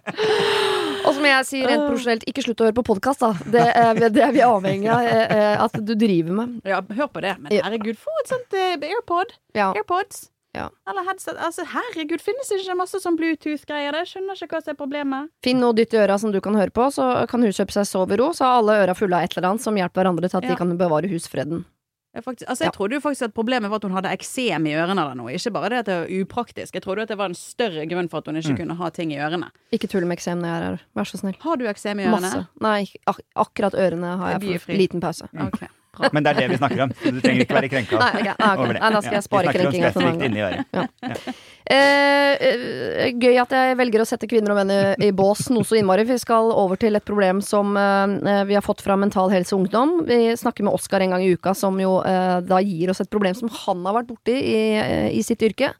[1.06, 3.30] Og som jeg sier rent profesjonelt, ikke slutt å høre på podkast, da.
[3.54, 6.58] Det er, det er vi avhengig av eh, eh, at du driver med.
[6.68, 7.36] Ja, hør på det.
[7.40, 9.34] Men herregud, få et sånt uh, AirPod.
[9.56, 9.70] Ja.
[9.72, 10.28] AirPods.
[10.54, 10.68] Ja.
[10.90, 11.36] Eller headset.
[11.38, 13.94] Altså, herregud, finnes det ikke masse sånn Bluetooth-greier?
[14.02, 15.28] Jeg skjønner ikke hva som er problemet.
[15.46, 17.86] Finn noe dytt i øra som du kan høre på, så kan hun kjøpe seg
[17.86, 18.32] sovero.
[18.34, 20.50] Så har alle øra fulle av et eller annet som hjelper hverandre til at Ja.
[20.50, 21.64] de kan bevare husfreden.
[22.12, 22.70] Jeg, faktisk, altså, jeg Ja.
[22.74, 25.30] trodde jo faktisk at problemet var at hun hadde eksem i ørene eller noe.
[25.30, 26.72] Ikke bare det at det var upraktisk.
[26.74, 28.56] Jeg trodde at det var en større grunn for at hun ikke Mm.
[28.58, 29.50] kunne ha ting i ørene.
[29.72, 31.36] Ikke tull med eksem når jeg er her, vær så snill.
[31.38, 32.20] Har du eksem i ørene?
[32.20, 32.48] Masse.
[32.60, 35.28] Nei, ak akkurat ørene har jeg for liten pause.
[35.38, 35.68] Ok, bra.
[36.12, 38.32] Men det er det vi snakker om, så du trenger ikke være krenka Nei, okay.
[38.32, 38.64] nei, ok.
[38.64, 38.82] over det.
[38.82, 40.30] nei, da skal jeg spare krenkinga til en spesifikt annen gang.
[40.30, 41.48] inni øret.
[41.70, 45.66] Eh, eh, gøy at jeg velger å sette kvinner og menn i, i bås noe
[45.66, 46.02] så innmari.
[46.08, 50.00] Vi skal over til et problem som eh, vi har fått fra Mental Helse Ungdom.
[50.08, 53.12] Vi snakker med Oskar en gang i uka, som jo eh, da gir oss et
[53.12, 55.70] problem som han har vært borti i, eh, i sitt yrke.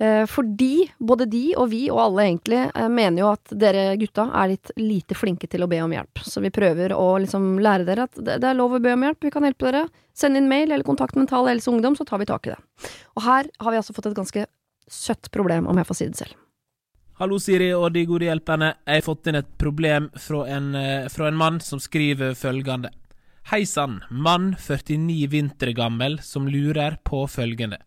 [0.00, 4.30] Eh, fordi både de og vi og alle egentlig eh, mener jo at dere gutta
[4.32, 6.22] er litt lite flinke til å be om hjelp.
[6.24, 9.20] Så vi prøver å liksom lære dere at det, er lov å be om hjelp,
[9.26, 9.82] vi kan hjelpe dere.
[10.16, 12.56] Send inn mail eller kontakt Mental Helse Ungdom, så tar vi tak i det.
[13.12, 14.46] Og her har vi altså fått et ganske
[14.90, 16.40] søtt problem, om jeg får si det selv.
[17.20, 18.72] Hallo, Siri og de gode hjelperne.
[18.88, 22.88] Jeg har fått inn et problem fra en, eh, fra en mann som skriver følgende.
[23.52, 27.82] Hei sann, mann 49 vintre gammel som lurer på følgende.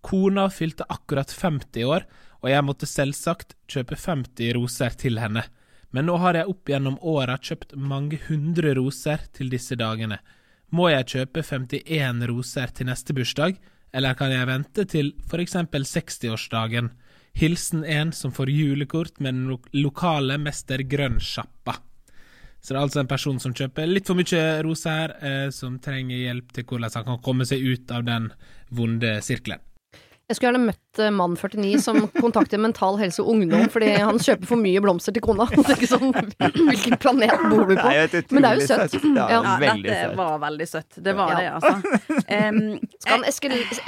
[0.00, 2.06] Kona fylte akkurat 50 år,
[2.42, 5.42] og jeg måtte selvsagt kjøpe 50 roser til henne.
[5.90, 10.20] Men nå har jeg opp gjennom åra kjøpt mange hundre roser til disse dagene.
[10.70, 13.56] Må jeg kjøpe 51 roser til neste bursdag,
[13.92, 16.92] eller kan jeg vente til for eksempel 60-årsdagen?
[17.38, 21.78] Hilsen en som får julekort med den lokale Mester Grønn-sjappa.
[22.60, 26.18] Så det er altså en person som kjøper litt for mye roser eh, som trenger
[26.18, 28.32] hjelp til hvordan han kan komme seg ut av den
[28.74, 29.62] vonde sirkelen.
[30.28, 34.18] Jeg skulle gjerne møtt eh, mann 49 som kontakter Mental Helse og Ungdom fordi han
[34.20, 35.46] kjøper for mye blomster til kona.
[35.54, 36.10] Det er ikke sånn,
[36.68, 37.88] Hvilken planet bor du på?
[38.36, 38.96] Men det er jo søtt.
[39.16, 39.38] Ja, Ja.
[39.40, 40.16] Ja, dette søtt.
[40.20, 40.98] var veldig søtt.
[41.08, 41.38] Det var Ja.
[41.38, 41.72] det, altså.
[42.28, 42.60] Um,
[43.02, 43.24] Skal han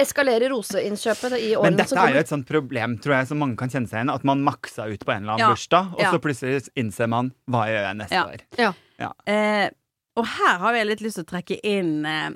[0.01, 3.57] eskalere roseinnkjøpet i Men årene dette er jo et sånt problem tror jeg, som mange
[3.61, 4.13] kan kjenne seg igjen.
[4.15, 5.51] At man maksa ut på en eller annen Ja.
[5.53, 6.11] bursdag, og Ja.
[6.11, 8.25] så plutselig innser man hva gjør jeg neste Ja.
[8.25, 9.13] år.
[9.27, 9.69] Eh,
[10.17, 12.31] og her har jeg litt lyst til å trekke inn eh,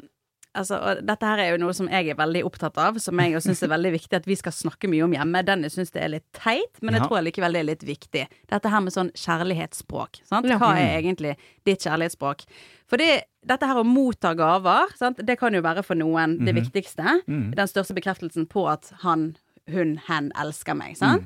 [0.56, 3.42] Altså, og dette her er jo noe som jeg er veldig opptatt av, som jeg
[3.44, 5.42] syns er veldig viktig at vi skal snakke mye om hjemme.
[5.46, 7.08] Dennis syns det er litt teit, men jeg Ja.
[7.08, 8.28] tror likevel det er litt viktig.
[8.48, 10.22] Dette her med sånn kjærlighetsspråk.
[10.24, 10.46] Sant?
[10.46, 11.04] Hva er Mm.
[11.04, 11.36] egentlig
[11.66, 12.46] ditt kjærlighetsspråk?
[12.88, 15.18] For dette her å motta gaver, sant?
[15.26, 16.64] det kan jo være for noen det Mhm.
[16.72, 17.22] viktigste.
[17.28, 17.56] Mm.
[17.56, 19.36] Den største bekreftelsen på at han
[19.68, 20.96] hun, hen elsker meg.
[20.96, 21.24] Sant?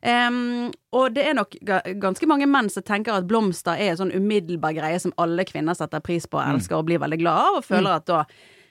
[0.00, 1.56] Em, og det er nok
[2.00, 5.74] ganske mange menn som tenker at blomster er en sånn umiddelbar greie som alle kvinner
[5.74, 8.24] setter pris på og elsker og blir veldig glad av, og føler at da,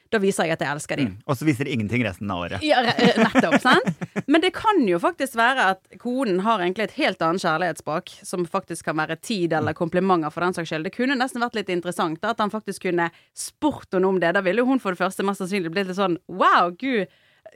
[0.09, 1.11] da viser jeg at jeg elsker dem.
[1.13, 1.21] Mm.
[1.29, 2.65] Og så viser det ingenting resten av året.
[2.65, 4.03] Ja, nettopp, sant?
[4.25, 8.47] Men det kan jo faktisk være at konen har egentlig et helt annet kjærlighetsspråk, som
[8.49, 10.87] faktisk kan være tid eller komplimenter for den saks skyld.
[10.89, 14.33] Det kunne nesten vært litt interessant da, at han faktisk kunne spurt henne om det.
[14.37, 17.09] Da ville jo hun for det første mest sannsynlig blitt litt sånn wow, gud.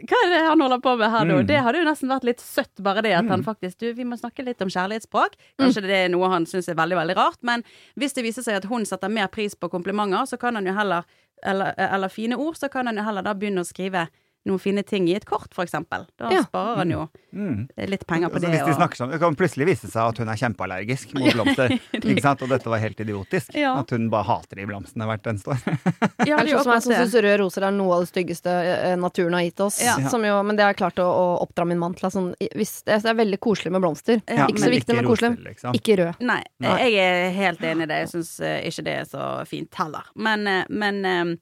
[0.04, 1.40] Hva er det han holder på med her nå?
[1.42, 1.48] Mm.
[1.48, 4.18] Det hadde jo nesten vært litt søtt, bare det at han faktisk Du, vi må
[4.20, 5.38] snakke litt om kjærlighetsspråk.
[5.62, 7.64] Kanskje det er noe han syns er veldig, veldig rart, men
[8.00, 10.76] hvis det viser seg at hun setter mer pris på komplimenter, så kan han jo
[10.76, 11.08] heller
[11.44, 14.08] eller, eller fine ord, så kan han jo heller da begynne å skrive
[14.46, 16.06] noen fine ting i et kort, for eksempel.
[16.20, 16.42] Da Ja.
[16.44, 17.68] sparer han jo Mm.
[17.90, 18.50] litt penger på Altså, det.
[18.52, 21.32] hvis de og- snakker sånn, Det kan plutselig vise seg at hun er kjempeallergisk mot
[21.34, 21.70] blomster.
[21.94, 22.42] ikke sant?
[22.44, 23.56] Og dette var helt idiotisk.
[23.56, 23.80] Ja.
[23.80, 25.58] At hun bare hater de blomstene hvert eneste år.
[26.28, 28.10] Ja, det er Eller sånn som jeg som syns røde roser er noe av det
[28.14, 29.82] styggeste eh, naturen har gitt oss.
[29.84, 29.96] Ja.
[30.10, 32.10] Som jo, men det har jeg klart å, å oppdra min mann til.
[32.12, 34.22] Sånn, hvis, det er veldig koselig med blomster.
[34.28, 35.44] Ja, ikke så viktig, men koselig.
[35.44, 35.74] liksom.
[35.74, 36.20] Ikke rød.
[36.22, 36.78] Nei, Nei.
[36.92, 38.00] jeg er helt enig i det.
[38.04, 40.04] Jeg syns ikke det er så fint heller.
[40.16, 41.36] Men, eh, men eh,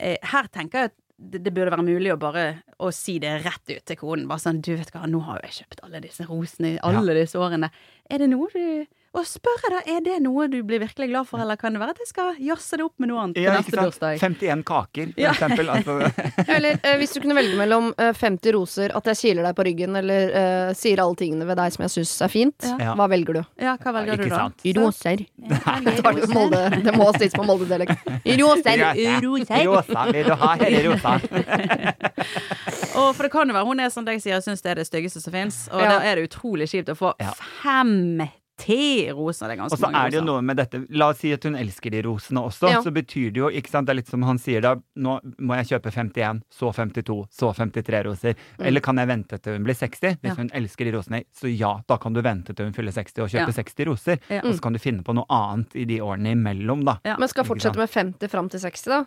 [0.00, 2.44] eh, her tenker jeg at det, det burde være mulig å bare
[2.78, 4.28] å si det rett ut til konen.
[4.30, 7.16] Bare sånn, du vet hva, nå har jo jeg kjøpt alle disse rosene i alle
[7.18, 7.70] disse årene.
[8.08, 8.86] Er det noe du
[9.16, 11.80] og spør jeg da, Er det noe du blir virkelig glad for, eller kan det
[11.80, 13.40] være at jeg skal jazze det opp med noe annet?
[13.40, 14.20] Ja, neste ikke sant?
[14.20, 15.32] 51 kaker, for ja.
[15.32, 15.70] eksempel.
[15.72, 15.96] Altså.
[16.56, 19.66] eller eh, hvis du kunne velge mellom eh, 50 roser, at jeg kiler deg på
[19.68, 22.92] ryggen, eller eh, sier alle tingene ved deg som jeg syns er fint, ja.
[22.98, 23.42] hva velger du?
[23.64, 24.42] Ja, hva velger du da?
[24.44, 24.66] Sant.
[24.78, 25.24] Roser.
[26.36, 28.04] Molde, det må stilles på Molde-dialekt.
[28.38, 28.84] Roser,
[29.24, 29.64] roser.
[29.68, 31.16] Rosa, vil du ha hele rosa?
[32.98, 34.88] og for det kan jo være hun er som deg sier, syns det er det
[34.90, 37.14] styggeste som fins, og da er det utrolig kjipt å få
[37.64, 39.48] 50 te roser.
[39.48, 41.30] Det er ganske Og så mange er det jo noe med dette La oss si
[41.32, 42.80] at hun elsker de rosene også, Ja.
[42.82, 45.56] så betyr det jo ikke sant, Det er litt som han sier da Nå må
[45.56, 48.34] jeg kjøpe 51, så 52, så 53 roser.
[48.58, 50.18] Eller kan jeg vente til hun blir 60?
[50.18, 50.24] Hvis Mm.
[50.28, 50.34] Ja.
[50.34, 53.28] hun elsker de rosene, så ja, da kan du vente til hun fyller 60 og
[53.30, 53.62] kjøpe Ja.
[53.62, 54.18] 60 roser.
[54.28, 54.40] Ja.
[54.44, 56.98] Og så kan du finne på noe annet i de årene imellom, da.
[57.04, 57.16] Ja.
[57.16, 59.04] Men skal fortsette med 50 fram til 60, da?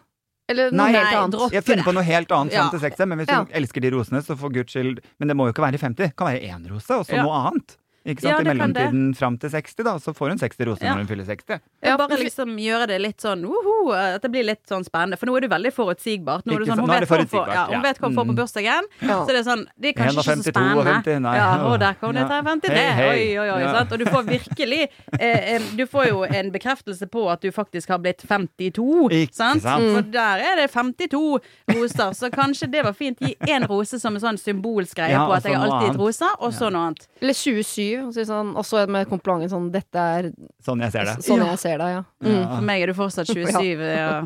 [0.50, 1.52] Eller noe Nei, helt annet?
[1.54, 2.64] Jeg finner på noe helt annet Ja.
[2.68, 5.36] fram til 60, men hvis hun elsker de rosene, så for guds skyld Men det
[5.38, 7.24] må jo ikke være 50, det kan være én rose, og så Ja.
[7.24, 7.78] noe annet.
[8.06, 8.48] Ikke Ja, sant?
[8.48, 8.82] I det kan det.
[8.82, 10.94] mellomtiden fram til 60, da, så får hun 60 roser Ja.
[10.96, 11.60] når hun fyller 60.
[11.84, 15.20] Ja, Ja, bare liksom gjøre det litt sånn woho, at det blir litt sånn spennende.
[15.20, 16.46] For nå er det veldig forutsigbart.
[16.46, 17.82] Nå er det sånn, hun Nå er vet det hva forutsigbart, ja, hun ja.
[17.82, 18.40] vet hva hun får på Mm.
[18.42, 18.84] bursdagen.
[19.02, 19.18] Ja.
[19.22, 21.04] Så det er sånn Det er kanskje ikke så spennende.
[21.04, 21.36] 50, nei.
[21.38, 22.42] Ja, og der kom det Ja.
[22.42, 22.72] 53.
[22.74, 23.38] Hei, hei.
[23.38, 23.60] Oi, oi, oi.
[23.62, 23.74] Ja.
[23.78, 23.92] Sant?
[23.92, 24.82] Og du får virkelig
[25.20, 29.10] eh, en, Du får jo en bekreftelse på at du faktisk har blitt 52.
[29.12, 29.62] Ikke sant?
[29.62, 29.84] sant?
[29.94, 31.40] For der er det 52
[31.70, 33.20] roser, så kanskje det var fint.
[33.22, 36.00] Gi én rose som en sånn symbolsk greie Ja, på at jeg har alltid gitt
[36.00, 37.08] roser, og så noe annet.
[37.22, 40.32] Eller 27, og så sånn, også med komplimenten sånn 'Dette er
[40.64, 41.18] Sånn jeg ser det.
[41.26, 41.50] sånn Ja.
[41.52, 42.04] jeg ser deg', ja.
[42.24, 42.56] Mm.
[42.56, 44.22] For meg er du fortsatt 27, ja.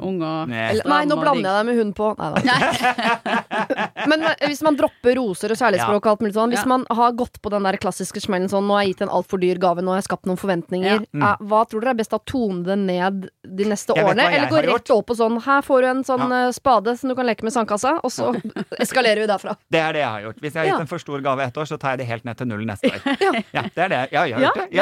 [0.00, 0.70] Ung og Nei.
[0.70, 2.10] Eller, nei, nå blander jeg deg med hund på.
[2.18, 4.04] Nei da.
[4.10, 7.14] Men eh, hvis man dropper roser og kjærlighetsspråk og alt mulig sånn, hvis man har
[7.18, 9.82] gått på den der klassiske smellen sånn 'Nå har jeg gitt en altfor dyr gave,
[9.84, 11.10] nå har jeg skapt noen forventninger', Ja.
[11.14, 11.22] Mm.
[11.26, 14.28] eh, hva tror dere er best å tone det ned de neste Jeg årene?
[14.30, 16.46] Eller gå rett opp og sånn 'Her får du en sånn Ja.
[16.48, 18.32] eh, spade som du kan leke med sandkassa', og så
[18.84, 19.56] eskalerer vi derfra.
[19.70, 20.40] Det er det jeg har gjort.
[20.40, 20.80] Hvis jeg har gitt Ja.
[20.80, 22.90] en for stor gave ett år, så tar jeg det helt ned til null neste
[22.90, 23.00] år.
[23.24, 23.32] Ja.
[23.54, 24.12] Ja, det er det.
[24.12, 24.80] Ja, jeg har gjort det.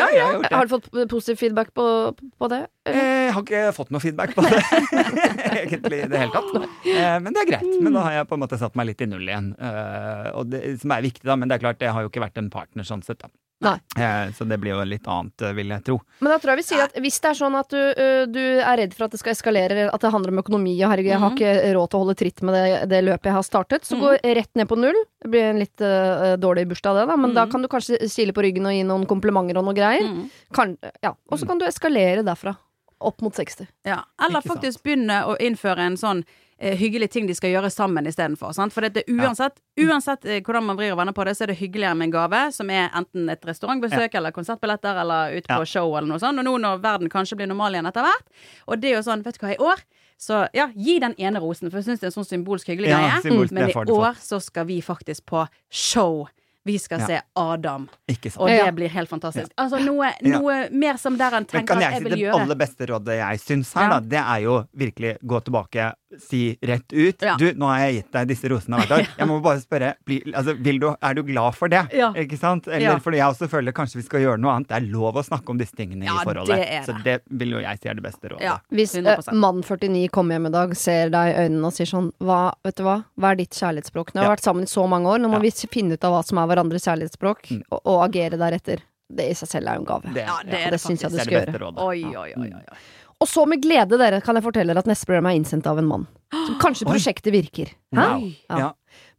[0.00, 0.56] har gjort det.
[0.56, 2.66] Har du fått positiv feedback på, på det?
[2.86, 3.02] Eller?
[3.02, 4.60] Eh, Jeg har ikke fått noe feedback på det,
[5.62, 6.68] egentlig, i det hele tatt.
[6.86, 7.80] Eh, Men det er greit.
[7.82, 9.52] Men da har jeg på en måte satt meg litt i null igjen.
[9.58, 11.36] Eh, Og det, som er viktig, da.
[11.36, 13.28] Men det er klart, det har jo ikke vært en partner sånn sett, da.
[13.64, 13.78] Nei.
[13.96, 15.94] Eh, Så det blir jo litt annet, eh, vil jeg tro.
[16.20, 17.80] Men da tror jeg vi sier at hvis det er sånn at du,
[18.28, 21.08] du er redd for at det skal eskalere, at det handler om økonomi, og herregud,
[21.14, 21.38] jeg har Mhm.
[21.40, 24.02] ikke råd til å holde tritt med det, det løpet jeg har startet, så Mhm.
[24.04, 24.98] gå rett ned på null.
[25.24, 27.50] Det blir en litt uh, dårlig bursdag, det, da, men da Mhm.
[27.52, 30.04] kan du kanskje kile på ryggen og gi noen komplimenter og noe greier.
[30.04, 30.28] Mm.
[30.52, 31.14] Kan, ja.
[31.32, 32.56] Og så kan du eskalere derfra.
[33.00, 33.66] Opp mot 60.
[33.84, 34.60] Ja, eller Ikke sant.
[34.62, 36.24] faktisk begynne å innføre en sånn
[36.58, 38.54] eh, hyggelig ting de skal gjøre sammen istedenfor.
[38.56, 38.72] sant?
[38.72, 41.58] For dette, uansett, uansett eh, hvordan man vrir og vender på det, så er det
[41.58, 45.64] hyggeligere med en gave som er enten et restaurantbesøk eller konsertbilletter eller ut på Ja.
[45.68, 46.38] show eller noe sånt.
[46.40, 48.24] Og nå når verden kanskje blir normal igjen etter hvert.
[48.66, 49.84] Og det er jo sånn, vet du hva, i år
[50.18, 52.88] så ja, gi den ene rosen, for jeg syns det er en sånn symbolsk hyggelig
[52.88, 53.20] Ja, greie.
[53.20, 56.26] symbolsk, Men i år så skal vi faktisk på show.
[56.66, 57.06] Vi skal Ja.
[57.06, 58.42] se Adam, Ikke sant.
[58.42, 58.70] og det Ja.
[58.74, 59.52] blir helt fantastisk.
[59.56, 62.86] Altså noe, noe mer som der han tenker at jeg jeg si det aller beste
[62.90, 63.88] rådet jeg syns her, Ja.
[63.88, 65.92] da, det er jo virkelig gå tilbake,
[66.22, 67.22] si rett ut.
[67.22, 67.36] Ja.
[67.36, 69.06] Du, nå har jeg gitt deg disse rosene hvert år.
[69.20, 71.82] Jeg må bare spørre, bli, altså, vil du, er du glad for det?
[71.96, 72.12] Ja.
[72.14, 72.66] Ikke sant?
[72.68, 72.98] Eller Ja.
[72.98, 74.68] fordi jeg også føler kanskje vi skal gjøre noe annet.
[74.68, 76.56] Det er lov å snakke om disse tingene Ja, i forholdet.
[76.56, 76.86] det er det.
[76.86, 78.42] Så det vil jo jeg si er det beste rådet.
[78.42, 78.58] Ja.
[78.70, 79.32] Hvis 100%.
[79.34, 82.76] mann 49 kommer hjem i dag, ser deg i øynene og sier sånn hva, Vet
[82.76, 84.12] du hva, hva er ditt kjærlighetsspråk?
[84.14, 84.34] Nå har vi Ja.
[84.36, 85.46] vært sammen i så mange år, nå må Ja.
[85.46, 87.62] vi finne ut av hva som er hverandres kjærlighetsspråk, Mm.
[87.72, 88.80] og, og agere deretter.
[89.08, 90.12] Det i seg selv er jo en gave.
[90.14, 91.72] Det, Ja, det er det det syns jeg du skal gjøre.
[91.78, 92.50] Oi, oi, oi, oi.
[92.50, 92.76] oi.
[93.22, 95.80] Og så med glede dere kan jeg fortelle dere at neste program er innsendt av
[95.80, 96.04] en mann.
[96.34, 97.72] Så kanskje prosjektet virker.
[97.96, 98.26] Wow.
[98.50, 98.58] Ja.
[98.60, 98.68] Ja.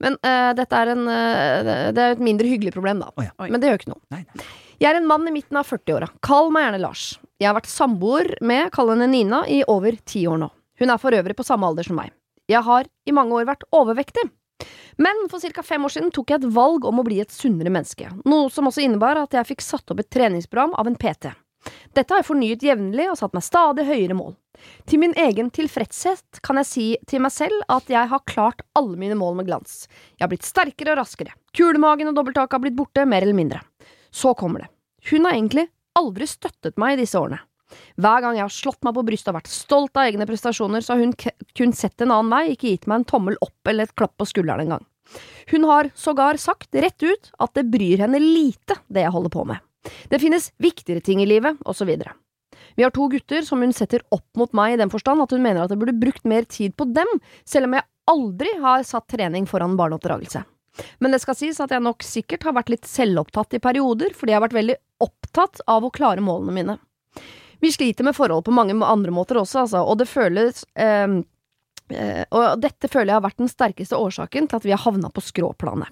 [0.04, 3.10] Men uh, dette er, en, uh, det er et mindre hyggelig problem, da.
[3.18, 3.34] Oh, ja.
[3.50, 4.04] Men det gjør ikke noe.
[4.14, 4.50] Nei, nei.
[4.78, 6.12] Jeg er en mann i midten av 40-åra.
[6.22, 7.06] Kall meg gjerne Lars.
[7.42, 10.52] Jeg har vært samboer med, kall henne Nina, i over ti år nå.
[10.78, 12.14] Hun er for øvrig på samme alder som meg.
[12.48, 14.28] Jeg har i mange år vært overvektig.
[15.02, 15.64] Men for ca.
[15.66, 18.70] fem år siden tok jeg et valg om å bli et sunnere menneske, noe som
[18.70, 21.34] også innebar at jeg fikk satt opp et treningsprogram av en PT.
[21.96, 24.36] Dette har jeg fornyet jevnlig og satt meg stadig høyere mål.
[24.90, 28.98] Til min egen tilfredshet kan jeg si til meg selv at jeg har klart alle
[29.00, 29.86] mine mål med glans.
[30.18, 31.36] Jeg har blitt sterkere og raskere.
[31.58, 33.62] Kulemagen og dobbelttaket har blitt borte, mer eller mindre.
[34.12, 34.72] Så kommer det.
[35.12, 37.42] Hun har egentlig aldri støttet meg i disse årene.
[38.00, 40.96] Hver gang jeg har slått meg på brystet og vært stolt av egne prestasjoner, så
[40.96, 41.16] har hun
[41.58, 44.28] kun sett en annen vei, ikke gitt meg en tommel opp eller et klapp på
[44.30, 44.86] skulderen engang.
[45.52, 49.46] Hun har sågar sagt rett ut at det bryr henne lite, det jeg holder på
[49.48, 49.64] med.
[50.12, 51.92] Det finnes viktigere ting i livet, osv.
[52.78, 55.44] Vi har to gutter som hun setter opp mot meg i den forstand at hun
[55.44, 57.10] mener at jeg burde brukt mer tid på dem,
[57.46, 60.44] selv om jeg aldri har satt trening foran barneoppdragelse.
[61.02, 64.34] Men det skal sies at jeg nok sikkert har vært litt selvopptatt i perioder, fordi
[64.34, 66.78] jeg har vært veldig opptatt av å klare målene mine.
[67.60, 71.08] Vi sliter med forhold på mange andre måter også, altså, og det føles eh,
[71.90, 75.10] eh, Og dette føler jeg har vært den sterkeste årsaken til at vi har havna
[75.10, 75.90] på skråplanet.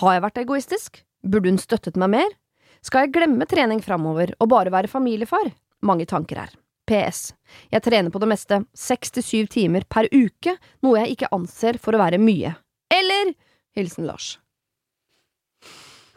[0.00, 1.00] Har jeg vært egoistisk?
[1.24, 2.36] Burde hun støttet meg mer?
[2.82, 5.50] Skal jeg glemme trening framover og bare være familiefar?
[5.86, 6.54] Mange tanker her.
[6.90, 7.30] PS.
[7.70, 11.78] Jeg trener på det meste, seks til syv timer per uke, noe jeg ikke anser
[11.78, 12.54] for å være mye.
[12.90, 13.34] Eller
[13.78, 14.32] Hilsen Lars.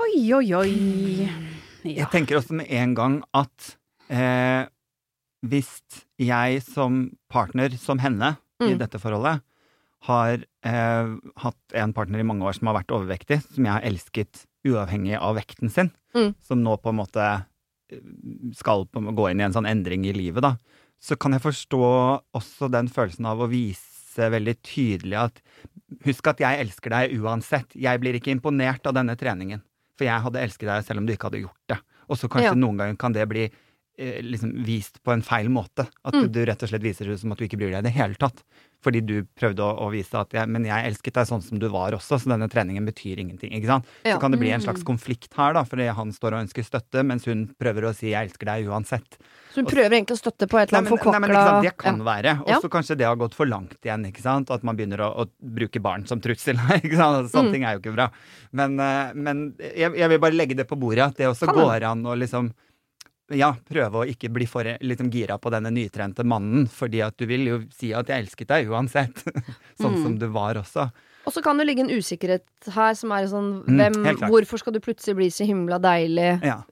[0.04, 0.72] Oi, oi, oi.
[1.84, 2.04] Ja.
[2.04, 3.74] Jeg tenker også med en gang at
[4.12, 4.64] eh,
[5.46, 5.70] hvis
[6.24, 8.78] jeg som partner, som henne, i Mm.
[8.80, 9.42] dette forholdet,
[10.08, 11.08] har eh,
[11.44, 15.18] hatt en partner i mange år som har vært overvektig, som jeg har elsket uavhengig
[15.20, 16.36] av vekten sin, Mm.
[16.46, 17.24] som nå på en måte
[17.90, 17.98] eh,
[18.54, 20.56] skal på, gå inn i en sånn endring i livet, da,
[21.02, 21.80] så kan jeg forstå
[22.38, 25.42] også den følelsen av å vise veldig tydelig at
[26.06, 27.76] Husk at jeg elsker deg uansett.
[27.78, 29.62] Jeg blir ikke imponert av denne treningen.
[29.96, 31.78] For jeg hadde elsket deg selv om du ikke hadde gjort det.
[32.10, 32.54] Og så kanskje Ja.
[32.58, 33.44] noen ganger kan det bli
[33.98, 35.88] liksom vist på en feil måte.
[36.04, 36.32] At Mm.
[36.32, 38.16] du rett og slett viser det som at du ikke bryr deg i det hele
[38.16, 38.44] tatt.
[38.84, 41.70] Fordi du prøvde å, å vise at jeg, men jeg elsket deg sånn som du
[41.70, 43.54] var også, så denne treningen betyr ingenting.
[43.54, 43.86] ikke sant?
[44.04, 44.16] Ja.
[44.18, 44.98] Så kan det bli en slags Mm.
[44.98, 48.28] konflikt her, da, fordi han står og ønsker støtte, mens hun prøver å si 'jeg
[48.28, 49.16] elsker deg uansett'.
[49.54, 51.46] Så hun prøver egentlig å støtte på et eller Nei, annet men, nei, men forkvakla
[51.48, 52.42] sant, Det kan være.
[52.42, 52.60] Og Ja.
[52.60, 54.06] så kanskje det har gått for langt igjen.
[54.06, 54.52] ikke sant?
[54.52, 56.56] At man begynner å, å bruke barn som trussel.
[56.84, 57.24] ikke sant?
[57.24, 57.52] Altså, Sånne Mm.
[57.54, 58.10] ting er jo ikke bra.
[58.52, 61.56] Men, eh, men jeg, jeg vil bare legge det på bordet, at det også Kan
[61.56, 62.52] går an å liksom
[63.32, 67.26] ja, prøve å ikke bli for liksom, gira på denne nytrente mannen, fordi at du
[67.26, 69.24] vil jo si at 'jeg elsket deg uansett'.
[69.80, 70.04] sånn Mm.
[70.04, 70.92] som du var også.
[71.26, 72.44] Og så kan det ligge en usikkerhet
[72.76, 74.30] her som er sånn Mm, hvem.
[74.30, 76.44] Hvorfor skal du plutselig bli så himla deilig?
[76.44, 76.64] Ja.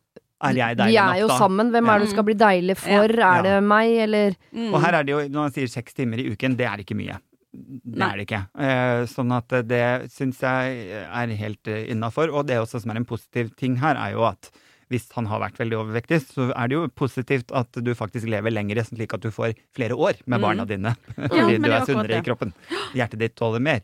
[0.43, 0.85] Er jeg deilig nok, da?
[0.87, 1.71] Vi er jo nok, sammen.
[1.71, 3.07] Hvem er det du skal bli deilig for?
[3.15, 3.37] Ja.
[3.39, 4.73] Er det meg, eller Mm.
[4.73, 6.95] Og her er det jo, når man sier seks timer i uken, det er ikke
[6.97, 7.19] mye.
[7.53, 8.09] Det Nei.
[8.11, 8.47] er det ikke.
[8.57, 12.33] Eh, sånn at eh, det syns jeg er helt uh, innafor.
[12.33, 14.49] Og det også som er en positiv ting her, er jo at
[14.91, 18.51] hvis han har vært veldig overvektig, så er det jo positivt at du faktisk lever
[18.51, 20.43] lenger, slik at du får flere år med Mm.
[20.43, 20.95] barna dine.
[21.17, 21.27] Mm.
[21.31, 22.53] Fordi ja, du er er sunnere i kroppen.
[22.93, 23.81] Hjertet ditt tåler mer.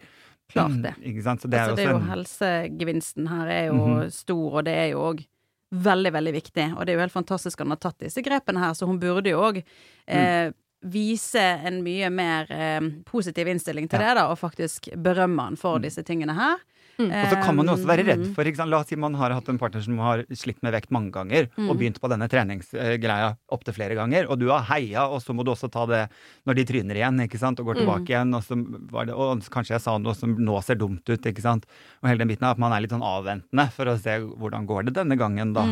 [0.51, 0.93] Klart det.
[1.03, 1.41] Ikke sant?
[1.41, 4.12] Så det altså, det er jo en helsegevinsten her er jo Mhm.
[4.12, 5.26] stor, og det er jo òg
[5.74, 6.68] veldig, veldig viktig.
[6.78, 8.99] Og det er jo helt fantastisk at han har tatt disse grepene her, så hun
[8.99, 9.64] burde jo òg
[10.08, 10.51] eh,
[10.86, 14.14] vise en mye mer eh, positiv innstilling til Ja.
[14.14, 15.82] det, da, og faktisk berømme han for Mm.
[15.84, 16.58] disse tingene her.
[16.98, 17.12] Mm.
[17.14, 18.34] Og så kan man jo også være redd Mm.
[18.34, 18.70] for sant?
[18.72, 21.48] La oss si man har hatt en partner som har slitt med vekt mange ganger,
[21.58, 21.78] og Mm.
[21.78, 25.52] begynt på denne treningsgreia opptil flere ganger, og du har heia, og så må du
[25.52, 26.10] også ta det
[26.48, 28.10] når de tryner igjen, ikke sant, og går tilbake Mm.
[28.10, 31.22] igjen, og så var det Og kanskje jeg sa noe som nå ser dumt ut,
[31.22, 31.66] ikke sant,
[32.02, 34.66] og hele den biten av at man er litt sånn avventende for å se hvordan
[34.68, 35.64] går det denne gangen, da.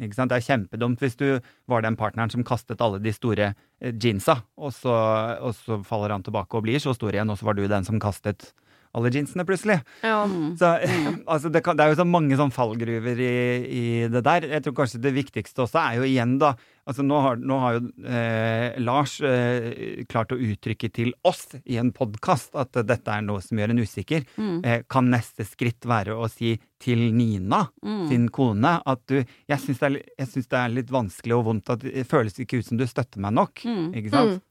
[0.00, 0.28] Ikke sant?
[0.30, 4.42] Det er kjempedumt hvis du var den partneren som kastet alle de store eh, jeansa,
[4.58, 7.54] og så, og så faller han tilbake og blir så stor igjen, og så var
[7.54, 8.52] du den som kastet
[8.94, 9.80] alle jeansene plutselig.
[10.04, 10.20] ja.
[10.24, 10.52] Mm.
[10.58, 10.70] Så
[11.32, 13.32] altså, det, kan, det er jo så mange sånn fallgruver i,
[13.66, 14.46] i det der.
[14.56, 17.76] Jeg tror kanskje det viktigste også er jo igjen, da Altså nå har, nå har
[17.78, 17.78] jo
[18.12, 23.40] eh, Lars eh, klart å uttrykke til oss i en podkast at dette er noe
[23.40, 24.26] som gjør en usikker.
[24.36, 24.58] Mm.
[24.60, 26.52] Eh, kan neste skritt være å si
[26.84, 28.08] til Nina, Mm.
[28.10, 31.44] sin kone, at du Jeg syns det, er jeg syns det er litt vanskelig og
[31.48, 33.64] vondt at det føles ikke ut som du støtter meg nok.
[33.64, 33.88] Mm.
[33.96, 34.42] Ikke sant?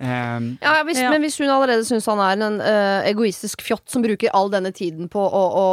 [0.00, 0.58] Mm.
[0.60, 1.10] Eh, Ja, hvis, Ja.
[1.10, 4.72] Men hvis hun allerede syns han er en uh, egoistisk fjott som bruker all denne
[4.72, 5.66] tiden på å, å,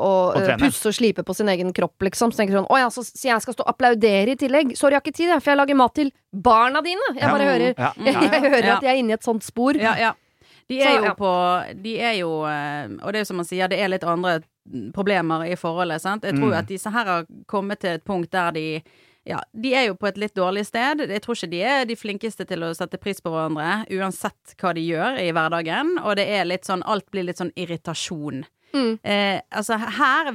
[0.00, 2.78] å, Å eh, pusse og slipe på sin egen kropp, liksom, så tenker hun å
[2.80, 4.72] ja, så, så jeg skal stå og applaudere i tillegg.
[4.78, 7.04] Sorry, jeg har ikke tid, for jeg lager mat til barna dine.
[7.14, 7.30] Jeg Ja.
[7.36, 8.40] bare hører, ja, jeg, ja, ja.
[8.48, 8.76] hører Ja.
[8.78, 9.76] at jeg er inne i et sånt spor.
[9.76, 10.12] Ja, ja.
[10.70, 11.14] De Så, er jo ja.
[11.18, 11.30] på
[11.82, 14.36] De er jo eh, Og det er jo som man sier, det er litt andre
[14.94, 16.22] problemer i forholdet, sant.
[16.24, 16.58] Jeg tror jo Mm.
[16.60, 18.82] at disse her har kommet til et punkt der de
[19.28, 21.02] ja, de er jo på et litt dårlig sted.
[21.04, 24.72] Jeg tror ikke de er de flinkeste til å sette pris på hverandre, uansett hva
[24.76, 25.98] de gjør i hverdagen.
[26.04, 28.46] Og det er litt sånn Alt blir litt sånn irritasjon.
[28.72, 28.96] Mm.
[29.02, 30.32] Eh, altså, her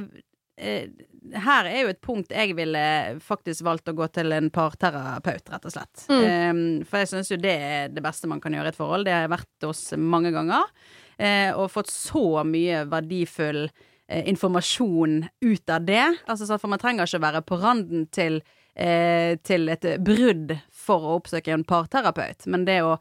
[0.60, 0.88] eh,
[1.34, 2.82] her er jo et punkt jeg ville
[3.24, 6.04] faktisk valgt å gå til en parterapeut, rett og slett.
[6.12, 6.52] Eh,
[6.86, 9.08] for jeg syns jo det er det beste man kan gjøre i et forhold.
[9.08, 10.70] Det har jeg vært hos mange ganger.
[11.16, 16.04] Eh, og fått så mye verdifull eh, informasjon ut av det.
[16.28, 18.42] Altså, så for man trenger ikke å være på randen til
[18.76, 22.96] eh, til et brudd for å oppsøke en parterapeut, men det å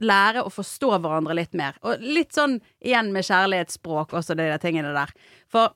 [0.00, 1.76] lære å forstå hverandre litt mer.
[1.84, 5.12] Og litt sånn igjen med kjærlighetsspråk, også de der tingene der.
[5.50, 5.74] For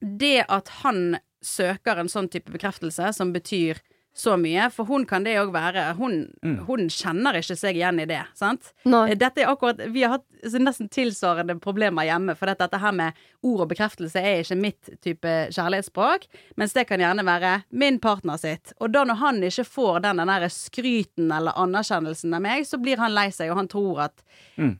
[0.00, 3.80] det at han søker en sånn type bekreftelse, som betyr
[4.16, 6.28] så mye, for hun kan det òg være hun,
[6.68, 8.70] hun kjenner ikke seg igjen i det, sant?
[8.86, 9.16] Nei.
[9.18, 13.18] Dette er akkurat Vi har hatt nesten tilsvarende problemer hjemme, for dette, dette her med
[13.42, 16.28] ord og bekreftelse er ikke mitt type kjærlighetsspråk,
[16.60, 18.74] mens det kan gjerne være min partner sitt.
[18.78, 23.02] Og da når han ikke får den, der skryten eller anerkjennelsen av meg, så blir
[23.02, 24.24] han lei seg, og han tror at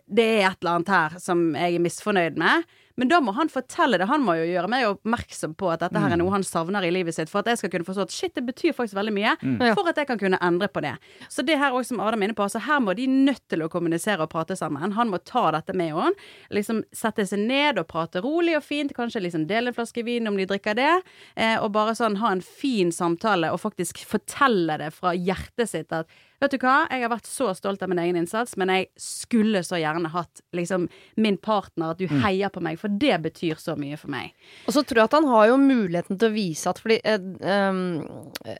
[0.07, 2.71] det er et eller annet her som jeg er misfornøyd med.
[3.01, 4.07] Men da må han fortelle det.
[4.11, 6.93] Han må jo gjøre meg oppmerksom på at dette her er noe han savner i
[6.95, 9.35] livet sitt, for at jeg skal kunne forstå at shit, det betyr faktisk veldig mye,
[9.75, 10.95] for at jeg kan kunne endre på det.
[11.33, 13.65] Så det her også som Adam er inne på, altså her må de nødt til
[13.65, 14.95] å kommunisere og prate sammen.
[14.95, 16.15] Han må ta dette med henne.
[16.55, 20.31] Liksom sette seg ned og prate rolig og fint, kanskje liksom dele en flaske vin
[20.31, 20.93] om de drikker det,
[21.37, 25.93] eh, og bare sånn ha en fin samtale og faktisk fortelle det fra hjertet sitt
[25.95, 26.11] at
[26.45, 29.63] Vet du hva, jeg har vært så stolt av min egen innsats, men jeg skulle
[29.65, 30.83] så gjerne hatt liksom
[31.17, 34.35] min partner, at du heier på meg, for det betyr så mye for meg.
[34.69, 37.17] Og så tror jeg at han har jo muligheten til å vise at fordi eh,
[37.49, 37.81] ehm,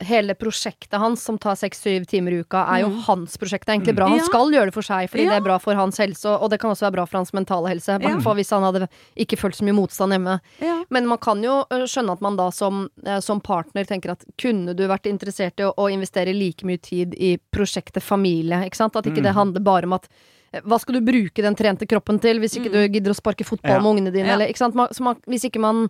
[0.09, 3.67] hele prosjektet hans, som tar seks-syv timer i uka, er jo hans prosjekt.
[3.69, 4.09] Det er egentlig bra.
[4.15, 4.25] Han Ja.
[4.31, 5.35] skal gjøre det for seg, fordi Ja.
[5.35, 7.69] det er bra for hans helse, og det kan også være bra for hans mentale
[7.75, 8.01] helse.
[8.01, 8.89] I hvert fall hvis han hadde
[9.21, 10.41] ikke følt så mye motstand hjemme.
[10.65, 10.79] Ja.
[10.89, 14.25] Men man kan jo øh, skjønne at man da som, eh, som partner tenker at
[14.41, 18.77] kunne du vært interessert i å, å investere like mye tid i prosjektet familie, ikke
[18.77, 18.97] sant?
[18.97, 20.09] At ikke det handler bare om at
[20.53, 23.45] eh, hva skal du bruke den trente kroppen til hvis ikke du gidder å sparke
[23.45, 23.81] fotball Ja.
[23.81, 24.35] med ungene dine, Ja.
[24.35, 24.75] eller ikke sant?
[24.75, 25.89] Man, så man, hvis ikke man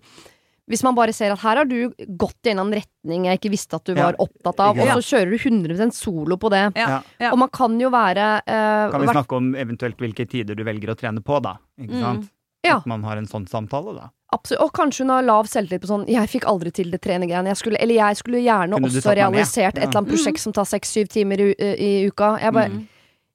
[0.66, 3.36] hvis man bare ser at her har du gått i en eller annen retning jeg
[3.38, 6.48] ikke visste at du Ja, var opptatt av, og så kjører du 100% solo på
[6.48, 6.72] det.
[6.74, 6.88] Ja.
[6.88, 7.02] Ja.
[7.20, 7.32] Ja.
[7.32, 10.88] Og man kan jo være eh, Kan vi snakke om eventuelt hvilke tider du velger
[10.88, 11.58] å trene på, da?
[11.78, 12.00] Ikke Mm.
[12.00, 12.30] sant?
[12.64, 12.78] Ja.
[12.78, 14.08] At man har en sånn samtale, da.
[14.34, 14.62] Absolutt.
[14.64, 17.00] Og kanskje hun har lav selvtillit på sånn 'jeg fikk aldri til det.
[17.04, 21.08] Jeg skulle, eller jeg skulle gjerne også realisert et eller annet prosjekt som tar seks-syv
[21.08, 22.38] timer i, i uka.
[22.40, 22.88] Jeg bare, Mm.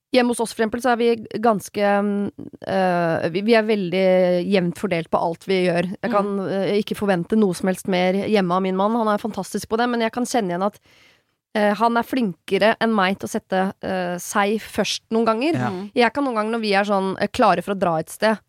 [0.09, 4.05] Hjemme hos oss for eksempel så er vi ganske øh, vi, vi er veldig
[4.49, 5.85] jevnt fordelt på alt vi gjør.
[6.01, 8.97] Jeg kan øh, ikke forvente noe som helst mer hjemme av min mann.
[8.97, 12.73] Han er fantastisk på det, men jeg kan kjenne igjen at øh, han er flinkere
[12.81, 15.61] enn meg til å sette øh, seg først noen ganger.
[15.61, 15.69] Ja.
[15.93, 18.41] Jeg kan noen ganger når vi er sånn klare for å dra et sted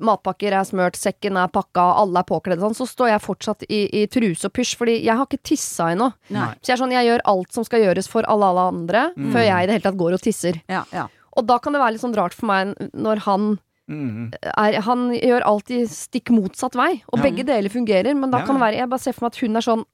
[0.00, 3.82] Matpakker er smørt, sekken er pakka, alle er påkledd sånn, så står jeg fortsatt i,
[4.02, 6.12] i truse og pysj, fordi jeg har ikke tissa ennå.
[6.28, 9.44] Så jeg er sånn, jeg gjør alt som skal gjøres for alle alle andre, før
[9.46, 10.60] jeg i det hele tatt går og tisser.
[10.68, 11.06] Ja, ja.
[11.36, 13.58] Og da kan det være litt sånn rart for meg når han
[13.88, 14.32] Mm.
[14.42, 17.22] er Han gjør alltid stikk motsatt vei, og Ja.
[17.22, 18.44] begge deler fungerer, men da Ja.
[18.46, 19.84] kan det være Jeg bare ser for meg at hun er sånn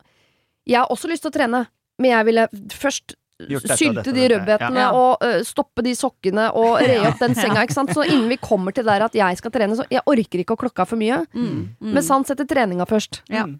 [0.66, 1.66] Jeg har også lyst til å trene,
[1.98, 3.14] men jeg ville først
[3.76, 4.90] sylte de rødbetene Ja.
[4.92, 7.92] og uh, stoppe de sokkene og re opp den senga, ikke sant.
[7.94, 10.60] Så innen vi kommer til der at jeg skal trene, så jeg orker ikke å
[10.64, 11.22] klokke av for mye.
[11.34, 11.50] Mm.
[11.80, 11.92] Mm.
[11.96, 13.22] Men han setter treninga først.
[13.32, 13.44] Ja.
[13.48, 13.58] Mm.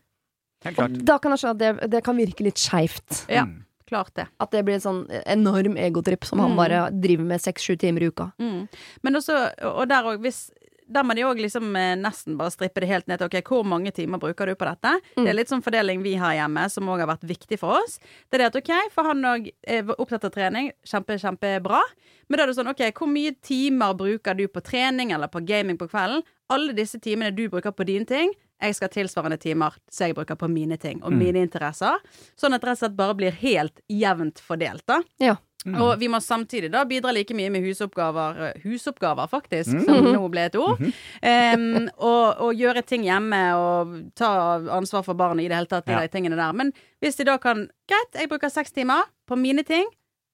[0.79, 3.25] Og da kan jeg skjønne at det, det kan virke litt skeivt.
[3.29, 3.43] Ja.
[3.49, 3.59] Mm.
[3.93, 4.25] Klart det.
[4.41, 6.57] At det blir en sånn enorm egotripp som han Mm.
[6.57, 8.31] bare driver med seks-sju timer i uka.
[8.41, 8.69] Mm.
[9.03, 9.35] Men også,
[9.69, 10.51] og der òg, hvis
[10.93, 13.67] der må de òg liksom eh, nesten bare strippe det helt ned til ok, hvor
[13.69, 14.95] mange timer bruker du på dette.
[15.17, 15.23] Mm.
[15.23, 17.99] Det er litt sånn fordeling vi har hjemme, som òg har vært viktig for oss.
[18.29, 21.83] Det er det at ok, for han òg er opptatt av trening, kjempe, kjempebra.
[22.29, 25.45] Men da er det sånn ok, hvor mye timer bruker du på trening eller på
[25.49, 26.25] gaming på kvelden?
[26.53, 30.17] Alle disse timene du bruker på dine ting, jeg skal ha tilsvarende timer som jeg
[30.17, 31.99] bruker på mine ting og mine interesser.
[32.39, 35.01] Sånn at det rett og slett bare blir helt jevnt fordelt, da.
[35.23, 35.37] Ja.
[35.65, 35.77] Mm.
[35.81, 40.29] Og vi må samtidig da bidra like mye med husoppgaver, eh, husoppgaver faktisk, som nå
[40.33, 40.81] ble et ord.
[41.23, 44.33] Em, og, og gjøre ting hjemme og ta
[44.75, 46.01] ansvar for barnet i det hele tatt, Ja.
[46.01, 46.53] de tingene der.
[46.53, 49.87] Men hvis de da kan Greit, jeg bruker seks timer på mine ting.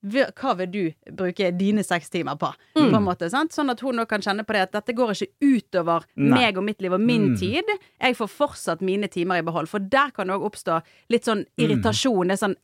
[0.06, 2.52] Hva vil du bruke dine seks timer på?
[2.76, 3.50] På en måte, sant?
[3.50, 6.28] Sånn at hun nå kan kjenne på det at dette går ikke utover Nei.
[6.38, 7.36] meg og mitt liv og min Mm.
[7.40, 7.64] tid.
[8.00, 9.66] Jeg får fortsatt mine timer i behold.
[9.68, 12.28] For der kan det òg oppstå litt sånn irritasjon.
[12.28, 12.54] Det er sånn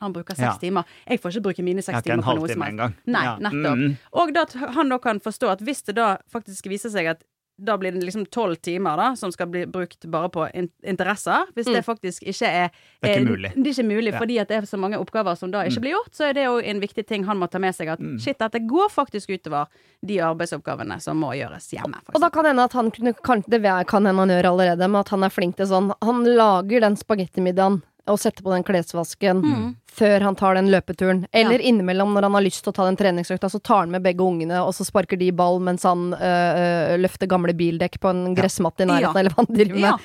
[0.00, 0.56] han bruker seks Ja.
[0.58, 0.84] timer.
[1.08, 2.94] Jeg får ikke bruke mine seks timer på noe som helst.
[3.06, 3.78] Nei, nettopp.
[3.78, 3.96] Mm.
[4.12, 7.24] Og da at han da kan forstå at hvis det da faktisk viser seg at
[7.62, 11.44] da blir det liksom tolv timer da, som skal bli brukt bare på in interesser.
[11.54, 12.70] Hvis det faktisk ikke er
[13.02, 13.50] Det er ikke eh, mulig.
[13.52, 14.18] Det er ikke mulig Ja.
[14.18, 16.08] fordi at det er så mange oppgaver som da ikke blir gjort.
[16.16, 17.88] Så er det jo en viktig ting han må ta med seg.
[17.88, 18.18] At Mm.
[18.18, 19.66] shit, dette går faktisk utover
[20.02, 22.00] de arbeidsoppgavene som må gjøres hjemme.
[22.14, 24.96] Og da kan hende at han kunne kan, Det kan hende han gjør allerede, men
[25.00, 27.82] at han er flink til sånn Han lager den spagettimiddagen.
[28.10, 29.76] Å sette på den klesvasken Mm.
[29.90, 31.26] før han tar den løpeturen.
[31.32, 34.02] Eller innimellom når han har lyst til å ta den treningsøkta, så tar han med
[34.02, 38.10] begge ungene, og så sparker de ball mens han øh, øh, løfter gamle bildekk på
[38.10, 39.20] en gressmatte i nærheten, Ja.
[39.20, 39.90] eller hva han driver med.
[39.90, 39.98] Ja.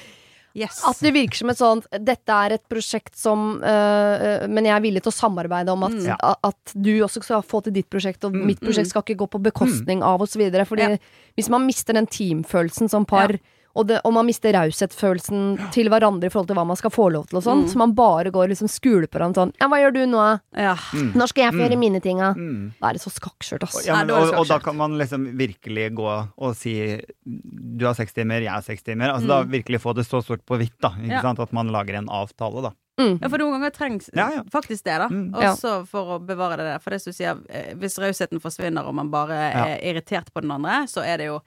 [0.55, 0.77] Yes.
[0.87, 4.71] At det virker som et sånt Dette er et prosjekt som øh, øh, Men jeg
[4.77, 6.05] er villig til å samarbeide om at, Mm.
[6.07, 6.15] Ja.
[6.47, 8.45] at du også skal få til ditt prosjekt, og Mm.
[8.45, 10.63] mitt prosjekt skal ikke gå på bekostning av oss videre.
[10.65, 10.97] Fordi Ja.
[11.37, 13.37] hvis man mister den teamfølelsen som par,
[13.75, 17.09] og, det, og man mister raushetsfølelsen til hverandre i forhold til hva man skal få
[17.11, 17.69] lov til og sånn, Mm.
[17.71, 20.39] så man bare går liksom skuler på hverandre sånn Ja, hva gjør du nå?
[20.55, 20.75] ja.
[21.15, 22.33] Når skal jeg få gjøre mine tinga?
[22.35, 22.73] Mm.
[22.81, 23.85] Da er det så skakkskjørt, ass.
[23.85, 26.07] Ja, men, og, og da kan man liksom virkelig gå
[26.37, 29.11] og si du har seks timer, jeg har seks timer.
[29.13, 30.89] Altså Da virkelig få det så stort på hvitt, da.
[30.95, 31.11] Ikke Mm.
[31.11, 31.21] Ja.
[31.21, 31.39] sant?
[31.39, 32.71] At man lager en avtale, da.
[32.97, 33.19] Mm.
[33.21, 34.43] Ja, for noen ganger trengs Ja, ja.
[34.49, 35.09] faktisk det, da.
[35.09, 35.33] Mm.
[35.35, 36.79] Også for å bevare det der.
[36.79, 40.41] For det som du sier, eh, hvis rausheten forsvinner og man bare er irritert på
[40.41, 41.41] den andre, så er det jo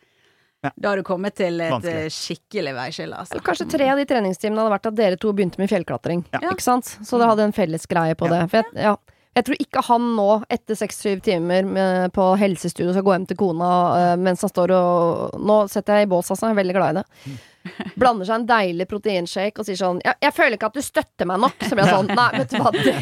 [0.64, 0.70] Ja.
[0.76, 2.06] Da har du kommet til et Vanskelig.
[2.06, 3.32] eh, skikkelig veiskille, altså.
[3.36, 6.24] Eller Kanskje tre av de treningstimene hadde vært at dere to begynte med fjellklatring.
[6.34, 6.40] Ja.
[6.50, 6.84] Ikke sant?
[7.06, 8.40] Så dere hadde en felles greie på Ja.
[8.40, 8.50] det.
[8.50, 8.96] For jeg, ja.
[9.34, 13.36] Jeg tror ikke han nå, etter seks-syv timer med, på helsestudio, skal gå hjem til
[13.38, 16.48] kona uh, mens han står og Nå setter jeg i bås, altså.
[16.48, 17.38] Jeg er veldig glad i det.
[18.00, 21.26] Blander seg en deilig proteinshake og sier sånn jeg, 'Jeg føler ikke at du støtter
[21.28, 22.94] meg nok.' Så blir jeg sånn Nei, vet du hva, det,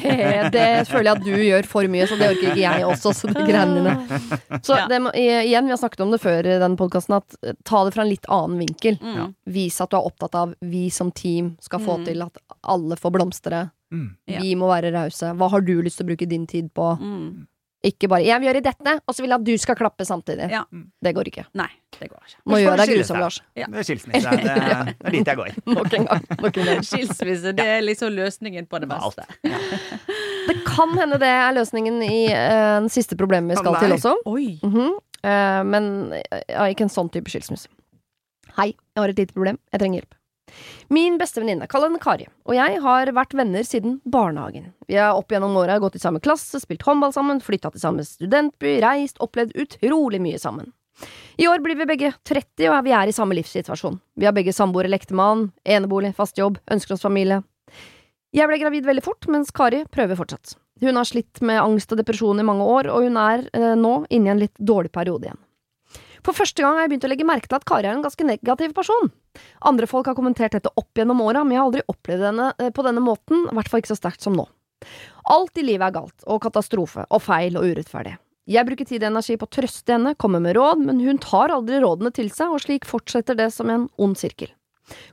[0.57, 3.31] det føler jeg at du gjør for mye, så det orker ikke jeg også, så
[3.31, 4.61] de greiene dine.
[4.67, 7.85] Så det igjen, vi har snakket om det før i den podkasten, at eh, ta
[7.87, 8.99] det fra en litt annen vinkel.
[9.01, 9.35] Mm.
[9.55, 12.05] Vis at du er opptatt av vi som team skal få Mm.
[12.11, 13.71] til at alle får blomstre.
[13.93, 14.09] Mm.
[14.27, 14.41] Ja.
[14.43, 15.35] Vi må være rause.
[15.39, 16.95] Hva har du lyst til å bruke din tid på?
[17.01, 17.47] Mm.
[17.87, 20.51] Ikke bare 'jeg vil gjøre dette', og så vil jeg at du skal klappe samtidig.
[20.51, 20.65] Ja.
[21.05, 21.45] Det går ikke.
[21.55, 21.69] Nei,
[22.01, 22.41] det går ikke.
[22.47, 23.19] Må gjøre deg grusom.
[23.21, 23.43] Lars.
[23.55, 23.67] Ja.
[23.71, 24.31] Det er skilsmisse.
[24.31, 24.43] Det,
[24.99, 25.51] det er dit jeg går.
[25.77, 26.25] Nok en gang.
[26.41, 26.83] Nok en gang.
[26.83, 29.21] Skilsmisse, det er liksom løsningen på det Alt.
[30.49, 34.17] Det kan hende det er løsningen i den siste problemet vi skal til også.
[34.27, 34.59] Oi.
[34.63, 34.93] -hmm.
[35.23, 37.69] uh, men uh, ikke en sånn type skilsmisse.
[38.57, 39.59] Hei, jeg har et lite problem.
[39.71, 40.15] Jeg trenger hjelp.
[40.89, 44.71] Min beste venninne, kall henne Kari, og jeg har vært venner siden barnehagen.
[44.87, 48.07] Vi har opp gjennom åra gått i samme klasse, spilt håndball sammen, flytta til samme
[48.07, 50.73] studentby, reist, opplevd utrolig mye sammen.
[51.37, 53.99] I år blir vi begge 30, og vi er i samme livssituasjon.
[54.17, 57.43] Vi har begge samboer eller ektemann, enebolig, fast jobb, ønsker oss familie.
[58.37, 60.57] Jeg ble gravid veldig fort, mens Kari prøver fortsatt.
[60.81, 63.99] Hun har slitt med angst og depresjon i mange år, og hun er eh, nå
[64.13, 65.41] inne i en litt dårlig periode igjen.
[66.27, 68.27] For første gang har jeg begynt å legge merke til at Kari er en ganske
[68.27, 69.13] negativ person.
[69.71, 72.73] Andre folk har kommentert dette opp gjennom åra, men jeg har aldri opplevd henne eh,
[72.75, 74.49] på denne måten, i hvert fall ikke så sterkt som nå.
[75.31, 78.17] Alt i livet er galt, og katastrofe, og feil og urettferdig.
[78.51, 81.55] Jeg bruker tid og energi på å trøste henne, komme med råd, men hun tar
[81.55, 84.51] aldri rådene til seg, og slik fortsetter det som en ond sirkel.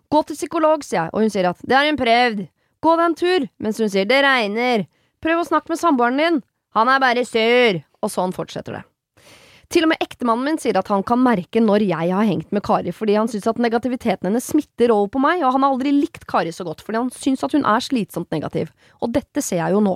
[0.10, 2.46] Gå til psykolog, sier jeg, og hun sier at det har hun prøvd.
[2.84, 4.88] Gå deg en tur, mens hun sier det regner.
[5.24, 6.42] Prøv å snakke med samboeren din.
[6.78, 7.82] Han er bare sur.
[8.04, 8.84] Og sånn fortsetter det.
[9.74, 12.62] Til og med ektemannen min sier at han kan merke når jeg har hengt med
[12.66, 15.94] Kari, fordi han syns at negativiteten hennes smitter over på meg, og han har aldri
[15.96, 18.70] likt Kari så godt, fordi han syns at hun er slitsomt negativ.
[19.02, 19.96] Og dette ser jeg jo nå.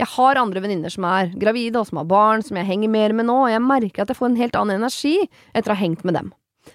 [0.00, 3.12] Jeg har andre venninner som er gravide og som har barn, som jeg henger mer
[3.18, 5.16] med nå, og jeg merker at jeg får en helt annen energi
[5.52, 6.30] etter å ha hengt med dem.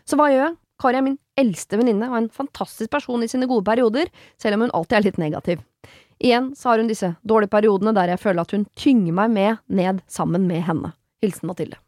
[0.06, 0.58] Så hva gjør jeg?
[0.84, 4.68] Kari er min eldste venninne og en fantastisk person i sine gode perioder, selv om
[4.68, 5.64] hun alltid er litt negativ.
[6.22, 9.64] Igjen så har hun disse dårlige periodene der jeg føler at hun tynger meg med
[9.82, 10.94] ned sammen med henne.
[11.24, 11.82] Hilsen Mathilde.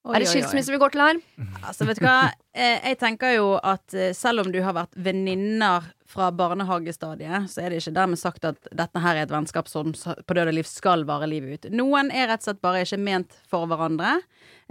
[0.00, 1.18] Oi, er det skilsmisse vi går til her?
[1.68, 2.30] Altså, vet du hva?
[2.56, 7.60] Eh, Jeg tenker jo at eh, selv om du har vært venninner fra barnehagestadiet, så
[7.62, 10.56] er det ikke dermed sagt at dette her er et vennskap som på død og
[10.56, 11.68] liv skal vare livet ut.
[11.76, 14.16] Noen er rett og slett bare ikke ment for hverandre,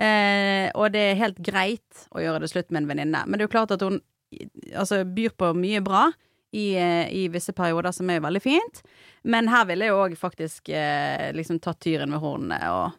[0.02, 3.22] eh, og det er helt greit å gjøre det slutt med en venninne.
[3.28, 4.02] Men det er jo klart at hun
[4.74, 6.08] altså, byr på mye bra.
[6.50, 6.74] I,
[7.14, 8.80] I visse perioder, som er jo veldig fint.
[9.30, 12.96] Men her ville jeg òg faktisk eh, liksom tatt tyren ved hornene og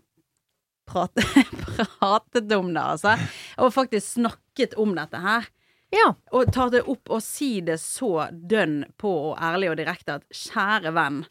[0.91, 1.25] prate,
[2.01, 3.15] pratet om det, altså.
[3.63, 5.49] Og faktisk snakket om dette her.
[5.95, 6.13] Ja.
[6.37, 10.29] Og tar det opp og si det så dønn på og ærlig og direkte at
[10.35, 11.25] kjære venn,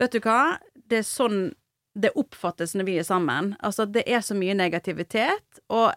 [0.00, 0.58] vet du hva,
[0.88, 1.40] det er sånn
[1.98, 3.54] det oppfattes når vi er sammen.
[3.64, 5.88] Altså, det er så mye negativitet, og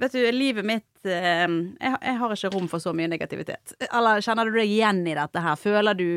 [0.00, 3.76] vet du, livet mitt eh, jeg, jeg har ikke rom for så mye negativitet.
[3.92, 5.60] Eller kjenner du deg igjen i dette her?
[5.60, 6.08] Føler du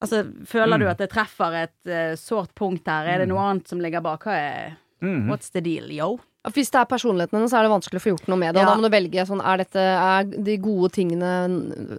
[0.00, 0.80] Altså, føler Mm.
[0.80, 3.04] du at det treffer et uh, sårt punkt her?
[3.04, 4.22] Er det noe annet som ligger bak?
[4.24, 4.70] Hva er
[5.02, 5.28] Mhm.
[5.30, 6.18] What's the deal, yo?
[6.54, 8.62] Hvis det er personligheten hennes, så er det vanskelig å få gjort noe med det.
[8.62, 8.74] Og Ja.
[8.74, 11.32] da må du velge sånn, er, dette, er de gode tingene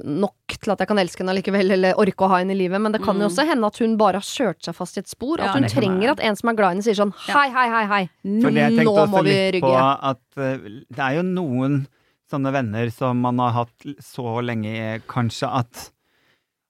[0.03, 2.81] nok til at jeg kan elske henne allikevel, eller orke å ha henne i livet?
[2.81, 3.29] Men det kan jo Mm.
[3.29, 5.37] også hende at hun bare har kjørt seg fast i et spor.
[5.37, 7.69] Ja, at hun trenger at en som er glad i henne, sier sånn hei, hei,
[7.69, 8.09] hei, hei.
[8.41, 9.61] For det jeg Nå må vi rygge.
[9.61, 10.57] på at uh,
[10.89, 11.87] det er jo noen
[12.31, 15.91] sånne venner som man har hatt så lenge, kanskje, at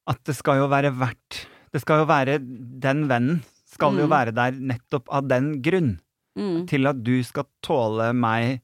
[0.08, 2.40] at det skal jo være verdt Det skal jo være
[2.82, 4.10] Den vennen skal jo Mm.
[4.10, 6.00] være der nettopp av den grunn.
[6.38, 6.68] Mm.
[6.68, 8.62] Til at du skal tåle meg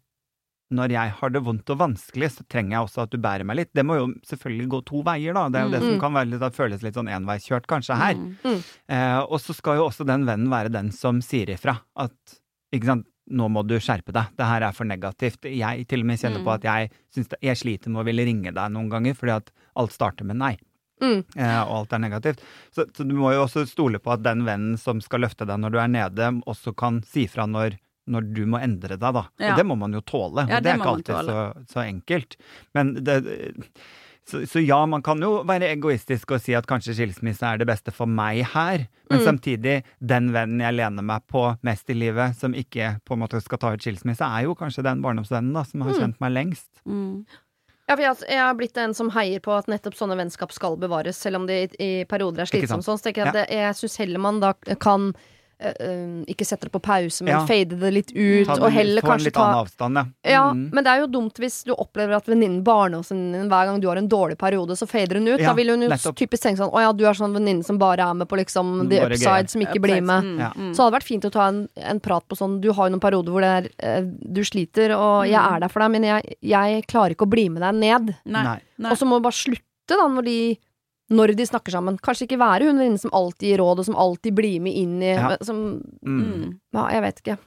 [0.73, 3.55] når jeg har det vondt og vanskelig, så trenger jeg også at du bærer meg
[3.55, 3.69] litt.
[3.75, 5.45] Det må jo selvfølgelig gå to veier, da.
[5.47, 5.89] Det er jo det Mm.
[5.91, 8.15] som kan være litt, da føles litt sånn enveiskjørt kanskje her.
[8.15, 8.63] Mm.
[8.89, 12.39] Eh, og så skal jo også den vennen være den som sier ifra at
[12.73, 15.41] ikke sant, nå må du skjerpe deg, det her er for negativt.
[15.43, 16.45] Jeg til og med kjenner Mm.
[16.45, 19.51] på at jeg, det, jeg sliter med å ville ringe deg noen ganger, fordi at
[19.75, 20.57] alt starter med nei.
[21.01, 21.19] Mm.
[21.37, 22.39] Eh, og alt er negativt.
[22.73, 25.59] Så, så du må jo også stole på at den vennen som skal løfte deg
[25.61, 29.25] når du er nede, også kan si fra når, når du må endre deg, da.
[29.37, 29.51] Ja.
[29.53, 30.47] Og det må man jo tåle.
[30.49, 31.39] Ja, det det er ikke alltid så,
[31.75, 32.37] så enkelt.
[32.73, 33.21] Men det
[34.27, 37.67] så, så ja, man kan jo være egoistisk og si at kanskje skilsmisse er det
[37.69, 39.23] beste for meg her, men Mm.
[39.23, 43.39] samtidig, den vennen jeg lener meg på mest i livet, som ikke på en måte
[43.39, 45.99] skal ta ut skilsmisse, er jo kanskje den barndomsvennen da, som har Mm.
[46.01, 46.67] kjent meg lengst.
[46.85, 47.23] Mm.
[47.87, 50.75] Ja, for jeg, jeg har blitt en som heier på at nettopp sånne vennskap skal
[50.79, 52.83] bevares, selv om det i, i perioder er slitsomme.
[52.83, 54.51] Sånn, så tenker jeg, at det, jeg syns heller man da
[54.83, 55.13] kan
[55.59, 57.45] ikke sette det på pause, men Ja.
[57.45, 60.05] fade det litt ut, Ta og heller få en kanskje litt ta annen avstand, ja.
[60.31, 60.69] Ja, Mm.
[60.71, 63.87] men det er jo dumt hvis du opplever at venninnen, barndomsvenninnen din, hver gang du
[63.87, 65.39] har en dårlig periode, så fader hun ut.
[65.39, 66.15] Ja, da vil hun jo nettopp.
[66.15, 68.89] typisk tenke sånn Å ja, du er sånn venninne som bare er med på liksom
[68.89, 69.49] the Bare upside, gøy.
[69.49, 70.23] som ikke blir med.
[70.23, 70.49] Mm, Ja.
[70.55, 70.73] mm.
[70.75, 72.95] Så hadde det vært fint å ta en, en prat på sånn Du har jo
[72.95, 75.55] noen perioder hvor det er, eh, du sliter, og jeg Mm.
[75.55, 78.15] er der for deg, men jeg, jeg klarer ikke å bli med deg ned.
[78.25, 78.59] Nei.
[78.77, 78.91] Nei.
[78.91, 80.57] Og så må du bare slutte, da, når de
[81.09, 81.97] når de snakker sammen.
[82.03, 84.97] Kanskje ikke være hun venninnen som alltid gir råd, og som alltid blir med inn
[85.03, 85.37] i Ja.
[85.41, 86.23] som, Mm.
[86.23, 86.59] Mm.
[86.73, 87.37] Ja, jeg vet ikke.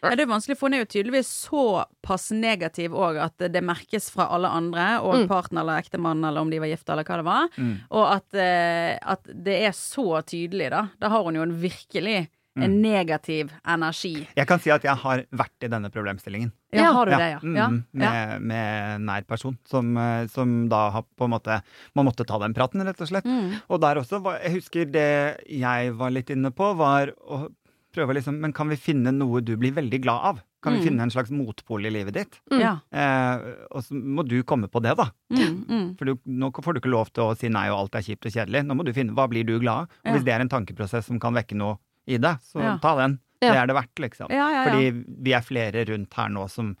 [0.00, 4.10] Ja, det er vanskelig, for hun er jo tydeligvis såpass negativ òg at det merkes
[4.14, 5.28] fra alle andre, og Mm.
[5.28, 7.48] partner eller ektemann, eller om de var gifte, eller hva det var.
[7.58, 7.78] Mm.
[7.90, 10.88] Og at, eh, at det er så tydelig, da.
[11.00, 14.26] Da har hun jo en virkelig en negativ energi.
[14.36, 16.50] Jeg kan si at jeg har vært i denne problemstillingen.
[16.72, 16.92] Ja, Ja.
[16.92, 17.38] har du det, ja?
[17.42, 17.68] Mm, ja.
[17.92, 21.62] Med, med nær person, som, eh, som da har på en måte
[21.96, 23.24] Man måtte ta den praten, rett og slett.
[23.24, 23.54] Mm.
[23.70, 27.48] Og der også, jeg husker det jeg var litt inne på, var å
[27.94, 30.42] prøve liksom Men kan vi finne noe du blir veldig glad av?
[30.62, 30.84] Kan vi Mm.
[30.88, 32.40] finne en slags motpol i livet ditt?
[32.50, 32.80] Mm.
[32.92, 35.06] Eh, og så må du komme på det, da.
[35.32, 35.96] Mm, mm.
[35.98, 38.26] For du, nå får du ikke lov til å si nei og alt er kjipt
[38.26, 38.66] og kjedelig.
[38.66, 39.88] Nå må du finne hva blir du glad av.
[40.04, 40.12] Og Ja.
[40.16, 41.78] hvis det er en tankeprosess som kan vekke noe
[42.08, 42.76] i deg, så Ja.
[42.78, 43.20] ta den.
[43.40, 44.28] Det er det verdt, liksom.
[44.28, 44.92] Fordi
[45.28, 46.72] vi er flere rundt her nå som,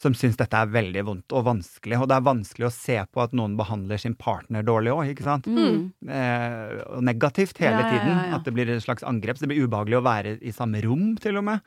[0.00, 1.98] som syns dette er veldig vondt og vanskelig.
[2.00, 5.26] Og det er vanskelig å se på at noen behandler sin partner dårlig òg, ikke
[5.26, 5.44] sant?
[5.50, 5.90] Mm.
[6.08, 8.16] Eh, og negativt hele Ja, ja, ja, tiden.
[8.30, 8.36] ja.
[8.38, 9.36] At det blir et slags angrep.
[9.36, 11.60] Så det blir ubehagelig å være i samme rom, til og med.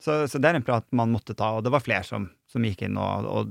[0.00, 2.64] Så, så det er en prat man måtte ta, og det var flere som, som
[2.64, 3.50] gikk inn og, og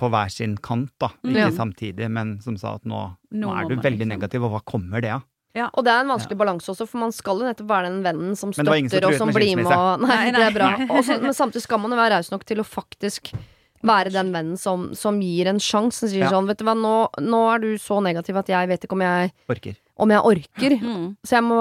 [0.00, 1.10] på hver sin kant, da.
[1.24, 3.02] Ikke samtidig, men som sa at nå,
[3.32, 5.26] nå, Nå er du veldig liksom- negativ, og hva kommer det av?
[5.54, 8.36] Og det er en vanskelig balanse også, for man skal jo nettopp være den vennen
[8.38, 10.68] som støtter og som blir med og Nei, Nei, det er bra.
[11.00, 13.32] Også, men samtidig skal man jo være raus nok til å faktisk
[13.82, 16.04] være den vennen som, som gir en sjanse.
[16.04, 16.30] Som sier Ja.
[16.30, 19.02] sånn, vet du hva, nå, nå er du så negativ at jeg vet ikke om
[19.02, 19.74] jeg, Orker.
[19.98, 20.74] om jeg orker.
[20.84, 21.06] Mm.
[21.26, 21.60] Så jeg må,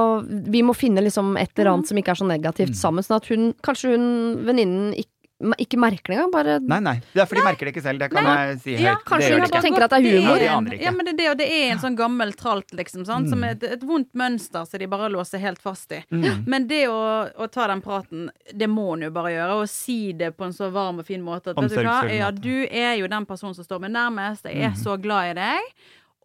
[0.51, 2.81] vi må finne liksom et eller annet som ikke er så negativt Mm.
[2.81, 6.31] sammen, sånn at hun, kanskje hun venninnen ikke, ikke merker det engang.
[6.33, 6.95] Bare Nei, nei.
[7.13, 8.01] Det er for de merker det ikke selv.
[8.01, 8.83] Det kan jeg si høyt.
[8.83, 9.61] Ja, det kanskje hun de ikke.
[9.63, 10.35] tenker at det er humor.
[10.35, 10.85] Ja, de aner ikke.
[10.85, 13.31] Ja, men det er det, og det er en sånn gammel tralt, liksom, sant?
[13.31, 16.01] som er et, et vondt mønster som de bare låser helt fast i.
[16.11, 16.43] Mm.
[16.49, 16.99] Men det å,
[17.31, 20.55] å ta den praten, det må hun jo bare gjøre, og si det på en
[20.55, 23.55] så varm og fin måte at vet du hva, ja, du er jo den personen
[23.55, 24.83] som står meg nærmest, jeg er mm.
[24.83, 25.71] så glad i deg.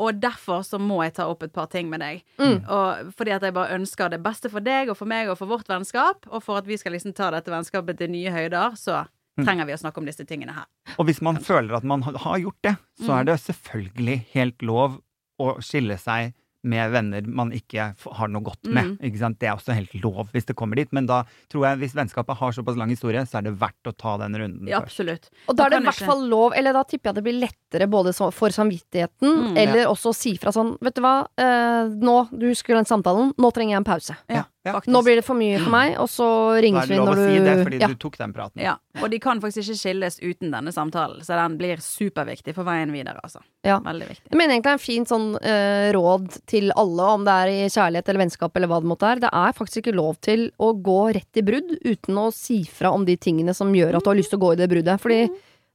[0.03, 2.23] Og derfor så må jeg ta opp et par ting med deg.
[2.39, 2.65] Mm.
[2.69, 5.47] Og fordi at jeg bare ønsker det beste for deg og for meg og for
[5.47, 6.27] vårt vennskap.
[6.33, 9.05] Og for at vi skal liksom ta dette vennskapet til nye høyder, så
[9.37, 9.45] Mm.
[9.47, 10.65] trenger vi å snakke om disse tingene her.
[10.97, 13.19] Og hvis man føler at man har gjort det, så Mm.
[13.21, 15.01] er det selvfølgelig helt lov
[15.41, 16.35] å skille seg
[16.65, 18.95] med venner man ikke har noe godt med.
[18.95, 18.99] Mm.
[19.11, 19.39] Ikke sant?
[19.41, 21.23] Det er også helt lov hvis det kommer dit, men da
[21.53, 24.35] tror jeg hvis vennskapet har såpass lang historie, så er det verdt å ta den
[24.41, 24.95] runden Ja, først.
[24.95, 25.29] absolutt.
[25.49, 27.89] Og da er det i hvert fall lov, eller da tipper jeg det blir lettere
[27.91, 32.17] både for samvittigheten, Mm, eller også å si fra sånn Vet du hva, eh, nå,
[32.33, 34.17] du husker den samtalen, nå trenger jeg en pause.
[34.29, 34.79] Ja, Ja.
[34.87, 36.27] Nå blir det for mye for meg, og så
[36.57, 37.89] Da ringes er vi det lov når å du si det fordi ja.
[37.91, 38.63] du tok den praten.
[38.65, 38.73] Ja,
[39.03, 42.95] og de kan faktisk ikke skilles uten denne samtalen, så den blir superviktig for veien
[42.95, 43.43] videre, altså.
[43.67, 43.77] Ja.
[43.85, 44.25] Veldig viktig.
[44.31, 47.53] Jeg mener egentlig det er en fin sånn uh, råd til alle, om det er
[47.53, 49.25] i kjærlighet eller vennskap eller hva det måtte være.
[49.27, 52.95] Det er faktisk ikke lov til å gå rett i brudd uten å si fra
[52.97, 55.03] om de tingene som gjør at du har lyst til å gå i det bruddet.
[55.05, 55.21] Fordi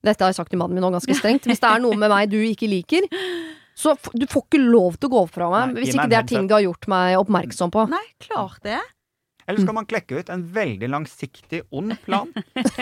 [0.02, 1.46] dette har jeg sagt til mannen min nå ganske strengt.
[1.46, 3.06] Hvis det er noe med meg du ikke liker,
[3.80, 6.26] så du får ikke lov til å gå fra meg Nei, hvis ikke det er
[6.28, 7.86] ting du har gjort meg oppmerksom på.
[7.92, 8.80] Nei, klart det.
[9.50, 12.30] Eller skal man klekke ut en veldig langsiktig, ond plan?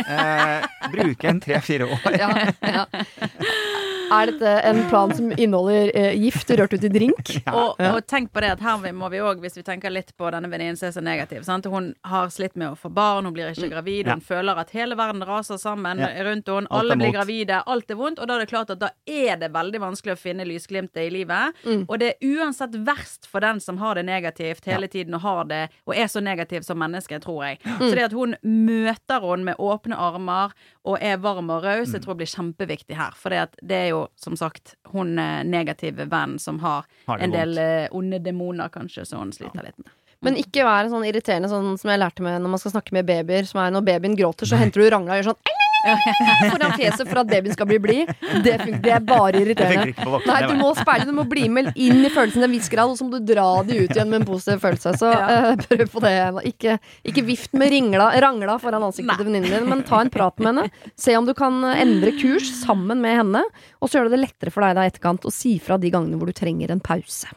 [0.08, 2.18] Eh, bruke en tre-fire år.
[2.18, 2.30] Ja,
[2.64, 2.86] ja.
[4.12, 7.32] Er dette en plan som inneholder eh, gift rørt ut i drink?
[7.58, 10.30] Og, og tenk på det at her må vi òg, hvis vi tenker litt på
[10.34, 11.66] denne venninnen som er så negativ sant?
[11.72, 14.96] Hun har slitt med å få barn, hun blir ikke gravid, hun føler at hele
[15.00, 16.10] verden raser sammen Ja.
[16.28, 16.70] rundt henne.
[16.72, 18.20] Alle blir gravide, alt er vondt.
[18.22, 21.10] Og da er det klart at da er det veldig vanskelig å finne lysglimtet i
[21.14, 21.58] livet.
[21.88, 25.44] Og det er uansett verst for den som har det negativt hele tiden og har
[25.50, 27.60] det, og er så negativ som menneske, tror jeg.
[27.80, 30.54] Så det at hun møter henne med åpne armer
[30.88, 33.16] og er varm og raus, jeg tror blir kjempeviktig her.
[33.18, 37.58] For det er jo som sagt hun eh, negative vennen som har Har en del
[37.62, 39.94] eh, onde demoner, kanskje, som hun sliter litt med.
[40.26, 43.06] Men ikke vær sånn irriterende sånn som jeg lærte med når man skal snakke med
[43.06, 43.46] babyer.
[43.46, 45.44] Som er når babyen gråter, så henter du rangla og gjør sånn
[46.52, 48.12] foran fjeset for at babyen skal bli blid.
[48.46, 49.94] Det, det er bare irriterende.
[50.28, 52.92] Nei, du må speile, du må bli med inn i følelsen til en viss grad,
[52.92, 54.96] og så må du dra de ut igjen med en positiv følelse.
[55.00, 56.16] Så uh, prøv på det.
[56.52, 56.78] Ikke,
[57.08, 60.54] ikke vift med ringla, rangla foran ansiktet til venninnen din, men ta en prat med
[60.54, 60.94] henne.
[61.00, 63.44] Se om du kan endre kurs sammen med henne,
[63.82, 65.92] og så gjør det det lettere for deg da i etterkant å si fra de
[65.94, 67.30] gangene hvor du trenger en pause.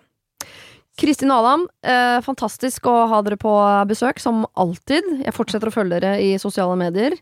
[1.01, 3.52] Kristin og Adam, eh, fantastisk å ha dere på
[3.89, 5.24] besøk, som alltid.
[5.24, 7.16] Jeg fortsetter å følge dere i sosiale medier.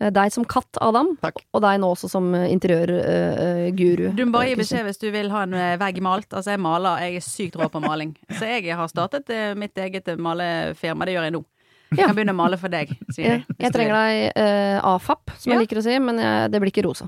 [0.00, 1.38] Eh, Deg som katt, Adam, Takk.
[1.56, 4.10] og deg nå også som interiørguru.
[4.16, 6.28] Du må bare gi beskjed hvis du vil ha en eh, vegg malt.
[6.36, 6.98] Altså, jeg maler.
[7.06, 8.12] Jeg er sykt rå på maling.
[8.36, 11.06] Så jeg har startet eh, mitt eget eh, malefirma.
[11.08, 11.44] Det gjør jeg nå.
[11.92, 12.06] Jeg Ja.
[12.10, 12.90] kan begynne å male for deg.
[13.14, 15.54] Siri, Jeg, jeg trenger deg uh, AFAP, som Ja.
[15.56, 17.06] jeg liker å si, men jeg, det blir ikke rosa.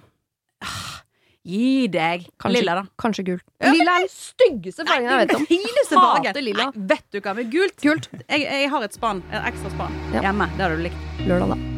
[1.48, 2.26] Gi deg.
[2.38, 2.84] Kanskje, Lilla, da.
[3.00, 3.42] Kanskje gult.
[3.62, 5.46] Ja, Lilla er den styggeste fargen jeg vet om.
[5.50, 6.38] Fineste fargen.
[6.44, 6.68] lilla.
[6.74, 7.80] Nei, vet du hva, men gult.
[7.82, 8.08] Gult.
[8.28, 9.22] Jeg, jeg har et spann.
[9.32, 10.22] Et ekstra spann Ja.
[10.28, 10.46] hjemme.
[10.56, 11.10] Det har du likt.
[11.26, 11.77] Lørdag, da.